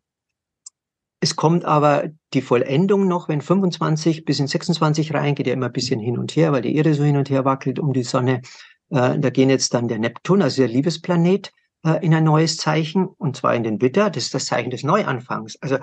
es 1.20 1.36
kommt 1.36 1.66
aber 1.66 2.10
die 2.34 2.42
Vollendung 2.42 3.08
noch, 3.08 3.28
wenn 3.28 3.42
25 3.42 4.24
bis 4.24 4.40
in 4.40 4.48
26 4.48 5.14
rein 5.14 5.36
geht 5.36 5.48
ja 5.48 5.54
immer 5.54 5.66
ein 5.66 5.74
bisschen 5.74 6.00
hin 6.00 6.18
und 6.18 6.36
her, 6.36 6.52
weil 6.52 6.62
die 6.62 6.76
Erde 6.76 6.94
so 6.94 7.04
hin 7.04 7.18
und 7.18 7.30
her 7.30 7.44
wackelt 7.44 7.80
um 7.80 7.92
die 7.92 8.04
Sonne. 8.04 8.42
Äh, 8.90 9.20
da 9.20 9.30
gehen 9.30 9.50
jetzt 9.50 9.74
dann 9.74 9.88
der 9.88 10.00
Neptun, 10.00 10.42
also 10.42 10.62
der 10.62 10.70
Liebesplanet, 10.70 11.52
äh, 11.86 12.06
in 12.06 12.14
ein 12.14 12.24
neues 12.24 12.58
Zeichen, 12.58 13.06
und 13.06 13.36
zwar 13.36 13.56
in 13.56 13.64
den 13.64 13.82
Witter. 13.82 14.10
Das 14.10 14.26
ist 14.26 14.34
das 14.34 14.46
Zeichen 14.46 14.70
des 14.70 14.84
Neuanfangs. 14.84 15.58
Also 15.62 15.78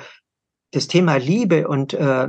das 0.72 0.88
Thema 0.88 1.16
Liebe 1.16 1.68
und 1.68 1.94
äh, 1.94 2.28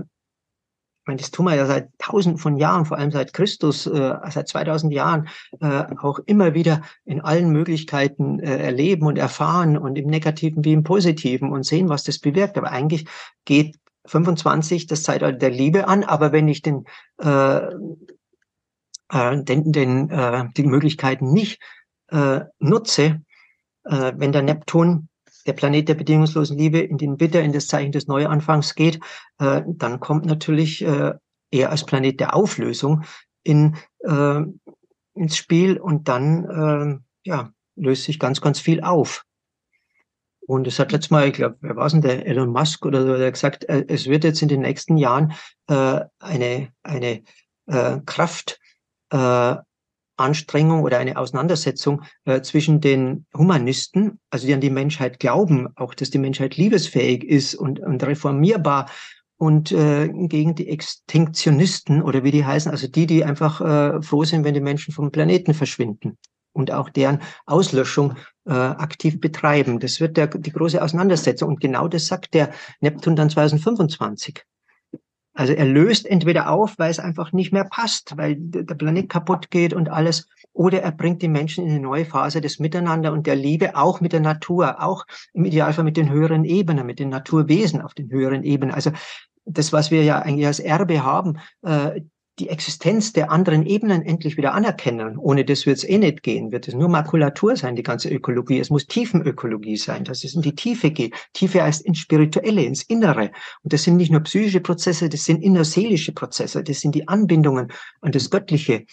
ich 1.06 1.08
meine, 1.08 1.22
das 1.22 1.30
tun 1.30 1.46
wir 1.46 1.54
ja 1.54 1.68
seit 1.68 1.90
tausenden 2.00 2.40
von 2.40 2.58
Jahren, 2.58 2.86
vor 2.86 2.98
allem 2.98 3.12
seit 3.12 3.32
Christus, 3.32 3.86
äh, 3.86 4.16
seit 4.32 4.48
2000 4.48 4.92
Jahren, 4.92 5.28
äh, 5.62 5.84
auch 6.00 6.18
immer 6.26 6.56
wieder 6.56 6.82
in 7.04 7.22
allen 7.22 7.52
Möglichkeiten 7.52 8.40
äh, 8.40 8.58
erleben 8.58 9.06
und 9.06 9.20
erfahren 9.20 9.78
und 9.78 10.00
im 10.00 10.08
Negativen 10.08 10.66
wie 10.66 10.74
im 10.74 10.84
Positiven 10.84 11.52
und 11.52 11.64
sehen, 11.64 11.90
was 11.90 12.06
das 12.06 12.18
bewirkt. 12.18 12.58
Aber 12.58 12.72
eigentlich 12.72 13.06
geht 13.46 13.78
25 14.08 14.88
das 14.88 15.04
Zeitalter 15.04 15.38
der 15.38 15.52
Liebe 15.52 15.88
an, 15.88 16.04
aber 16.04 16.32
wenn 16.32 16.48
ich 16.48 16.64
den, 16.64 16.86
äh, 17.22 17.58
äh, 19.10 19.44
den, 19.44 19.72
den 19.72 20.10
äh, 20.10 20.46
die 20.58 20.64
Möglichkeiten 20.64 21.32
nicht 21.32 21.62
äh, 22.08 22.42
nutze, 22.58 23.22
äh, 23.86 24.14
wenn 24.16 24.32
der 24.32 24.42
Neptun 24.42 25.10
der 25.46 25.54
Planet 25.54 25.90
der 25.90 25.96
bedingungslosen 25.96 26.58
Liebe 26.58 26.80
in 26.80 26.98
den 26.98 27.20
Witter, 27.20 27.42
in 27.42 27.54
das 27.54 27.68
Zeichen 27.68 27.92
des 27.92 28.08
Neuanfangs 28.08 28.76
geht, 28.76 29.00
äh, 29.40 29.62
dann 29.66 30.00
kommt 30.00 30.26
natürlich 30.26 30.84
äh, 30.84 31.14
er 31.52 31.70
als 31.70 31.86
Planet 31.86 32.20
der 32.20 32.36
Auflösung 32.36 33.04
in, 33.44 33.76
äh, 34.00 34.42
ins 35.14 35.38
Spiel 35.38 35.78
und 35.78 36.08
dann 36.08 37.02
äh, 37.24 37.30
ja, 37.30 37.52
löst 37.76 38.04
sich 38.04 38.20
ganz, 38.20 38.42
ganz 38.42 38.60
viel 38.60 38.82
auf. 38.82 39.24
Und 40.48 40.68
es 40.68 40.78
hat 40.78 40.92
letztes 40.92 41.10
Mal, 41.10 41.28
ich 41.28 41.34
glaube, 41.34 41.58
wer 41.62 41.76
war 41.76 41.88
es 41.88 41.94
denn, 41.94 42.02
der 42.02 42.26
Elon 42.28 42.52
Musk 42.52 42.86
oder 42.86 43.02
so, 43.02 43.18
der 43.18 43.32
gesagt, 43.32 43.64
äh, 43.66 43.86
es 43.88 44.08
wird 44.08 44.24
jetzt 44.24 44.42
in 44.42 44.48
den 44.48 44.62
nächsten 44.62 44.98
Jahren 44.98 45.34
äh, 45.68 46.02
eine, 46.20 46.70
eine 46.84 47.24
äh, 47.68 48.00
Kraft 48.06 48.60
äh, 49.12 49.56
Anstrengung 50.18 50.84
oder 50.84 51.00
eine 51.00 51.18
Auseinandersetzung 51.18 52.04
äh, 52.26 52.42
zwischen 52.42 52.82
den 52.82 53.26
Humanisten, 53.36 54.20
also 54.30 54.48
die 54.48 54.54
an 54.54 54.62
die 54.62 54.70
Menschheit 54.70 55.20
glauben, 55.20 55.70
auch 55.76 55.94
dass 55.94 56.10
die 56.10 56.18
Menschheit 56.18 56.58
liebesfähig 56.58 57.24
ist 57.24 57.56
und, 57.56 57.80
und 57.80 58.04
reformierbar 58.04 58.90
und 59.38 59.72
äh, 59.72 60.08
gegen 60.08 60.56
die 60.56 60.70
Extinktionisten 60.70 62.02
oder 62.02 62.24
wie 62.24 62.32
die 62.32 62.46
heißen, 62.46 62.72
also 62.72 62.88
die, 62.88 63.06
die 63.06 63.26
einfach 63.26 63.62
äh, 63.62 64.02
froh 64.02 64.24
sind, 64.24 64.44
wenn 64.46 64.54
die 64.54 64.62
Menschen 64.62 64.94
vom 64.94 65.12
Planeten 65.12 65.54
verschwinden 65.54 66.18
und 66.54 66.72
auch 66.72 66.90
deren 66.90 67.20
Auslöschung 67.46 68.16
äh, 68.46 68.54
aktiv 68.54 69.20
betreiben. 69.20 69.80
Das 69.80 70.00
wird 70.00 70.18
der, 70.18 70.28
die 70.28 70.52
große 70.52 70.82
Auseinandersetzung. 70.82 71.50
Und 71.50 71.60
genau 71.60 71.88
das 71.88 72.08
sagt 72.08 72.34
der 72.34 72.52
Neptun 72.80 73.16
dann 73.16 73.30
2025. 73.30 74.44
Also 75.36 75.54
er 75.54 75.66
löst 75.66 76.08
entweder 76.08 76.50
auf, 76.50 76.80
weil 76.80 76.90
es 76.90 76.98
einfach 76.98 77.34
nicht 77.34 77.52
mehr 77.52 77.66
passt, 77.66 78.18
weil 78.18 78.36
der 78.38 78.76
Planet 78.76 79.10
kaputt 79.10 79.52
geht 79.52 79.74
und 79.74 79.90
alles, 79.90 80.28
oder 80.54 80.82
er 80.82 80.94
bringt 80.94 81.22
die 81.22 81.28
Menschen 81.28 81.66
in 81.66 81.72
eine 81.72 81.82
neue 81.82 82.06
Phase 82.06 82.40
des 82.40 82.58
Miteinander 82.58 83.12
und 83.12 83.28
der 83.28 83.36
Liebe, 83.36 83.76
auch 83.76 84.00
mit 84.00 84.14
der 84.14 84.22
Natur, 84.22 84.82
auch 84.82 85.06
im 85.34 85.44
Idealfall 85.44 85.84
mit 85.84 85.98
den 85.98 86.10
höheren 86.10 86.46
Ebenen, 86.46 86.86
mit 86.86 87.00
den 87.00 87.10
Naturwesen 87.10 87.82
auf 87.82 87.94
den 87.94 88.10
höheren 88.10 88.44
Ebenen. 88.44 88.74
Also 88.74 88.92
das, 89.44 89.74
was 89.74 89.92
wir 89.92 90.04
ja 90.04 90.20
eigentlich 90.20 90.48
als 90.48 90.60
Erbe 90.60 91.04
haben, 91.04 91.38
äh, 91.64 92.02
die 92.40 92.50
Existenz 92.50 93.14
der 93.14 93.32
anderen 93.32 93.66
Ebenen 93.66 94.02
endlich 94.02 94.36
wieder 94.36 94.54
anerkennen. 94.54 95.18
Ohne 95.18 95.46
das 95.46 95.66
wird 95.66 95.78
es 95.78 95.84
eh 95.86 95.98
nicht 95.98 96.22
gehen. 96.22 96.52
Wird 96.52 96.68
es 96.68 96.74
nur 96.74 96.90
Makulatur 96.90 97.56
sein, 97.56 97.76
die 97.76 97.84
ganze 97.84 98.10
Ökologie. 98.10 98.60
Es 98.60 98.70
muss 98.70 98.88
Tiefenökologie 98.88 99.78
sein, 99.78 100.04
dass 100.04 100.24
es 100.24 100.36
in 100.36 100.42
die 100.42 100.54
Tiefe 100.54 100.92
geht. 100.92 101.14
Tiefe 101.34 101.64
heißt 101.64 101.86
ins 101.86 102.00
Spirituelle, 102.00 102.64
ins 102.64 102.84
Innere. 102.84 103.32
Und 103.64 103.72
das 103.72 103.84
sind 103.84 103.96
nicht 103.96 104.12
nur 104.12 104.22
psychische 104.22 104.60
Prozesse, 104.60 105.08
das 105.08 105.24
sind 105.24 105.42
innerseelische 105.42 106.12
Prozesse. 106.12 106.62
Das 106.62 106.82
sind 106.82 106.94
die 106.94 107.08
Anbindungen 107.08 107.72
an 108.02 108.12
das 108.12 108.30
Göttliche 108.30 108.86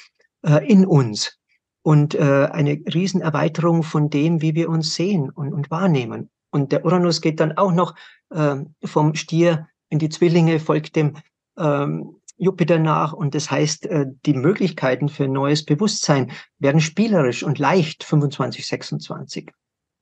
äh, 0.47 0.65
in 0.67 0.87
uns. 0.87 1.39
Und 1.83 2.15
äh, 2.15 2.49
eine 2.53 2.81
Riesenerweiterung 2.95 3.83
von 3.83 4.09
dem, 4.09 4.41
wie 4.41 4.55
wir 4.55 4.69
uns 4.69 4.95
sehen 4.95 5.31
und, 5.31 5.53
und 5.53 5.69
wahrnehmen. 5.69 6.31
Und 6.53 6.71
der 6.71 6.85
Uranus 6.85 7.21
geht 7.21 7.41
dann 7.41 7.57
auch 7.57 7.73
noch 7.73 7.97
äh, 8.31 8.57
vom 8.85 9.17
Stier 9.17 9.69
in 9.89 9.99
die 9.99 10.11
Zwillinge, 10.11 10.61
folgt 10.61 10.95
dem 10.95 11.17
ähm, 11.59 12.17
Jupiter 12.43 12.81
nach 12.81 13.13
und 13.13 13.37
das 13.37 13.53
heißt, 13.53 13.87
äh, 13.87 14.07
die 14.27 14.35
Möglichkeiten 14.35 15.09
für 15.09 15.29
neues 15.29 15.65
Bewusstsein 15.65 16.33
werden 16.59 16.81
spielerisch 16.81 17.45
und 17.45 17.61
leicht 17.61 18.03
25, 18.03 18.67
26. 18.67 19.53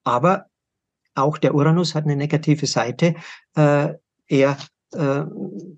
Aber 0.05 0.47
auch 1.14 1.36
der 1.36 1.55
Uranus 1.55 1.95
hat 1.95 2.05
eine 2.05 2.16
negative 2.16 2.66
Seite. 2.66 3.14
Äh, 3.55 3.95
er 4.26 4.57
äh, 4.93 5.24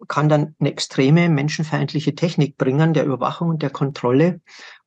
kann 0.06 0.28
dann 0.28 0.54
eine 0.60 0.70
extreme 0.70 1.28
menschenfeindliche 1.28 2.14
Technik 2.14 2.56
bringen, 2.56 2.94
der 2.94 3.06
Überwachung 3.06 3.48
und 3.48 3.62
der 3.62 3.70
Kontrolle. 3.70 4.40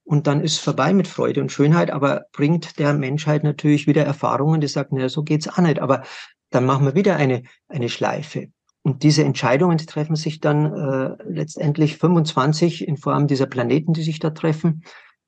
Und 0.06 0.28
dann 0.28 0.42
ist 0.42 0.60
vorbei 0.60 0.94
mit 0.94 1.10
Freude 1.10 1.42
und 1.42 1.52
Schönheit, 1.52 1.92
aber 1.92 2.28
bringt 2.32 2.80
der 2.80 2.94
Menschheit 2.94 3.44
natürlich 3.44 3.86
wieder 3.86 4.06
Erfahrungen, 4.06 4.62
die 4.62 4.68
sagen, 4.68 4.96
naja, 4.96 5.10
so 5.10 5.24
geht's 5.24 5.50
auch 5.50 5.58
nicht. 5.58 5.80
Aber 5.80 6.04
dann 6.52 6.66
machen 6.66 6.86
wir 6.86 6.96
wieder 6.96 7.18
eine, 7.18 7.44
eine 7.68 7.90
Schleife. 7.90 8.48
Und 8.86 9.02
diese 9.02 9.24
Entscheidungen 9.24 9.80
die 9.80 9.88
treffen 9.88 10.16
sich 10.16 10.42
dann 10.42 10.72
äh, 10.72 11.16
letztendlich 11.28 11.98
25 11.98 12.88
in 12.88 12.98
Form 12.98 13.26
dieser 13.26 13.48
Planeten, 13.48 13.94
die 13.94 14.04
sich 14.04 14.20
da 14.20 14.30
treffen, 14.30 14.84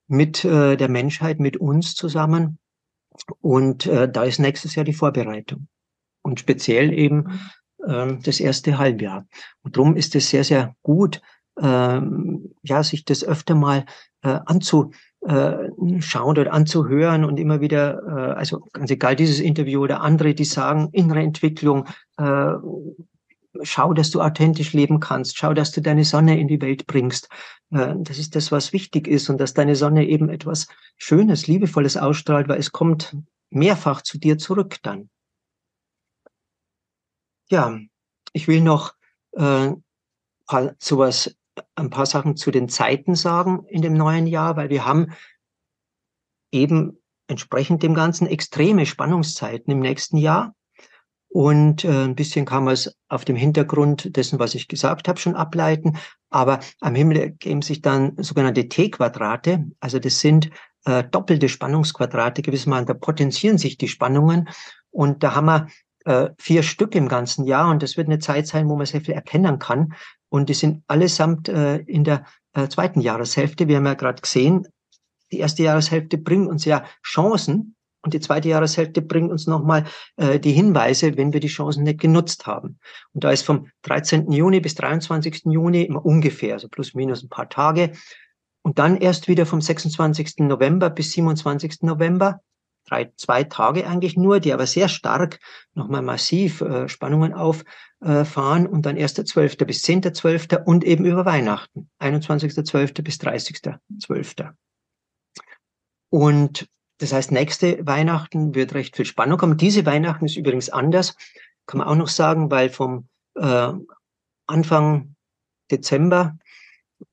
mit 0.08 0.46
äh, 0.46 0.78
der 0.78 0.90
Menschheit, 0.90 1.40
mit 1.40 1.58
uns 1.58 1.96
zusammen. 1.96 2.60
Und 3.42 3.88
äh, 3.88 4.08
da 4.08 4.26
ist 4.26 4.38
nächstes 4.38 4.76
Jahr 4.76 4.86
die 4.86 4.94
Vorbereitung. 4.94 5.68
Und 6.22 6.40
speziell 6.40 6.94
eben 6.94 7.40
äh, 7.84 8.18
das 8.22 8.40
erste 8.40 8.78
Halbjahr. 8.78 9.26
Und 9.64 9.76
darum 9.76 9.96
ist 9.96 10.14
es 10.16 10.30
sehr, 10.30 10.44
sehr 10.44 10.76
gut, 10.84 11.20
äh, 11.60 12.00
ja, 12.62 12.84
sich 12.84 13.06
das 13.06 13.24
öfter 13.24 13.56
mal 13.56 13.86
äh, 14.22 14.38
anzuschauen 14.46 14.94
äh, 15.26 16.20
oder 16.30 16.54
anzuhören 16.54 17.26
und 17.26 17.40
immer 17.40 17.60
wieder, 17.60 18.04
äh, 18.04 18.34
also 18.34 18.60
ganz 18.72 18.92
egal 18.92 19.16
dieses 19.16 19.40
Interview 19.40 19.82
oder 19.82 20.02
andere, 20.02 20.36
die 20.36 20.46
sagen, 20.46 20.90
innere 20.92 21.22
Entwicklung, 21.22 21.88
äh, 22.20 22.54
schau, 23.64 23.94
dass 23.94 24.12
du 24.12 24.22
authentisch 24.22 24.74
leben 24.74 25.00
kannst, 25.00 25.38
schau, 25.38 25.54
dass 25.54 25.72
du 25.72 25.82
deine 25.82 26.06
Sonne 26.06 26.40
in 26.40 26.48
die 26.48 26.62
Welt 26.62 26.88
bringst. 26.88 27.30
Äh, 27.72 27.96
das 27.98 28.18
ist 28.18 28.36
das, 28.36 28.52
was 28.52 28.74
wichtig 28.74 29.08
ist 29.08 29.30
und 29.30 29.40
dass 29.40 29.54
deine 29.54 29.76
Sonne 29.76 30.08
eben 30.08 30.30
etwas 30.30 30.68
Schönes, 30.98 31.48
Liebevolles 31.48 31.98
ausstrahlt, 31.98 32.48
weil 32.48 32.60
es 32.60 32.72
kommt 32.72 33.16
mehrfach 33.50 34.02
zu 34.02 34.18
dir 34.18 34.38
zurück 34.38 34.78
dann. 34.84 35.10
Ja, 37.50 37.80
ich 38.34 38.48
will 38.48 38.62
noch 38.62 38.94
äh, 39.32 39.72
sowas, 40.80 41.36
ein 41.76 41.90
paar 41.90 42.06
Sachen 42.06 42.36
zu 42.36 42.52
den 42.52 42.70
Zeiten 42.70 43.16
sagen 43.16 43.66
in 43.68 43.82
dem 43.82 43.94
neuen 43.94 44.28
Jahr, 44.28 44.58
weil 44.58 44.70
wir 44.70 44.86
haben 44.86 45.14
eben 46.52 47.02
entsprechend 47.28 47.84
dem 47.84 47.94
Ganzen 47.94 48.28
extreme 48.28 48.86
Spannungszeiten 48.86 49.72
im 49.72 49.80
nächsten 49.80 50.18
Jahr. 50.18 50.54
Und 51.30 51.84
äh, 51.84 52.06
ein 52.06 52.16
bisschen 52.16 52.46
kann 52.46 52.64
man 52.64 52.74
es 52.74 52.96
auf 53.10 53.26
dem 53.26 53.36
Hintergrund 53.36 54.16
dessen, 54.16 54.40
was 54.40 54.56
ich 54.56 54.68
gesagt 54.68 55.08
habe, 55.08 55.20
schon 55.20 55.36
ableiten. 55.36 55.98
Aber 56.30 56.60
am 56.82 56.96
Himmel 56.96 57.18
ergeben 57.18 57.62
sich 57.62 57.82
dann 57.82 58.14
sogenannte 58.18 58.68
T-Quadrate. 58.68 59.66
Also 59.80 60.00
das 60.00 60.20
sind 60.20 60.50
äh, 60.86 61.04
doppelte 61.04 61.50
Spannungsquadrate 61.50 62.42
gewissermaßen. 62.42 62.86
Da 62.86 62.94
potenzieren 62.94 63.58
sich 63.58 63.78
die 63.78 63.88
Spannungen. 63.88 64.50
Und 64.90 65.24
da 65.24 65.36
haben 65.36 65.46
wir 65.46 65.68
äh, 66.06 66.30
vier 66.40 66.64
Stück 66.64 66.96
im 66.96 67.08
ganzen 67.08 67.46
Jahr. 67.46 67.70
Und 67.70 67.84
das 67.84 67.98
wird 67.98 68.08
eine 68.08 68.20
Zeit 68.20 68.48
sein, 68.48 68.70
wo 68.70 68.76
man 68.76 68.86
sehr 68.86 69.02
viel 69.02 69.14
erkennen 69.14 69.60
kann. 69.60 69.94
Und 70.30 70.50
die 70.50 70.54
sind 70.54 70.84
allesamt 70.88 71.50
äh, 71.50 71.78
in 71.78 72.04
der 72.04 72.26
äh, 72.54 72.68
zweiten 72.68 73.02
Jahreshälfte. 73.02 73.68
Wir 73.68 73.78
haben 73.78 73.86
ja 73.86 73.94
gerade 73.94 74.22
gesehen, 74.22 74.68
die 75.32 75.40
erste 75.40 75.64
Jahreshälfte 75.64 76.18
bringt 76.18 76.48
uns 76.48 76.66
ja 76.66 76.86
Chancen, 77.06 77.76
und 78.08 78.14
die 78.14 78.22
zweite 78.22 78.48
Jahreshälfte 78.48 79.02
bringt 79.02 79.32
uns 79.32 79.48
nochmal 79.48 79.84
äh, 80.16 80.40
die 80.40 80.54
Hinweise, 80.54 81.18
wenn 81.18 81.34
wir 81.34 81.42
die 81.42 81.50
Chancen 81.50 81.84
nicht 81.84 82.00
genutzt 82.00 82.48
haben. 82.48 82.80
Und 83.12 83.26
da 83.26 83.32
ist 83.32 83.42
vom 83.42 83.68
13. 83.82 84.32
Juni 84.32 84.62
bis 84.62 84.76
23. 84.76 85.42
Juni 85.44 85.82
immer 85.82 86.06
ungefähr, 86.06 86.54
also 86.54 86.70
plus 86.70 86.94
minus 86.94 87.22
ein 87.22 87.28
paar 87.28 87.50
Tage. 87.50 87.92
Und 88.62 88.80
dann 88.80 88.96
erst 88.96 89.28
wieder 89.28 89.46
vom 89.46 89.60
26. 89.60 90.36
November 90.38 90.90
bis 90.90 91.12
27. 91.12 91.82
November, 91.82 92.40
drei, 92.86 93.12
zwei 93.18 93.44
Tage 93.44 93.86
eigentlich 93.86 94.16
nur, 94.16 94.40
die 94.40 94.54
aber 94.54 94.68
sehr 94.68 94.88
stark 94.88 95.42
nochmal 95.74 96.02
massiv 96.02 96.62
äh, 96.62 96.88
Spannungen 96.88 97.34
auffahren. 97.34 98.66
Äh, 98.68 98.70
und 98.70 98.86
dann 98.86 98.96
erst 98.96 99.18
der 99.18 99.26
12. 99.26 99.58
bis 99.58 99.84
10.12. 99.84 100.64
und 100.64 100.86
eben 100.86 101.04
über 101.04 101.26
Weihnachten, 101.26 101.90
21.12. 102.00 103.02
bis 103.02 103.18
30.12. 103.18 104.54
Und 106.10 106.70
das 107.00 107.14
heißt, 107.14 107.32
nächste 107.32 107.86
Weihnachten 107.86 108.56
wird 108.56 108.74
recht 108.74 108.96
viel 108.96 109.06
Spannung 109.06 109.38
kommen. 109.38 109.58
Diese 109.58 109.86
Weihnachten 109.86 110.26
ist 110.26 110.38
übrigens 110.38 110.70
anders, 110.70 111.16
kann 111.66 111.80
man 111.80 111.88
auch 111.88 111.96
noch 111.96 112.08
sagen, 112.08 112.50
weil 112.50 112.70
vom 112.70 113.08
äh, 113.36 113.74
Anfang 114.48 115.16
Dezember 115.70 116.38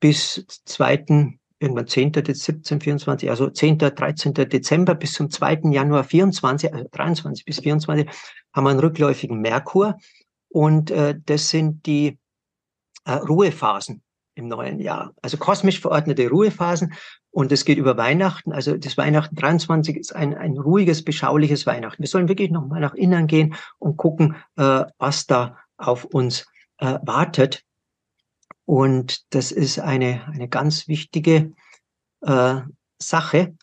bis 0.01 0.47
2. 0.64 1.37
irgendwann 1.59 1.87
10. 1.87 2.12
17, 2.14 2.80
24, 2.80 3.30
also 3.30 3.51
10., 3.51 3.78
13. 3.78 4.35
Dezember 4.35 4.95
bis 4.95 5.12
zum 5.12 5.30
2. 5.30 5.70
Januar 5.70 6.05
24, 6.05 6.72
also 6.72 6.89
23 6.91 7.45
bis 7.45 7.61
24 7.61 8.09
haben 8.53 8.64
wir 8.64 8.70
einen 8.70 8.80
rückläufigen 8.80 9.41
Merkur 9.41 9.99
und 10.49 10.91
äh, 10.91 11.18
das 11.26 11.51
sind 11.51 11.85
die 11.87 12.18
äh, 13.05 13.12
Ruhephasen 13.12 14.03
im 14.35 14.49
neuen 14.49 14.80
Jahr. 14.80 15.14
Also 15.22 15.37
kosmisch 15.37 15.80
verordnete 15.80 16.28
Ruhephasen 16.28 16.95
und 17.30 17.53
es 17.53 17.64
geht 17.64 17.78
über 17.78 17.97
Weihnachten. 17.97 18.53
Also 18.53 18.76
das 18.76 18.97
Weihnachten 18.97 19.37
23 19.37 19.97
ist 19.97 20.14
ein, 20.14 20.35
ein 20.35 20.59
ruhiges, 20.59 21.05
beschauliches 21.05 21.66
Weihnachten. 21.66 22.03
Wir 22.03 22.09
sollen 22.09 22.28
wirklich 22.28 22.51
nochmal 22.51 22.80
nach 22.80 22.95
innen 22.95 23.26
gehen 23.26 23.55
und 23.78 23.97
gucken, 23.97 24.37
äh, 24.57 24.85
was 24.99 25.26
da 25.26 25.59
auf 25.76 26.05
uns 26.05 26.47
äh, 26.78 26.99
wartet. 27.03 27.64
Und 28.64 29.35
das 29.35 29.53
ist 29.53 29.78
eine, 29.78 30.26
eine 30.32 30.49
ganz 30.49 30.89
wichtige 30.89 31.53
äh, 32.22 32.61
Sache, 32.99 33.55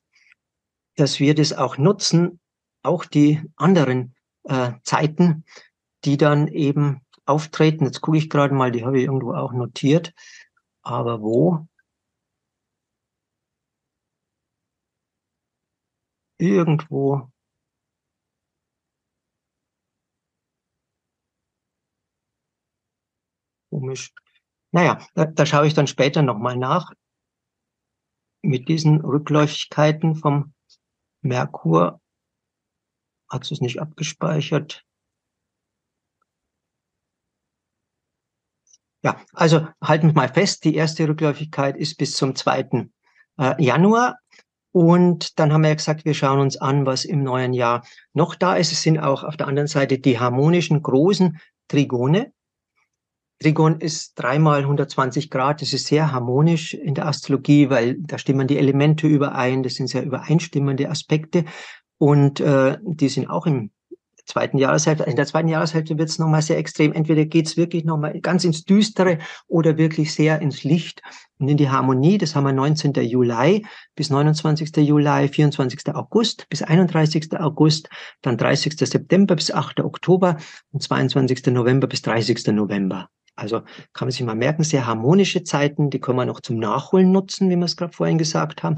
dass 0.95 1.19
wir 1.19 1.35
das 1.35 1.53
auch 1.53 1.77
nutzen, 1.77 2.39
auch 2.83 3.05
die 3.05 3.41
anderen 3.55 4.15
äh, 4.43 4.73
Zeiten, 4.83 5.45
die 6.05 6.17
dann 6.17 6.47
eben 6.47 7.01
auftreten. 7.25 7.85
Jetzt 7.85 8.01
gucke 8.01 8.17
ich 8.17 8.29
gerade 8.29 8.53
mal, 8.53 8.71
die 8.71 8.85
habe 8.85 8.99
ich 8.99 9.05
irgendwo 9.05 9.33
auch 9.33 9.53
notiert. 9.53 10.13
Aber 10.83 11.21
wo? 11.21 11.65
Irgendwo. 16.39 17.31
Komisch. 23.69 24.11
Naja, 24.71 25.05
da, 25.15 25.25
da 25.25 25.45
schaue 25.45 25.67
ich 25.67 25.73
dann 25.73 25.87
später 25.87 26.21
nochmal 26.21 26.57
nach. 26.57 26.91
Mit 28.43 28.67
diesen 28.69 29.01
Rückläufigkeiten 29.01 30.15
vom 30.15 30.53
Merkur 31.21 32.01
hat 33.29 33.49
es 33.51 33.61
nicht 33.61 33.79
abgespeichert. 33.79 34.83
Ja, 39.03 39.19
also 39.33 39.67
halten 39.81 40.07
wir 40.07 40.13
mal 40.13 40.29
fest, 40.29 40.63
die 40.63 40.75
erste 40.75 41.07
Rückläufigkeit 41.07 41.75
ist 41.75 41.97
bis 41.97 42.13
zum 42.13 42.35
2. 42.35 42.87
äh, 43.37 43.63
Januar. 43.63 44.19
Und 44.71 45.37
dann 45.39 45.51
haben 45.51 45.63
wir 45.63 45.75
gesagt, 45.75 46.05
wir 46.05 46.13
schauen 46.13 46.39
uns 46.39 46.55
an, 46.57 46.85
was 46.85 47.03
im 47.03 47.23
neuen 47.23 47.53
Jahr 47.53 47.83
noch 48.13 48.35
da 48.35 48.55
ist. 48.55 48.71
Es 48.71 48.83
sind 48.83 48.99
auch 48.99 49.23
auf 49.23 49.35
der 49.35 49.47
anderen 49.47 49.67
Seite 49.67 49.99
die 49.99 50.19
harmonischen 50.19 50.81
großen 50.81 51.39
Trigone. 51.67 52.31
Trigon 53.41 53.79
ist 53.79 54.13
dreimal 54.15 54.59
120 54.59 55.29
Grad. 55.31 55.61
Das 55.61 55.73
ist 55.73 55.87
sehr 55.87 56.11
harmonisch 56.11 56.73
in 56.75 56.93
der 56.93 57.07
Astrologie, 57.07 57.69
weil 57.69 57.95
da 57.99 58.17
stimmen 58.17 58.47
die 58.47 58.59
Elemente 58.59 59.07
überein. 59.07 59.63
Das 59.63 59.75
sind 59.75 59.87
sehr 59.87 60.03
übereinstimmende 60.03 60.89
Aspekte. 60.89 61.45
Und 61.97 62.39
äh, 62.39 62.77
die 62.83 63.09
sind 63.09 63.29
auch 63.29 63.47
im 63.47 63.71
zweiten 64.25 64.57
Jahreshälfte. 64.57 65.03
In 65.03 65.15
der 65.15 65.25
zweiten 65.25 65.47
Jahreshälfte 65.47 65.97
wird 65.97 66.09
es 66.09 66.19
nochmal 66.19 66.41
sehr 66.41 66.57
extrem. 66.57 66.93
Entweder 66.93 67.25
geht 67.25 67.47
es 67.47 67.57
wirklich 67.57 67.83
nochmal 67.83 68.19
ganz 68.21 68.43
ins 68.43 68.63
Düstere 68.63 69.17
oder 69.47 69.77
wirklich 69.77 70.13
sehr 70.13 70.41
ins 70.41 70.63
Licht 70.63 71.01
und 71.39 71.49
in 71.49 71.57
die 71.57 71.69
Harmonie. 71.69 72.17
Das 72.17 72.35
haben 72.35 72.45
wir 72.45 72.53
19. 72.53 72.93
Juli 72.93 73.65
bis 73.95 74.09
29. 74.09 74.75
Juli, 74.77 75.27
24. 75.27 75.93
August 75.93 76.47
bis 76.49 76.61
31. 76.61 77.39
August, 77.39 77.89
dann 78.21 78.37
30. 78.37 78.77
September 78.77 79.35
bis 79.35 79.51
8. 79.51 79.79
Oktober 79.81 80.37
und 80.71 80.81
22. 80.81 81.47
November 81.47 81.87
bis 81.87 82.01
30. 82.01 82.47
November. 82.47 83.09
Also 83.35 83.61
kann 83.93 84.07
man 84.07 84.11
sich 84.11 84.23
mal 84.23 84.35
merken, 84.35 84.63
sehr 84.63 84.85
harmonische 84.85 85.43
Zeiten, 85.43 85.89
die 85.89 85.99
können 85.99 86.17
wir 86.17 86.25
noch 86.25 86.41
zum 86.41 86.57
Nachholen 86.57 87.11
nutzen, 87.11 87.49
wie 87.49 87.55
wir 87.55 87.65
es 87.65 87.77
gerade 87.77 87.93
vorhin 87.93 88.17
gesagt 88.17 88.61
haben. 88.61 88.75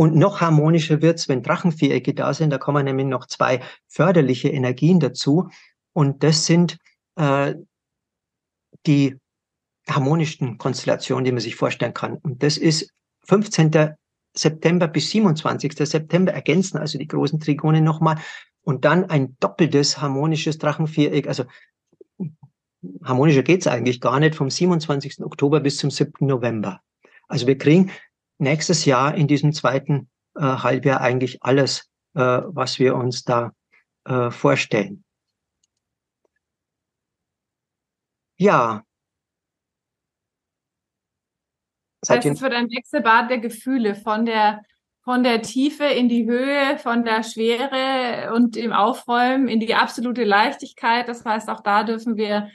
Und 0.00 0.16
noch 0.16 0.40
harmonischer 0.40 1.02
wird's, 1.02 1.28
wenn 1.28 1.42
Drachenvierecke 1.42 2.14
da 2.14 2.32
sind. 2.32 2.48
Da 2.48 2.56
kommen 2.56 2.86
nämlich 2.86 3.06
noch 3.06 3.26
zwei 3.26 3.60
förderliche 3.86 4.48
Energien 4.48 4.98
dazu. 4.98 5.50
Und 5.92 6.24
das 6.24 6.46
sind 6.46 6.78
äh, 7.16 7.54
die 8.86 9.18
harmonischsten 9.86 10.56
Konstellationen, 10.56 11.26
die 11.26 11.32
man 11.32 11.42
sich 11.42 11.54
vorstellen 11.54 11.92
kann. 11.92 12.16
Und 12.16 12.42
das 12.42 12.56
ist 12.56 12.94
15. 13.26 13.90
September 14.34 14.88
bis 14.88 15.10
27. 15.10 15.74
September 15.76 16.32
ergänzen 16.32 16.78
also 16.78 16.96
die 16.96 17.06
großen 17.06 17.38
Trigone 17.38 17.82
nochmal. 17.82 18.16
Und 18.62 18.86
dann 18.86 19.04
ein 19.04 19.36
doppeltes 19.38 20.00
harmonisches 20.00 20.56
Drachenviereck. 20.56 21.28
Also 21.28 21.44
harmonischer 23.04 23.42
geht's 23.42 23.66
eigentlich 23.66 24.00
gar 24.00 24.18
nicht, 24.18 24.34
vom 24.34 24.48
27. 24.48 25.22
Oktober 25.22 25.60
bis 25.60 25.76
zum 25.76 25.90
7. 25.90 26.26
November. 26.26 26.80
Also 27.28 27.46
wir 27.46 27.58
kriegen 27.58 27.90
nächstes 28.40 28.84
Jahr 28.84 29.14
in 29.14 29.28
diesem 29.28 29.52
zweiten 29.52 30.08
äh, 30.36 30.40
Halbjahr 30.40 31.00
eigentlich 31.00 31.42
alles, 31.42 31.90
äh, 32.14 32.20
was 32.20 32.78
wir 32.78 32.94
uns 32.94 33.24
da 33.24 33.52
äh, 34.04 34.30
vorstellen. 34.30 35.04
Ja. 38.38 38.84
Das 42.02 42.16
heißt, 42.16 42.26
es 42.26 42.40
wird 42.40 42.54
ein 42.54 42.70
Wechselbad 42.70 43.30
der 43.30 43.38
Gefühle 43.38 43.94
von 43.94 44.24
der 44.24 44.62
von 45.02 45.22
der 45.22 45.42
Tiefe 45.42 45.84
in 45.84 46.08
die 46.08 46.26
Höhe, 46.26 46.78
von 46.78 47.04
der 47.04 47.22
Schwere 47.22 48.32
und 48.34 48.56
im 48.56 48.72
Aufräumen 48.72 49.48
in 49.48 49.58
die 49.58 49.74
absolute 49.74 50.24
Leichtigkeit. 50.24 51.08
Das 51.08 51.24
heißt, 51.24 51.48
auch 51.48 51.62
da 51.62 51.84
dürfen 51.84 52.16
wir 52.16 52.50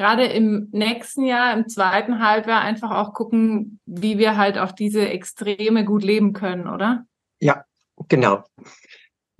gerade 0.00 0.24
im 0.24 0.70
nächsten 0.72 1.24
Jahr, 1.24 1.52
im 1.52 1.68
zweiten 1.68 2.26
Halbjahr 2.26 2.62
einfach 2.62 2.90
auch 2.90 3.12
gucken, 3.12 3.80
wie 3.84 4.16
wir 4.16 4.38
halt 4.38 4.56
auch 4.56 4.72
diese 4.72 5.06
Extreme 5.06 5.84
gut 5.84 6.02
leben 6.02 6.32
können, 6.32 6.68
oder? 6.68 7.04
Ja, 7.38 7.64
genau. 8.08 8.42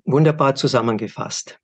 Wunderbar 0.05 0.57
zusammengefasst. 0.57 1.59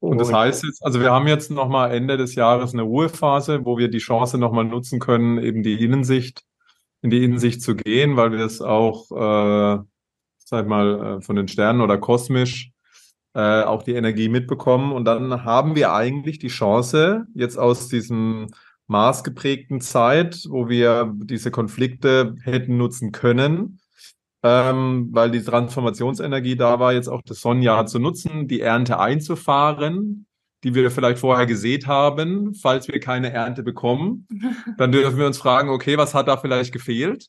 Und, 0.00 0.18
das 0.18 0.32
heißt 0.32 0.64
jetzt, 0.64 0.84
also 0.84 1.00
wir 1.00 1.12
haben 1.12 1.28
jetzt 1.28 1.48
nochmal 1.48 1.92
Ende 1.92 2.16
des 2.16 2.34
Jahres 2.34 2.72
eine 2.72 2.82
Ruhephase, 2.82 3.64
wo 3.64 3.78
wir 3.78 3.86
die 3.86 3.98
Chance 3.98 4.36
nochmal 4.36 4.64
nutzen 4.64 4.98
können, 4.98 5.38
eben 5.38 5.62
die 5.62 5.84
Innensicht, 5.84 6.42
in 7.02 7.10
die 7.10 7.22
Innensicht 7.22 7.62
zu 7.62 7.76
gehen, 7.76 8.16
weil 8.16 8.32
wir 8.32 8.40
es 8.40 8.60
auch, 8.60 9.12
äh, 9.12 9.78
sag 10.38 10.66
mal, 10.66 11.18
äh, 11.18 11.20
von 11.20 11.36
den 11.36 11.46
Sternen 11.46 11.82
oder 11.82 11.98
kosmisch 11.98 12.72
äh, 13.36 13.64
auch 13.64 13.82
die 13.82 13.92
Energie 13.92 14.30
mitbekommen. 14.30 14.92
Und 14.92 15.04
dann 15.04 15.44
haben 15.44 15.76
wir 15.76 15.92
eigentlich 15.92 16.38
die 16.38 16.48
Chance, 16.48 17.26
jetzt 17.34 17.58
aus 17.58 17.88
diesem 17.88 18.46
maßgeprägten 18.86 19.82
Zeit, 19.82 20.46
wo 20.48 20.70
wir 20.70 21.12
diese 21.14 21.50
Konflikte 21.50 22.34
hätten 22.42 22.78
nutzen 22.78 23.12
können, 23.12 23.78
ähm, 24.42 25.08
weil 25.12 25.30
die 25.30 25.42
Transformationsenergie 25.42 26.56
da 26.56 26.80
war, 26.80 26.94
jetzt 26.94 27.08
auch 27.08 27.20
das 27.20 27.40
Sonnenjahr 27.42 27.84
zu 27.84 27.98
nutzen, 27.98 28.48
die 28.48 28.62
Ernte 28.62 28.98
einzufahren, 28.98 30.26
die 30.64 30.74
wir 30.74 30.90
vielleicht 30.90 31.18
vorher 31.18 31.44
gesät 31.44 31.86
haben, 31.86 32.54
falls 32.54 32.88
wir 32.88 33.00
keine 33.00 33.32
Ernte 33.32 33.62
bekommen. 33.62 34.26
Dann 34.78 34.92
dürfen 34.92 35.18
wir 35.18 35.26
uns 35.26 35.36
fragen, 35.36 35.68
okay, 35.68 35.98
was 35.98 36.14
hat 36.14 36.28
da 36.28 36.38
vielleicht 36.38 36.72
gefehlt? 36.72 37.26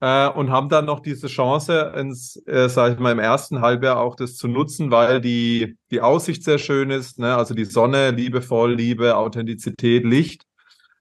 Äh, 0.00 0.28
und 0.28 0.50
haben 0.50 0.68
dann 0.68 0.84
noch 0.84 1.00
diese 1.00 1.28
Chance, 1.28 1.92
ins, 1.96 2.36
äh, 2.46 2.68
sag 2.68 2.94
ich 2.94 2.98
mal, 2.98 3.12
im 3.12 3.18
ersten 3.18 3.60
Halbjahr 3.60 3.98
auch 3.98 4.16
das 4.16 4.36
zu 4.36 4.48
nutzen, 4.48 4.90
weil 4.90 5.20
die, 5.20 5.76
die 5.90 6.00
Aussicht 6.00 6.44
sehr 6.44 6.58
schön 6.58 6.90
ist, 6.90 7.18
ne? 7.18 7.36
also 7.36 7.54
die 7.54 7.64
Sonne, 7.64 8.10
liebevoll, 8.10 8.74
Liebe, 8.74 9.16
Authentizität, 9.16 10.04
Licht, 10.04 10.44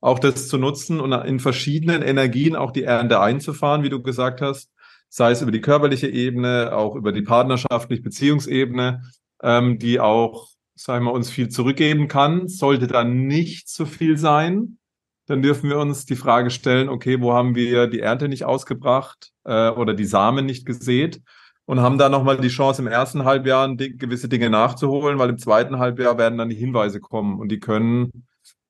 auch 0.01 0.19
das 0.19 0.47
zu 0.47 0.57
nutzen 0.57 0.99
und 0.99 1.13
in 1.13 1.39
verschiedenen 1.39 2.01
Energien 2.01 2.55
auch 2.55 2.71
die 2.71 2.83
Ernte 2.83 3.19
einzufahren, 3.19 3.83
wie 3.83 3.89
du 3.89 4.01
gesagt 4.01 4.41
hast, 4.41 4.69
sei 5.09 5.31
es 5.31 5.41
über 5.41 5.51
die 5.51 5.61
körperliche 5.61 6.07
Ebene, 6.07 6.75
auch 6.75 6.95
über 6.95 7.11
die 7.11 7.21
partnerschaftlich-Beziehungsebene, 7.21 9.03
ähm, 9.41 9.79
die 9.79 9.99
auch, 9.99 10.49
sagen 10.75 11.05
wir, 11.05 11.13
uns 11.13 11.29
viel 11.29 11.49
zurückgeben 11.49 12.07
kann, 12.07 12.47
sollte 12.47 12.87
dann 12.87 13.27
nicht 13.27 13.69
zu 13.69 13.85
viel 13.85 14.17
sein, 14.17 14.77
dann 15.25 15.41
dürfen 15.41 15.69
wir 15.69 15.77
uns 15.77 16.05
die 16.05 16.15
Frage 16.15 16.49
stellen, 16.49 16.89
okay, 16.89 17.21
wo 17.21 17.33
haben 17.33 17.55
wir 17.55 17.87
die 17.87 18.01
Ernte 18.01 18.27
nicht 18.27 18.45
ausgebracht 18.45 19.31
äh, 19.45 19.69
oder 19.69 19.93
die 19.93 20.05
Samen 20.05 20.45
nicht 20.45 20.65
gesät 20.65 21.21
und 21.65 21.79
haben 21.79 21.97
da 21.97 22.09
nochmal 22.09 22.37
die 22.37 22.49
Chance 22.49 22.81
im 22.81 22.87
ersten 22.87 23.23
Halbjahr 23.23 23.73
gewisse 23.75 24.27
Dinge 24.27 24.49
nachzuholen, 24.49 25.17
weil 25.19 25.29
im 25.29 25.37
zweiten 25.37 25.79
Halbjahr 25.79 26.17
werden 26.17 26.37
dann 26.37 26.49
die 26.49 26.55
Hinweise 26.55 26.99
kommen 26.99 27.39
und 27.39 27.49
die 27.49 27.59
können 27.59 28.25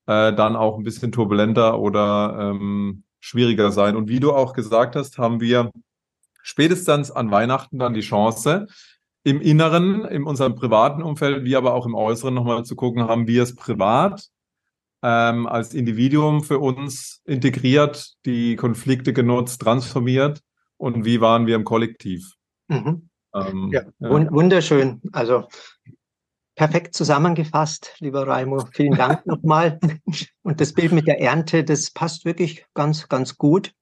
äh, 0.06 0.34
dann 0.34 0.56
auch 0.56 0.78
ein 0.78 0.84
bisschen 0.84 1.12
turbulenter 1.12 1.80
oder 1.80 2.38
ähm, 2.40 3.04
schwieriger 3.20 3.72
sein. 3.72 3.96
Und 3.96 4.10
wie 4.10 4.20
du 4.20 4.32
auch 4.32 4.54
gesagt 4.54 4.96
hast, 4.96 5.18
haben 5.18 5.40
wir 5.40 5.72
spätestens 6.44 7.10
an 7.10 7.32
Weihnachten 7.32 7.80
dann 7.80 7.94
die 7.94 8.02
Chance, 8.02 8.68
im 9.26 9.40
Inneren, 9.40 10.04
in 10.06 10.24
unserem 10.24 10.56
privaten 10.56 11.02
Umfeld, 11.02 11.46
wie 11.46 11.56
aber 11.56 11.74
auch 11.74 11.86
im 11.86 11.96
Äußeren 11.96 12.34
nochmal 12.34 12.66
zu 12.66 12.76
gucken, 12.76 13.08
haben 13.08 13.26
wir 13.26 13.42
es 13.44 13.56
privat 13.56 14.30
ähm, 15.04 15.48
als 15.48 15.74
Individuum 15.74 16.44
für 16.44 16.60
uns 16.60 17.22
integriert, 17.26 18.14
die 18.26 18.56
Konflikte 18.56 19.12
genutzt, 19.14 19.62
transformiert 19.62 20.42
und 20.78 21.06
wie 21.06 21.20
waren 21.20 21.46
wir 21.46 21.56
im 21.56 21.66
Kollektiv? 21.66 22.34
Mhm. 22.70 23.10
Ähm, 23.36 23.70
ja, 23.72 23.82
ja. 24.00 24.32
Wunderschön. 24.32 25.02
Also 25.12 25.48
perfekt 26.56 26.96
zusammengefasst, 26.96 27.96
lieber 28.00 28.26
Raimo. 28.26 28.66
Vielen 28.74 28.96
Dank 28.96 29.26
nochmal. 29.26 29.80
Und 30.42 30.62
das 30.62 30.74
Bild 30.74 30.94
mit 30.94 31.06
der 31.06 31.20
Ernte, 31.20 31.66
das 31.66 31.92
passt 31.92 32.24
wirklich 32.24 32.66
ganz, 32.74 33.10
ganz 33.10 33.38
gut, 33.38 33.74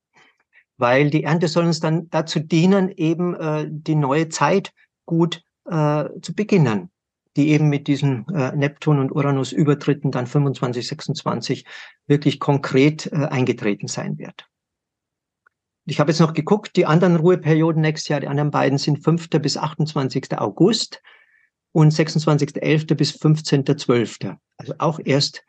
weil 0.77 1.11
die 1.11 1.23
Ernte 1.23 1.47
soll 1.47 1.65
uns 1.65 1.79
dann 1.79 2.09
dazu 2.09 2.39
dienen, 2.39 2.89
eben 2.89 3.35
äh, 3.35 3.67
die 3.69 3.95
neue 3.95 4.29
Zeit 4.29 4.73
gut 5.05 5.43
äh, 5.65 6.05
zu 6.21 6.33
beginnen 6.33 6.90
die 7.35 7.49
eben 7.49 7.69
mit 7.69 7.87
diesen 7.87 8.27
äh, 8.29 8.55
Neptun- 8.55 8.99
und 8.99 9.11
Uranus-Übertritten 9.11 10.11
dann 10.11 10.27
25, 10.27 10.87
26 10.87 11.65
wirklich 12.07 12.39
konkret 12.39 13.11
äh, 13.11 13.25
eingetreten 13.25 13.87
sein 13.87 14.17
wird. 14.17 14.47
Ich 15.85 15.99
habe 15.99 16.11
jetzt 16.11 16.19
noch 16.19 16.33
geguckt, 16.33 16.75
die 16.75 16.85
anderen 16.85 17.15
Ruheperioden 17.15 17.81
nächstes 17.81 18.09
Jahr, 18.09 18.19
die 18.19 18.27
anderen 18.27 18.51
beiden 18.51 18.77
sind 18.77 19.03
5. 19.03 19.29
bis 19.41 19.57
28. 19.57 20.37
August 20.37 21.01
und 21.71 21.91
26.11. 21.91 22.95
bis 22.95 23.11
15.12. 23.11 24.35
Also 24.57 24.73
auch 24.77 24.99
erst 25.03 25.43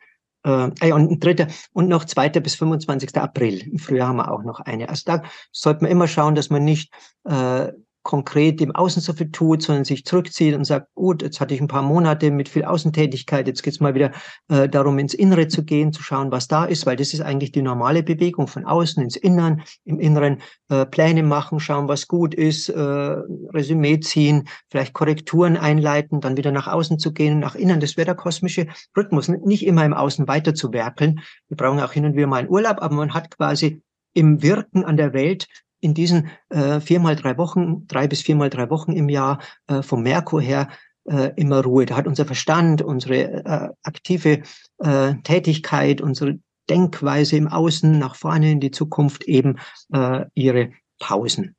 äh, 0.45 0.69
äh, 0.81 0.91
und 0.91 1.11
ein 1.11 1.19
dritter 1.19 1.47
und 1.71 1.87
noch 1.87 2.05
2. 2.05 2.29
bis 2.41 2.55
25. 2.55 3.15
April. 3.17 3.59
Im 3.67 3.79
Frühjahr 3.79 4.09
haben 4.09 4.17
wir 4.17 4.31
auch 4.31 4.43
noch 4.43 4.59
eine. 4.59 4.89
Also 4.89 5.03
da 5.05 5.23
sollte 5.51 5.83
man 5.83 5.91
immer 5.91 6.07
schauen, 6.07 6.35
dass 6.35 6.49
man 6.49 6.63
nicht 6.63 6.93
äh, 7.25 7.71
konkret 8.03 8.61
im 8.61 8.75
Außen 8.75 9.01
so 9.01 9.13
viel 9.13 9.31
tut, 9.31 9.63
sondern 9.63 9.85
sich 9.85 10.05
zurückzieht 10.05 10.55
und 10.55 10.65
sagt, 10.65 10.93
gut, 10.93 11.21
jetzt 11.21 11.39
hatte 11.39 11.53
ich 11.53 11.61
ein 11.61 11.67
paar 11.67 11.81
Monate 11.81 12.31
mit 12.31 12.49
viel 12.49 12.65
Außentätigkeit, 12.65 13.47
jetzt 13.47 13.63
geht's 13.63 13.79
mal 13.79 13.95
wieder 13.95 14.11
äh, 14.49 14.67
darum, 14.67 14.99
ins 14.99 15.13
Innere 15.13 15.47
zu 15.47 15.63
gehen, 15.63 15.93
zu 15.93 16.03
schauen, 16.03 16.31
was 16.31 16.47
da 16.47 16.65
ist, 16.65 16.85
weil 16.85 16.97
das 16.97 17.13
ist 17.13 17.21
eigentlich 17.21 17.53
die 17.53 17.61
normale 17.61 18.03
Bewegung 18.03 18.47
von 18.47 18.65
außen 18.65 19.01
ins 19.01 19.15
Innern, 19.15 19.63
im 19.85 19.99
Inneren 19.99 20.41
äh, 20.69 20.85
Pläne 20.85 21.23
machen, 21.23 21.59
schauen, 21.59 21.87
was 21.87 22.07
gut 22.07 22.35
ist, 22.35 22.69
äh, 22.69 22.79
Resümee 22.79 24.01
ziehen, 24.01 24.49
vielleicht 24.69 24.93
Korrekturen 24.93 25.55
einleiten, 25.55 26.19
dann 26.19 26.35
wieder 26.35 26.51
nach 26.51 26.67
außen 26.67 26.99
zu 26.99 27.13
gehen, 27.13 27.39
nach 27.39 27.55
innen. 27.55 27.79
Das 27.79 27.95
wäre 27.95 28.05
der 28.05 28.15
kosmische 28.15 28.67
Rhythmus, 28.97 29.29
nicht 29.29 29.65
immer 29.65 29.85
im 29.85 29.93
Außen 29.93 30.27
weiter 30.27 30.53
zu 30.53 30.73
werkeln. 30.73 31.21
Wir 31.47 31.57
brauchen 31.57 31.79
auch 31.79 31.93
hin 31.93 32.05
und 32.05 32.15
wieder 32.15 32.27
mal 32.27 32.41
einen 32.41 32.49
Urlaub, 32.49 32.81
aber 32.81 32.95
man 32.95 33.13
hat 33.13 33.31
quasi 33.31 33.81
im 34.13 34.43
Wirken 34.43 34.83
an 34.83 34.97
der 34.97 35.13
Welt 35.13 35.47
in 35.83 35.93
diesen 35.93 36.29
äh, 36.49 36.79
viermal 36.79 37.15
drei 37.15 37.37
Wochen, 37.37 37.85
drei 37.87 38.07
bis 38.07 38.21
viermal 38.21 38.49
drei 38.49 38.69
Wochen 38.69 38.93
im 38.93 39.09
Jahr 39.09 39.39
äh, 39.67 39.81
vom 39.81 40.01
Merkur 40.01 40.41
her 40.41 40.69
äh, 41.05 41.31
immer 41.35 41.61
Ruhe. 41.61 41.85
Da 41.85 41.97
hat 41.97 42.07
unser 42.07 42.25
Verstand, 42.25 42.81
unsere 42.81 43.45
äh, 43.45 43.69
aktive 43.83 44.43
äh, 44.79 45.15
Tätigkeit, 45.23 45.99
unsere 45.99 46.39
Denkweise 46.69 47.35
im 47.35 47.49
Außen 47.49 47.99
nach 47.99 48.15
vorne 48.15 48.51
in 48.51 48.61
die 48.61 48.71
Zukunft 48.71 49.25
eben 49.25 49.59
äh, 49.91 50.25
ihre 50.33 50.71
Pausen. 50.99 51.55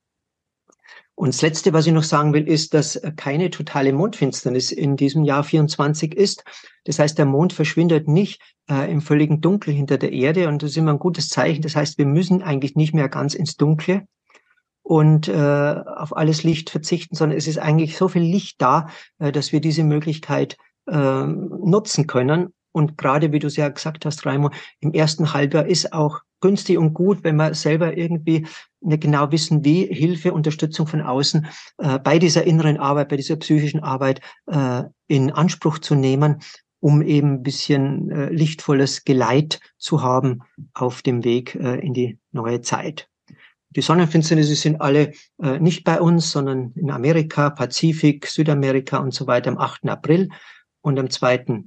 Und 1.17 1.33
das 1.33 1.43
Letzte, 1.43 1.73
was 1.73 1.87
ich 1.87 1.93
noch 1.93 2.03
sagen 2.03 2.33
will, 2.33 2.49
ist, 2.49 2.75
dass 2.75 3.01
keine 3.17 3.51
totale 3.51 3.93
Mondfinsternis 3.93 4.73
in 4.73 4.97
diesem 4.97 5.25
Jahr 5.25 5.45
24 5.45 6.15
ist. 6.15 6.45
Das 6.85 6.99
heißt, 6.99 7.17
der 7.19 7.27
Mond 7.27 7.53
verschwindet 7.53 8.09
nicht 8.09 8.43
äh, 8.69 8.91
im 8.91 9.01
völligen 9.01 9.41
Dunkel 9.41 9.73
hinter 9.73 9.97
der 9.97 10.13
Erde 10.13 10.49
und 10.49 10.63
das 10.63 10.71
ist 10.71 10.77
immer 10.77 10.93
ein 10.93 10.99
gutes 10.99 11.29
Zeichen. 11.29 11.63
Das 11.63 11.77
heißt, 11.77 11.99
wir 11.99 12.07
müssen 12.07 12.43
eigentlich 12.43 12.75
nicht 12.75 12.95
mehr 12.95 13.09
ganz 13.09 13.35
ins 13.35 13.57
Dunkle 13.57 14.07
und 14.83 15.29
äh, 15.29 15.33
auf 15.97 16.17
alles 16.17 16.43
Licht 16.43 16.71
verzichten, 16.71 17.15
sondern 17.15 17.39
es 17.39 17.47
ist 17.47 17.59
eigentlich 17.59 17.97
so 17.97 18.09
viel 18.09 18.23
Licht 18.23 18.61
da, 18.61 18.89
äh, 19.19 19.31
dass 19.33 19.53
wir 19.53 19.61
diese 19.61 19.85
Möglichkeit 19.85 20.57
äh, 20.87 21.25
nutzen 21.25 22.07
können. 22.07 22.53
Und 22.73 22.99
gerade 22.99 23.33
wie 23.33 23.39
du 23.39 23.47
es 23.47 23.57
ja 23.57 23.69
gesagt 23.69 24.05
hast, 24.05 24.27
Raimo, 24.27 24.51
im 24.81 24.93
ersten 24.93 25.33
Halbjahr 25.33 25.67
ist 25.67 25.93
auch 25.93 26.21
günstig 26.45 26.77
und 26.77 26.93
gut, 26.93 27.25
wenn 27.25 27.37
wir 27.37 27.55
selber 27.55 27.97
irgendwie 27.97 28.47
nicht 28.83 29.03
genau 29.03 29.33
wissen, 29.33 29.65
wie 29.65 29.87
Hilfe, 29.87 30.35
Unterstützung 30.35 30.87
von 30.87 31.01
außen 31.01 31.47
äh, 31.79 31.99
bei 31.99 32.19
dieser 32.19 32.45
inneren 32.45 32.77
Arbeit, 32.77 33.09
bei 33.09 33.17
dieser 33.17 33.37
psychischen 33.37 33.83
Arbeit 33.83 34.21
äh, 34.47 34.83
in 35.07 35.31
Anspruch 35.31 35.79
zu 35.79 35.95
nehmen, 35.95 36.43
um 36.81 37.01
eben 37.01 37.37
ein 37.37 37.43
bisschen 37.43 38.11
äh, 38.11 38.29
lichtvolles 38.29 39.05
Geleit 39.05 39.59
zu 39.79 40.03
haben 40.03 40.43
auf 40.75 41.01
dem 41.01 41.25
Weg 41.25 41.55
äh, 41.55 41.81
in 41.81 41.95
die 41.95 42.19
neue 42.31 42.61
Zeit. 42.61 43.09
Die 43.71 43.81
Sonnenfinsternisse 43.81 44.55
sind 44.55 44.83
alle 44.83 45.13
äh, 45.43 45.59
nicht 45.59 45.83
bei 45.83 45.99
uns, 45.99 46.31
sondern 46.31 46.73
in 46.75 46.91
Amerika, 46.91 47.49
Pazifik, 47.49 48.27
Südamerika 48.27 48.99
und 48.99 49.15
so 49.15 49.27
weiter 49.27 49.51
am 49.51 49.57
8. 49.57 49.89
April 49.89 50.29
und 50.83 50.99
am 50.99 51.09
2. 51.09 51.65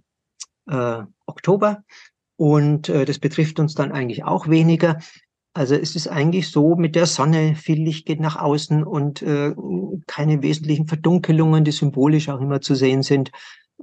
Äh, 0.69 1.01
Oktober. 1.25 1.83
Und 2.37 2.87
äh, 2.89 3.05
das 3.05 3.19
betrifft 3.19 3.59
uns 3.59 3.75
dann 3.75 3.91
eigentlich 3.91 4.23
auch 4.23 4.47
weniger. 4.47 4.99
Also 5.53 5.73
es 5.73 5.95
ist 5.95 6.07
eigentlich 6.07 6.49
so 6.49 6.75
mit 6.75 6.95
der 6.95 7.07
Sonne, 7.07 7.55
viel 7.55 7.81
Licht 7.81 8.05
geht 8.05 8.19
nach 8.19 8.35
außen 8.35 8.83
und 8.83 9.23
äh, 9.23 9.55
keine 10.05 10.43
wesentlichen 10.43 10.87
Verdunkelungen, 10.87 11.63
die 11.63 11.71
symbolisch 11.71 12.29
auch 12.29 12.39
immer 12.39 12.61
zu 12.61 12.75
sehen 12.75 13.01
sind. 13.01 13.31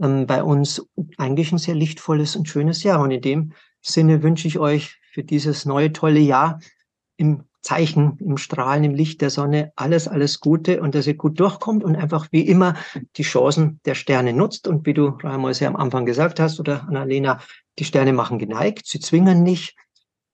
Ähm, 0.00 0.26
bei 0.26 0.42
uns 0.42 0.86
eigentlich 1.18 1.50
ein 1.50 1.59
sehr 1.59 1.74
lichtvolles 1.74 2.36
und 2.36 2.48
schönes 2.48 2.84
Jahr. 2.84 3.00
Und 3.00 3.11
in 3.11 3.20
dem 3.20 3.52
Sinne 3.80 4.22
wünsche 4.22 4.46
ich 4.46 4.61
euch 4.61 5.00
für 5.12 5.24
dieses 5.24 5.64
neue 5.64 5.92
tolle 5.92 6.20
Jahr 6.20 6.61
im 7.16 7.44
Zeichen, 7.64 8.18
im 8.20 8.36
Strahlen, 8.36 8.84
im 8.84 8.94
Licht 8.94 9.22
der 9.22 9.30
Sonne 9.30 9.72
alles, 9.74 10.06
alles 10.06 10.40
Gute 10.40 10.80
und 10.80 10.94
dass 10.94 11.06
ihr 11.06 11.14
gut 11.14 11.40
durchkommt 11.40 11.82
und 11.82 11.96
einfach 11.96 12.28
wie 12.30 12.42
immer 12.42 12.74
die 13.16 13.22
Chancen 13.22 13.80
der 13.86 13.94
Sterne 13.94 14.32
nutzt. 14.32 14.68
Und 14.68 14.86
wie 14.86 14.94
du, 14.94 15.08
Raimund, 15.22 15.58
ja 15.58 15.68
am 15.68 15.76
Anfang 15.76 16.04
gesagt 16.04 16.38
hast 16.40 16.60
oder 16.60 16.86
Annalena, 16.86 17.40
die 17.78 17.84
Sterne 17.84 18.12
machen 18.12 18.38
geneigt, 18.38 18.86
sie 18.86 19.00
zwingen 19.00 19.42
nicht. 19.42 19.76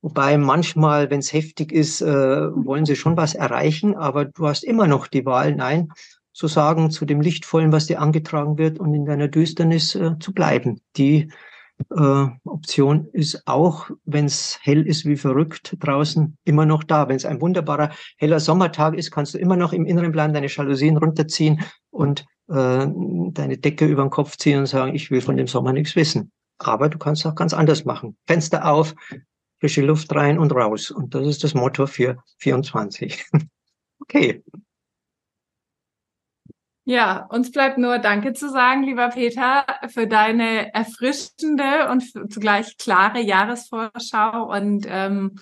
Wobei 0.02 0.38
manchmal, 0.38 1.10
wenn 1.10 1.20
es 1.20 1.32
heftig 1.32 1.72
ist, 1.72 2.00
äh, 2.00 2.06
wollen 2.06 2.86
sie 2.86 2.96
schon 2.96 3.16
was 3.16 3.34
erreichen, 3.34 3.94
aber 3.94 4.24
du 4.24 4.46
hast 4.46 4.64
immer 4.64 4.86
noch 4.86 5.06
die 5.06 5.24
Wahl, 5.24 5.54
nein, 5.54 5.88
zu 6.32 6.48
sagen, 6.48 6.90
zu 6.90 7.04
dem 7.04 7.20
Lichtvollen, 7.20 7.70
was 7.70 7.86
dir 7.86 8.00
angetragen 8.00 8.58
wird 8.58 8.80
und 8.80 8.94
in 8.94 9.04
deiner 9.04 9.28
Düsternis 9.28 9.94
äh, 9.94 10.18
zu 10.18 10.32
bleiben. 10.32 10.80
Die 10.96 11.30
Option 11.88 13.08
ist 13.12 13.46
auch, 13.46 13.90
wenn 14.04 14.26
es 14.26 14.58
hell 14.62 14.86
ist 14.86 15.06
wie 15.06 15.16
verrückt 15.16 15.76
draußen, 15.80 16.36
immer 16.44 16.66
noch 16.66 16.84
da. 16.84 17.08
Wenn 17.08 17.16
es 17.16 17.24
ein 17.24 17.40
wunderbarer, 17.40 17.90
heller 18.18 18.40
Sommertag 18.40 18.94
ist, 18.94 19.10
kannst 19.10 19.34
du 19.34 19.38
immer 19.38 19.56
noch 19.56 19.72
im 19.72 19.86
Inneren 19.86 20.12
bleiben, 20.12 20.34
deine 20.34 20.48
Jalousien 20.48 20.96
runterziehen 20.96 21.62
und 21.90 22.26
äh, 22.48 22.86
deine 22.86 23.58
Decke 23.58 23.86
über 23.86 24.02
den 24.02 24.10
Kopf 24.10 24.36
ziehen 24.36 24.58
und 24.58 24.66
sagen, 24.66 24.94
ich 24.94 25.10
will 25.10 25.20
von 25.20 25.36
dem 25.36 25.46
Sommer 25.46 25.72
nichts 25.72 25.96
wissen. 25.96 26.32
Aber 26.58 26.88
du 26.88 26.98
kannst 26.98 27.26
auch 27.26 27.34
ganz 27.34 27.54
anders 27.54 27.84
machen. 27.84 28.16
Fenster 28.26 28.70
auf, 28.70 28.94
frische 29.60 29.82
Luft 29.82 30.14
rein 30.14 30.38
und 30.38 30.52
raus. 30.52 30.90
Und 30.90 31.14
das 31.14 31.26
ist 31.26 31.44
das 31.44 31.54
Motto 31.54 31.86
für 31.86 32.22
24. 32.38 33.24
okay. 34.00 34.42
Ja, 36.90 37.24
uns 37.30 37.52
bleibt 37.52 37.78
nur 37.78 37.98
Danke 38.00 38.32
zu 38.32 38.50
sagen, 38.50 38.82
lieber 38.82 39.10
Peter, 39.10 39.64
für 39.90 40.08
deine 40.08 40.74
erfrischende 40.74 41.88
und 41.88 42.02
zugleich 42.32 42.78
klare 42.78 43.20
Jahresvorschau. 43.20 44.52
Und 44.52 44.86
ähm, 44.88 45.38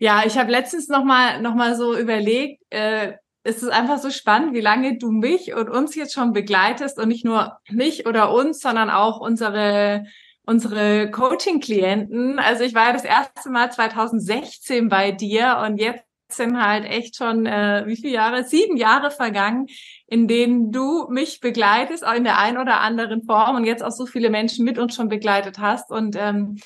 ja, 0.00 0.24
ich 0.26 0.36
habe 0.36 0.50
letztens 0.50 0.88
noch 0.88 1.04
mal 1.04 1.40
noch 1.40 1.54
mal 1.54 1.76
so 1.76 1.96
überlegt. 1.96 2.64
Äh, 2.70 3.12
es 3.44 3.62
ist 3.62 3.68
einfach 3.68 3.98
so 3.98 4.10
spannend, 4.10 4.54
wie 4.54 4.60
lange 4.60 4.98
du 4.98 5.12
mich 5.12 5.54
und 5.54 5.70
uns 5.70 5.94
jetzt 5.94 6.14
schon 6.14 6.32
begleitest 6.32 6.98
und 6.98 7.06
nicht 7.10 7.24
nur 7.24 7.60
mich 7.70 8.04
oder 8.08 8.32
uns, 8.32 8.58
sondern 8.58 8.90
auch 8.90 9.20
unsere 9.20 10.06
unsere 10.46 11.12
Coaching-Klienten. 11.12 12.40
Also 12.40 12.64
ich 12.64 12.74
war 12.74 12.86
ja 12.88 12.92
das 12.92 13.04
erste 13.04 13.50
Mal 13.50 13.70
2016 13.70 14.88
bei 14.88 15.12
dir 15.12 15.62
und 15.64 15.78
jetzt 15.78 16.06
sind 16.28 16.60
halt 16.60 16.84
echt 16.84 17.16
schon, 17.16 17.46
äh, 17.46 17.84
wie 17.86 17.96
viele 17.96 18.14
Jahre? 18.14 18.44
Sieben 18.44 18.76
Jahre 18.76 19.10
vergangen, 19.10 19.68
in 20.06 20.28
denen 20.28 20.70
du 20.70 21.08
mich 21.08 21.40
begleitest, 21.40 22.06
auch 22.06 22.14
in 22.14 22.24
der 22.24 22.38
ein 22.38 22.58
oder 22.58 22.80
anderen 22.80 23.24
Form 23.24 23.56
und 23.56 23.64
jetzt 23.64 23.82
auch 23.82 23.90
so 23.90 24.06
viele 24.06 24.30
Menschen 24.30 24.64
mit 24.64 24.78
uns 24.78 24.94
schon 24.94 25.08
begleitet 25.08 25.58
hast. 25.58 25.90
Und 25.90 26.16
ähm, 26.16 26.58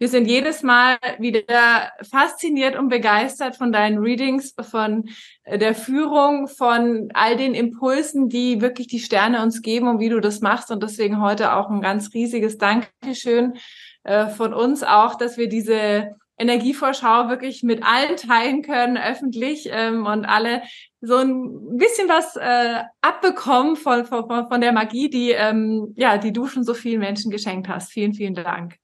wir 0.00 0.08
sind 0.08 0.26
jedes 0.26 0.62
Mal 0.62 0.96
wieder 1.18 1.90
fasziniert 2.08 2.76
und 2.76 2.88
begeistert 2.88 3.56
von 3.56 3.72
deinen 3.72 3.98
Readings, 3.98 4.54
von 4.60 5.08
äh, 5.42 5.58
der 5.58 5.74
Führung, 5.74 6.46
von 6.46 7.10
all 7.14 7.36
den 7.36 7.54
Impulsen, 7.54 8.28
die 8.28 8.60
wirklich 8.60 8.86
die 8.86 9.00
Sterne 9.00 9.42
uns 9.42 9.60
geben 9.60 9.88
und 9.88 9.98
wie 9.98 10.08
du 10.08 10.20
das 10.20 10.40
machst. 10.40 10.70
Und 10.70 10.82
deswegen 10.82 11.20
heute 11.20 11.54
auch 11.54 11.68
ein 11.68 11.80
ganz 11.80 12.14
riesiges 12.14 12.58
Dankeschön 12.58 13.54
äh, 14.04 14.28
von 14.28 14.54
uns 14.54 14.84
auch, 14.84 15.16
dass 15.16 15.36
wir 15.36 15.48
diese 15.48 16.16
Energievorschau 16.38 17.28
wirklich 17.28 17.62
mit 17.62 17.82
allen 17.82 18.16
teilen 18.16 18.62
können, 18.62 18.96
öffentlich 18.96 19.68
ähm, 19.70 20.06
und 20.06 20.24
alle 20.24 20.62
so 21.00 21.16
ein 21.16 21.76
bisschen 21.76 22.08
was 22.08 22.36
äh, 22.36 22.82
abbekommen 23.00 23.76
von, 23.76 24.04
von, 24.04 24.48
von 24.48 24.60
der 24.60 24.72
Magie, 24.72 25.10
die, 25.10 25.30
ähm, 25.30 25.94
ja, 25.96 26.18
die 26.18 26.32
du 26.32 26.46
schon 26.46 26.64
so 26.64 26.74
vielen 26.74 27.00
Menschen 27.00 27.30
geschenkt 27.30 27.68
hast. 27.68 27.92
Vielen, 27.92 28.14
vielen 28.14 28.34
Dank. 28.34 28.76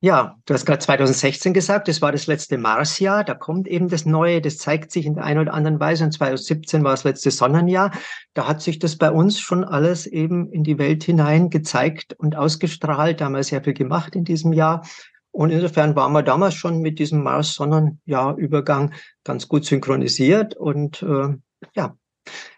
Ja, 0.00 0.36
du 0.46 0.54
hast 0.54 0.64
gerade 0.64 0.78
2016 0.78 1.52
gesagt, 1.52 1.88
das 1.88 2.00
war 2.00 2.12
das 2.12 2.28
letzte 2.28 2.56
Marsjahr, 2.56 3.24
da 3.24 3.34
kommt 3.34 3.66
eben 3.66 3.88
das 3.88 4.06
Neue, 4.06 4.40
das 4.40 4.56
zeigt 4.56 4.92
sich 4.92 5.06
in 5.06 5.14
der 5.14 5.24
einen 5.24 5.40
oder 5.40 5.54
anderen 5.54 5.80
Weise. 5.80 6.04
Und 6.04 6.12
2017 6.12 6.84
war 6.84 6.92
das 6.92 7.02
letzte 7.02 7.32
Sonnenjahr. 7.32 7.90
Da 8.32 8.46
hat 8.46 8.62
sich 8.62 8.78
das 8.78 8.96
bei 8.96 9.10
uns 9.10 9.40
schon 9.40 9.64
alles 9.64 10.06
eben 10.06 10.52
in 10.52 10.62
die 10.62 10.78
Welt 10.78 11.02
hinein 11.02 11.50
gezeigt 11.50 12.14
und 12.16 12.36
ausgestrahlt. 12.36 13.20
Da 13.20 13.24
haben 13.24 13.34
wir 13.34 13.42
sehr 13.42 13.64
viel 13.64 13.74
gemacht 13.74 14.14
in 14.14 14.22
diesem 14.22 14.52
Jahr. 14.52 14.84
Und 15.30 15.50
insofern 15.50 15.94
waren 15.94 16.12
wir 16.12 16.22
damals 16.22 16.54
schon 16.54 16.80
mit 16.80 16.98
diesem 16.98 17.22
Mars-Sonnen-Jahr-Übergang 17.22 18.92
ganz 19.24 19.48
gut 19.48 19.64
synchronisiert. 19.64 20.56
Und 20.56 21.02
äh, 21.02 21.36
ja, 21.74 21.96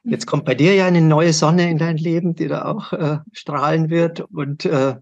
jetzt 0.02 0.26
kommt 0.26 0.44
bei 0.44 0.54
dir 0.54 0.74
ja 0.74 0.86
eine 0.86 1.02
neue 1.02 1.32
Sonne 1.32 1.70
in 1.70 1.78
dein 1.78 1.96
Leben, 1.96 2.34
die 2.34 2.48
da 2.48 2.64
auch 2.64 2.92
äh, 2.92 3.18
strahlen 3.32 3.90
wird. 3.90 4.20
Und 4.20 4.64
äh, 4.64 4.96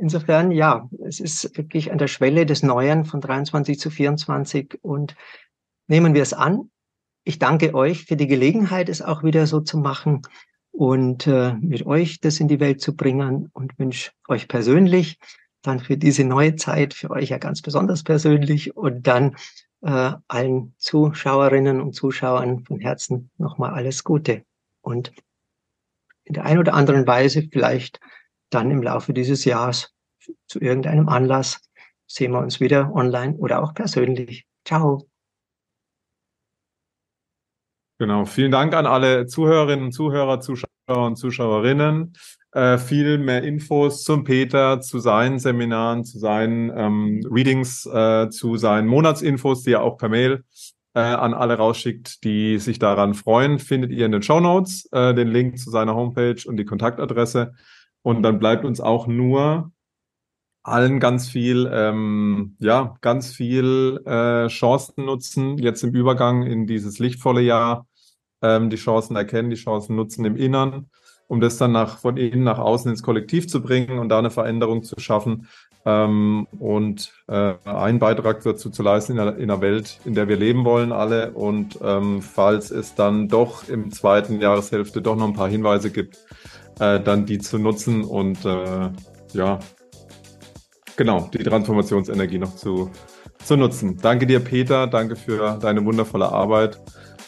Insofern, 0.00 0.50
ja, 0.50 0.88
es 1.06 1.20
ist 1.20 1.58
wirklich 1.58 1.92
an 1.92 1.98
der 1.98 2.08
Schwelle 2.08 2.46
des 2.46 2.62
Neuen 2.62 3.04
von 3.04 3.20
23 3.20 3.78
zu 3.78 3.90
24 3.90 4.78
und 4.80 5.14
nehmen 5.88 6.14
wir 6.14 6.22
es 6.22 6.32
an. 6.32 6.70
Ich 7.22 7.38
danke 7.38 7.74
euch 7.74 8.06
für 8.06 8.16
die 8.16 8.26
Gelegenheit, 8.26 8.88
es 8.88 9.02
auch 9.02 9.22
wieder 9.22 9.46
so 9.46 9.60
zu 9.60 9.76
machen 9.76 10.22
und 10.70 11.26
äh, 11.26 11.52
mit 11.60 11.84
euch 11.84 12.18
das 12.18 12.40
in 12.40 12.48
die 12.48 12.60
Welt 12.60 12.80
zu 12.80 12.96
bringen 12.96 13.50
und 13.52 13.78
wünsche 13.78 14.12
euch 14.26 14.48
persönlich 14.48 15.18
dann 15.62 15.80
für 15.80 15.96
diese 15.96 16.24
neue 16.24 16.56
Zeit, 16.56 16.94
für 16.94 17.10
euch 17.10 17.30
ja 17.30 17.38
ganz 17.38 17.62
besonders 17.62 18.02
persönlich 18.02 18.76
und 18.76 19.06
dann 19.06 19.36
äh, 19.82 20.12
allen 20.28 20.74
Zuschauerinnen 20.78 21.80
und 21.80 21.94
Zuschauern 21.94 22.64
von 22.64 22.80
Herzen 22.80 23.30
nochmal 23.38 23.72
alles 23.72 24.04
Gute 24.04 24.44
und 24.80 25.12
in 26.24 26.34
der 26.34 26.44
einen 26.44 26.60
oder 26.60 26.74
anderen 26.74 27.06
Weise 27.06 27.48
vielleicht 27.50 28.00
dann 28.50 28.70
im 28.70 28.82
Laufe 28.82 29.12
dieses 29.12 29.44
Jahres 29.44 29.94
zu 30.46 30.60
irgendeinem 30.60 31.08
Anlass 31.08 31.60
sehen 32.06 32.32
wir 32.32 32.40
uns 32.40 32.60
wieder 32.60 32.92
online 32.94 33.36
oder 33.36 33.62
auch 33.62 33.74
persönlich. 33.74 34.46
Ciao. 34.64 35.06
Genau, 37.98 38.24
vielen 38.24 38.50
Dank 38.50 38.74
an 38.74 38.86
alle 38.86 39.26
Zuhörerinnen 39.26 39.86
und 39.86 39.92
Zuhörer, 39.92 40.40
Zuschauer 40.40 40.69
und 40.96 41.16
Zuschauerinnen. 41.16 42.12
Äh, 42.52 42.78
viel 42.78 43.18
mehr 43.18 43.44
Infos 43.44 44.02
zum 44.02 44.24
Peter, 44.24 44.80
zu 44.80 44.98
seinen 44.98 45.38
Seminaren, 45.38 46.04
zu 46.04 46.18
seinen 46.18 46.72
ähm, 46.76 47.20
Readings, 47.30 47.86
äh, 47.86 48.28
zu 48.30 48.56
seinen 48.56 48.88
Monatsinfos, 48.88 49.62
die 49.62 49.72
er 49.72 49.82
auch 49.82 49.96
per 49.96 50.08
Mail 50.08 50.44
äh, 50.94 51.00
an 51.00 51.34
alle 51.34 51.54
rausschickt, 51.54 52.24
die 52.24 52.58
sich 52.58 52.80
daran 52.80 53.14
freuen, 53.14 53.60
findet 53.60 53.92
ihr 53.92 54.06
in 54.06 54.12
den 54.12 54.22
Show 54.22 54.40
Notes 54.40 54.88
äh, 54.90 55.14
den 55.14 55.28
Link 55.28 55.58
zu 55.58 55.70
seiner 55.70 55.94
Homepage 55.94 56.42
und 56.46 56.56
die 56.56 56.64
Kontaktadresse. 56.64 57.52
Und 58.02 58.22
dann 58.22 58.38
bleibt 58.38 58.64
uns 58.64 58.80
auch 58.80 59.06
nur 59.06 59.70
allen 60.62 61.00
ganz 61.00 61.28
viel, 61.28 61.70
ähm, 61.72 62.56
ja, 62.58 62.96
ganz 63.00 63.32
viel 63.32 64.00
äh, 64.04 64.48
Chancen 64.48 65.04
nutzen, 65.04 65.58
jetzt 65.58 65.82
im 65.82 65.94
Übergang 65.94 66.42
in 66.42 66.66
dieses 66.66 66.98
lichtvolle 66.98 67.40
Jahr, 67.40 67.86
ähm, 68.42 68.70
die 68.70 68.76
Chancen 68.76 69.16
erkennen, 69.16 69.50
die 69.50 69.56
Chancen 69.56 69.96
nutzen 69.96 70.24
im 70.24 70.36
Innern, 70.36 70.90
um 71.26 71.40
das 71.40 71.58
dann 71.58 71.72
nach, 71.72 71.98
von 71.98 72.16
innen 72.16 72.44
nach 72.44 72.58
außen 72.58 72.90
ins 72.90 73.02
Kollektiv 73.02 73.48
zu 73.48 73.62
bringen 73.62 73.98
und 73.98 74.08
da 74.08 74.18
eine 74.18 74.30
Veränderung 74.30 74.82
zu 74.82 74.98
schaffen, 74.98 75.48
ähm, 75.86 76.46
und 76.58 77.12
äh, 77.28 77.54
einen 77.64 77.98
Beitrag 77.98 78.42
dazu 78.42 78.70
zu 78.70 78.82
leisten 78.82 79.12
in 79.12 79.18
einer, 79.18 79.36
in 79.36 79.50
einer, 79.50 79.60
Welt, 79.60 79.98
in 80.04 80.14
der 80.14 80.28
wir 80.28 80.36
leben 80.36 80.64
wollen 80.64 80.92
alle. 80.92 81.32
Und 81.32 81.78
ähm, 81.82 82.20
falls 82.20 82.70
es 82.70 82.94
dann 82.94 83.28
doch 83.28 83.68
im 83.68 83.90
zweiten 83.90 84.40
Jahreshälfte 84.40 85.00
doch 85.00 85.16
noch 85.16 85.28
ein 85.28 85.34
paar 85.34 85.48
Hinweise 85.48 85.90
gibt, 85.90 86.18
äh, 86.80 87.00
dann 87.00 87.24
die 87.24 87.38
zu 87.38 87.58
nutzen 87.58 88.04
und 88.04 88.44
äh, 88.44 88.90
ja, 89.32 89.58
genau, 90.96 91.30
die 91.32 91.42
Transformationsenergie 91.42 92.38
noch 92.38 92.56
zu, 92.56 92.90
zu 93.42 93.56
nutzen. 93.56 93.96
Danke 94.02 94.26
dir, 94.26 94.40
Peter. 94.40 94.86
Danke 94.86 95.16
für 95.16 95.58
deine 95.60 95.84
wundervolle 95.84 96.30
Arbeit, 96.30 96.78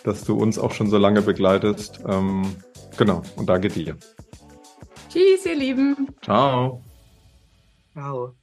dass 0.05 0.25
du 0.25 0.37
uns 0.37 0.59
auch 0.59 0.73
schon 0.73 0.89
so 0.91 0.99
lange 0.99 1.23
begleitest. 1.23 2.01
Ähm, 2.07 2.57
genau, 2.97 3.23
und 3.37 3.49
danke 3.49 3.69
dir. 3.69 3.97
Tschüss, 5.09 5.45
ihr 5.47 5.57
Lieben. 5.57 6.09
Ciao. 6.23 6.83
Ciao. 7.93 8.35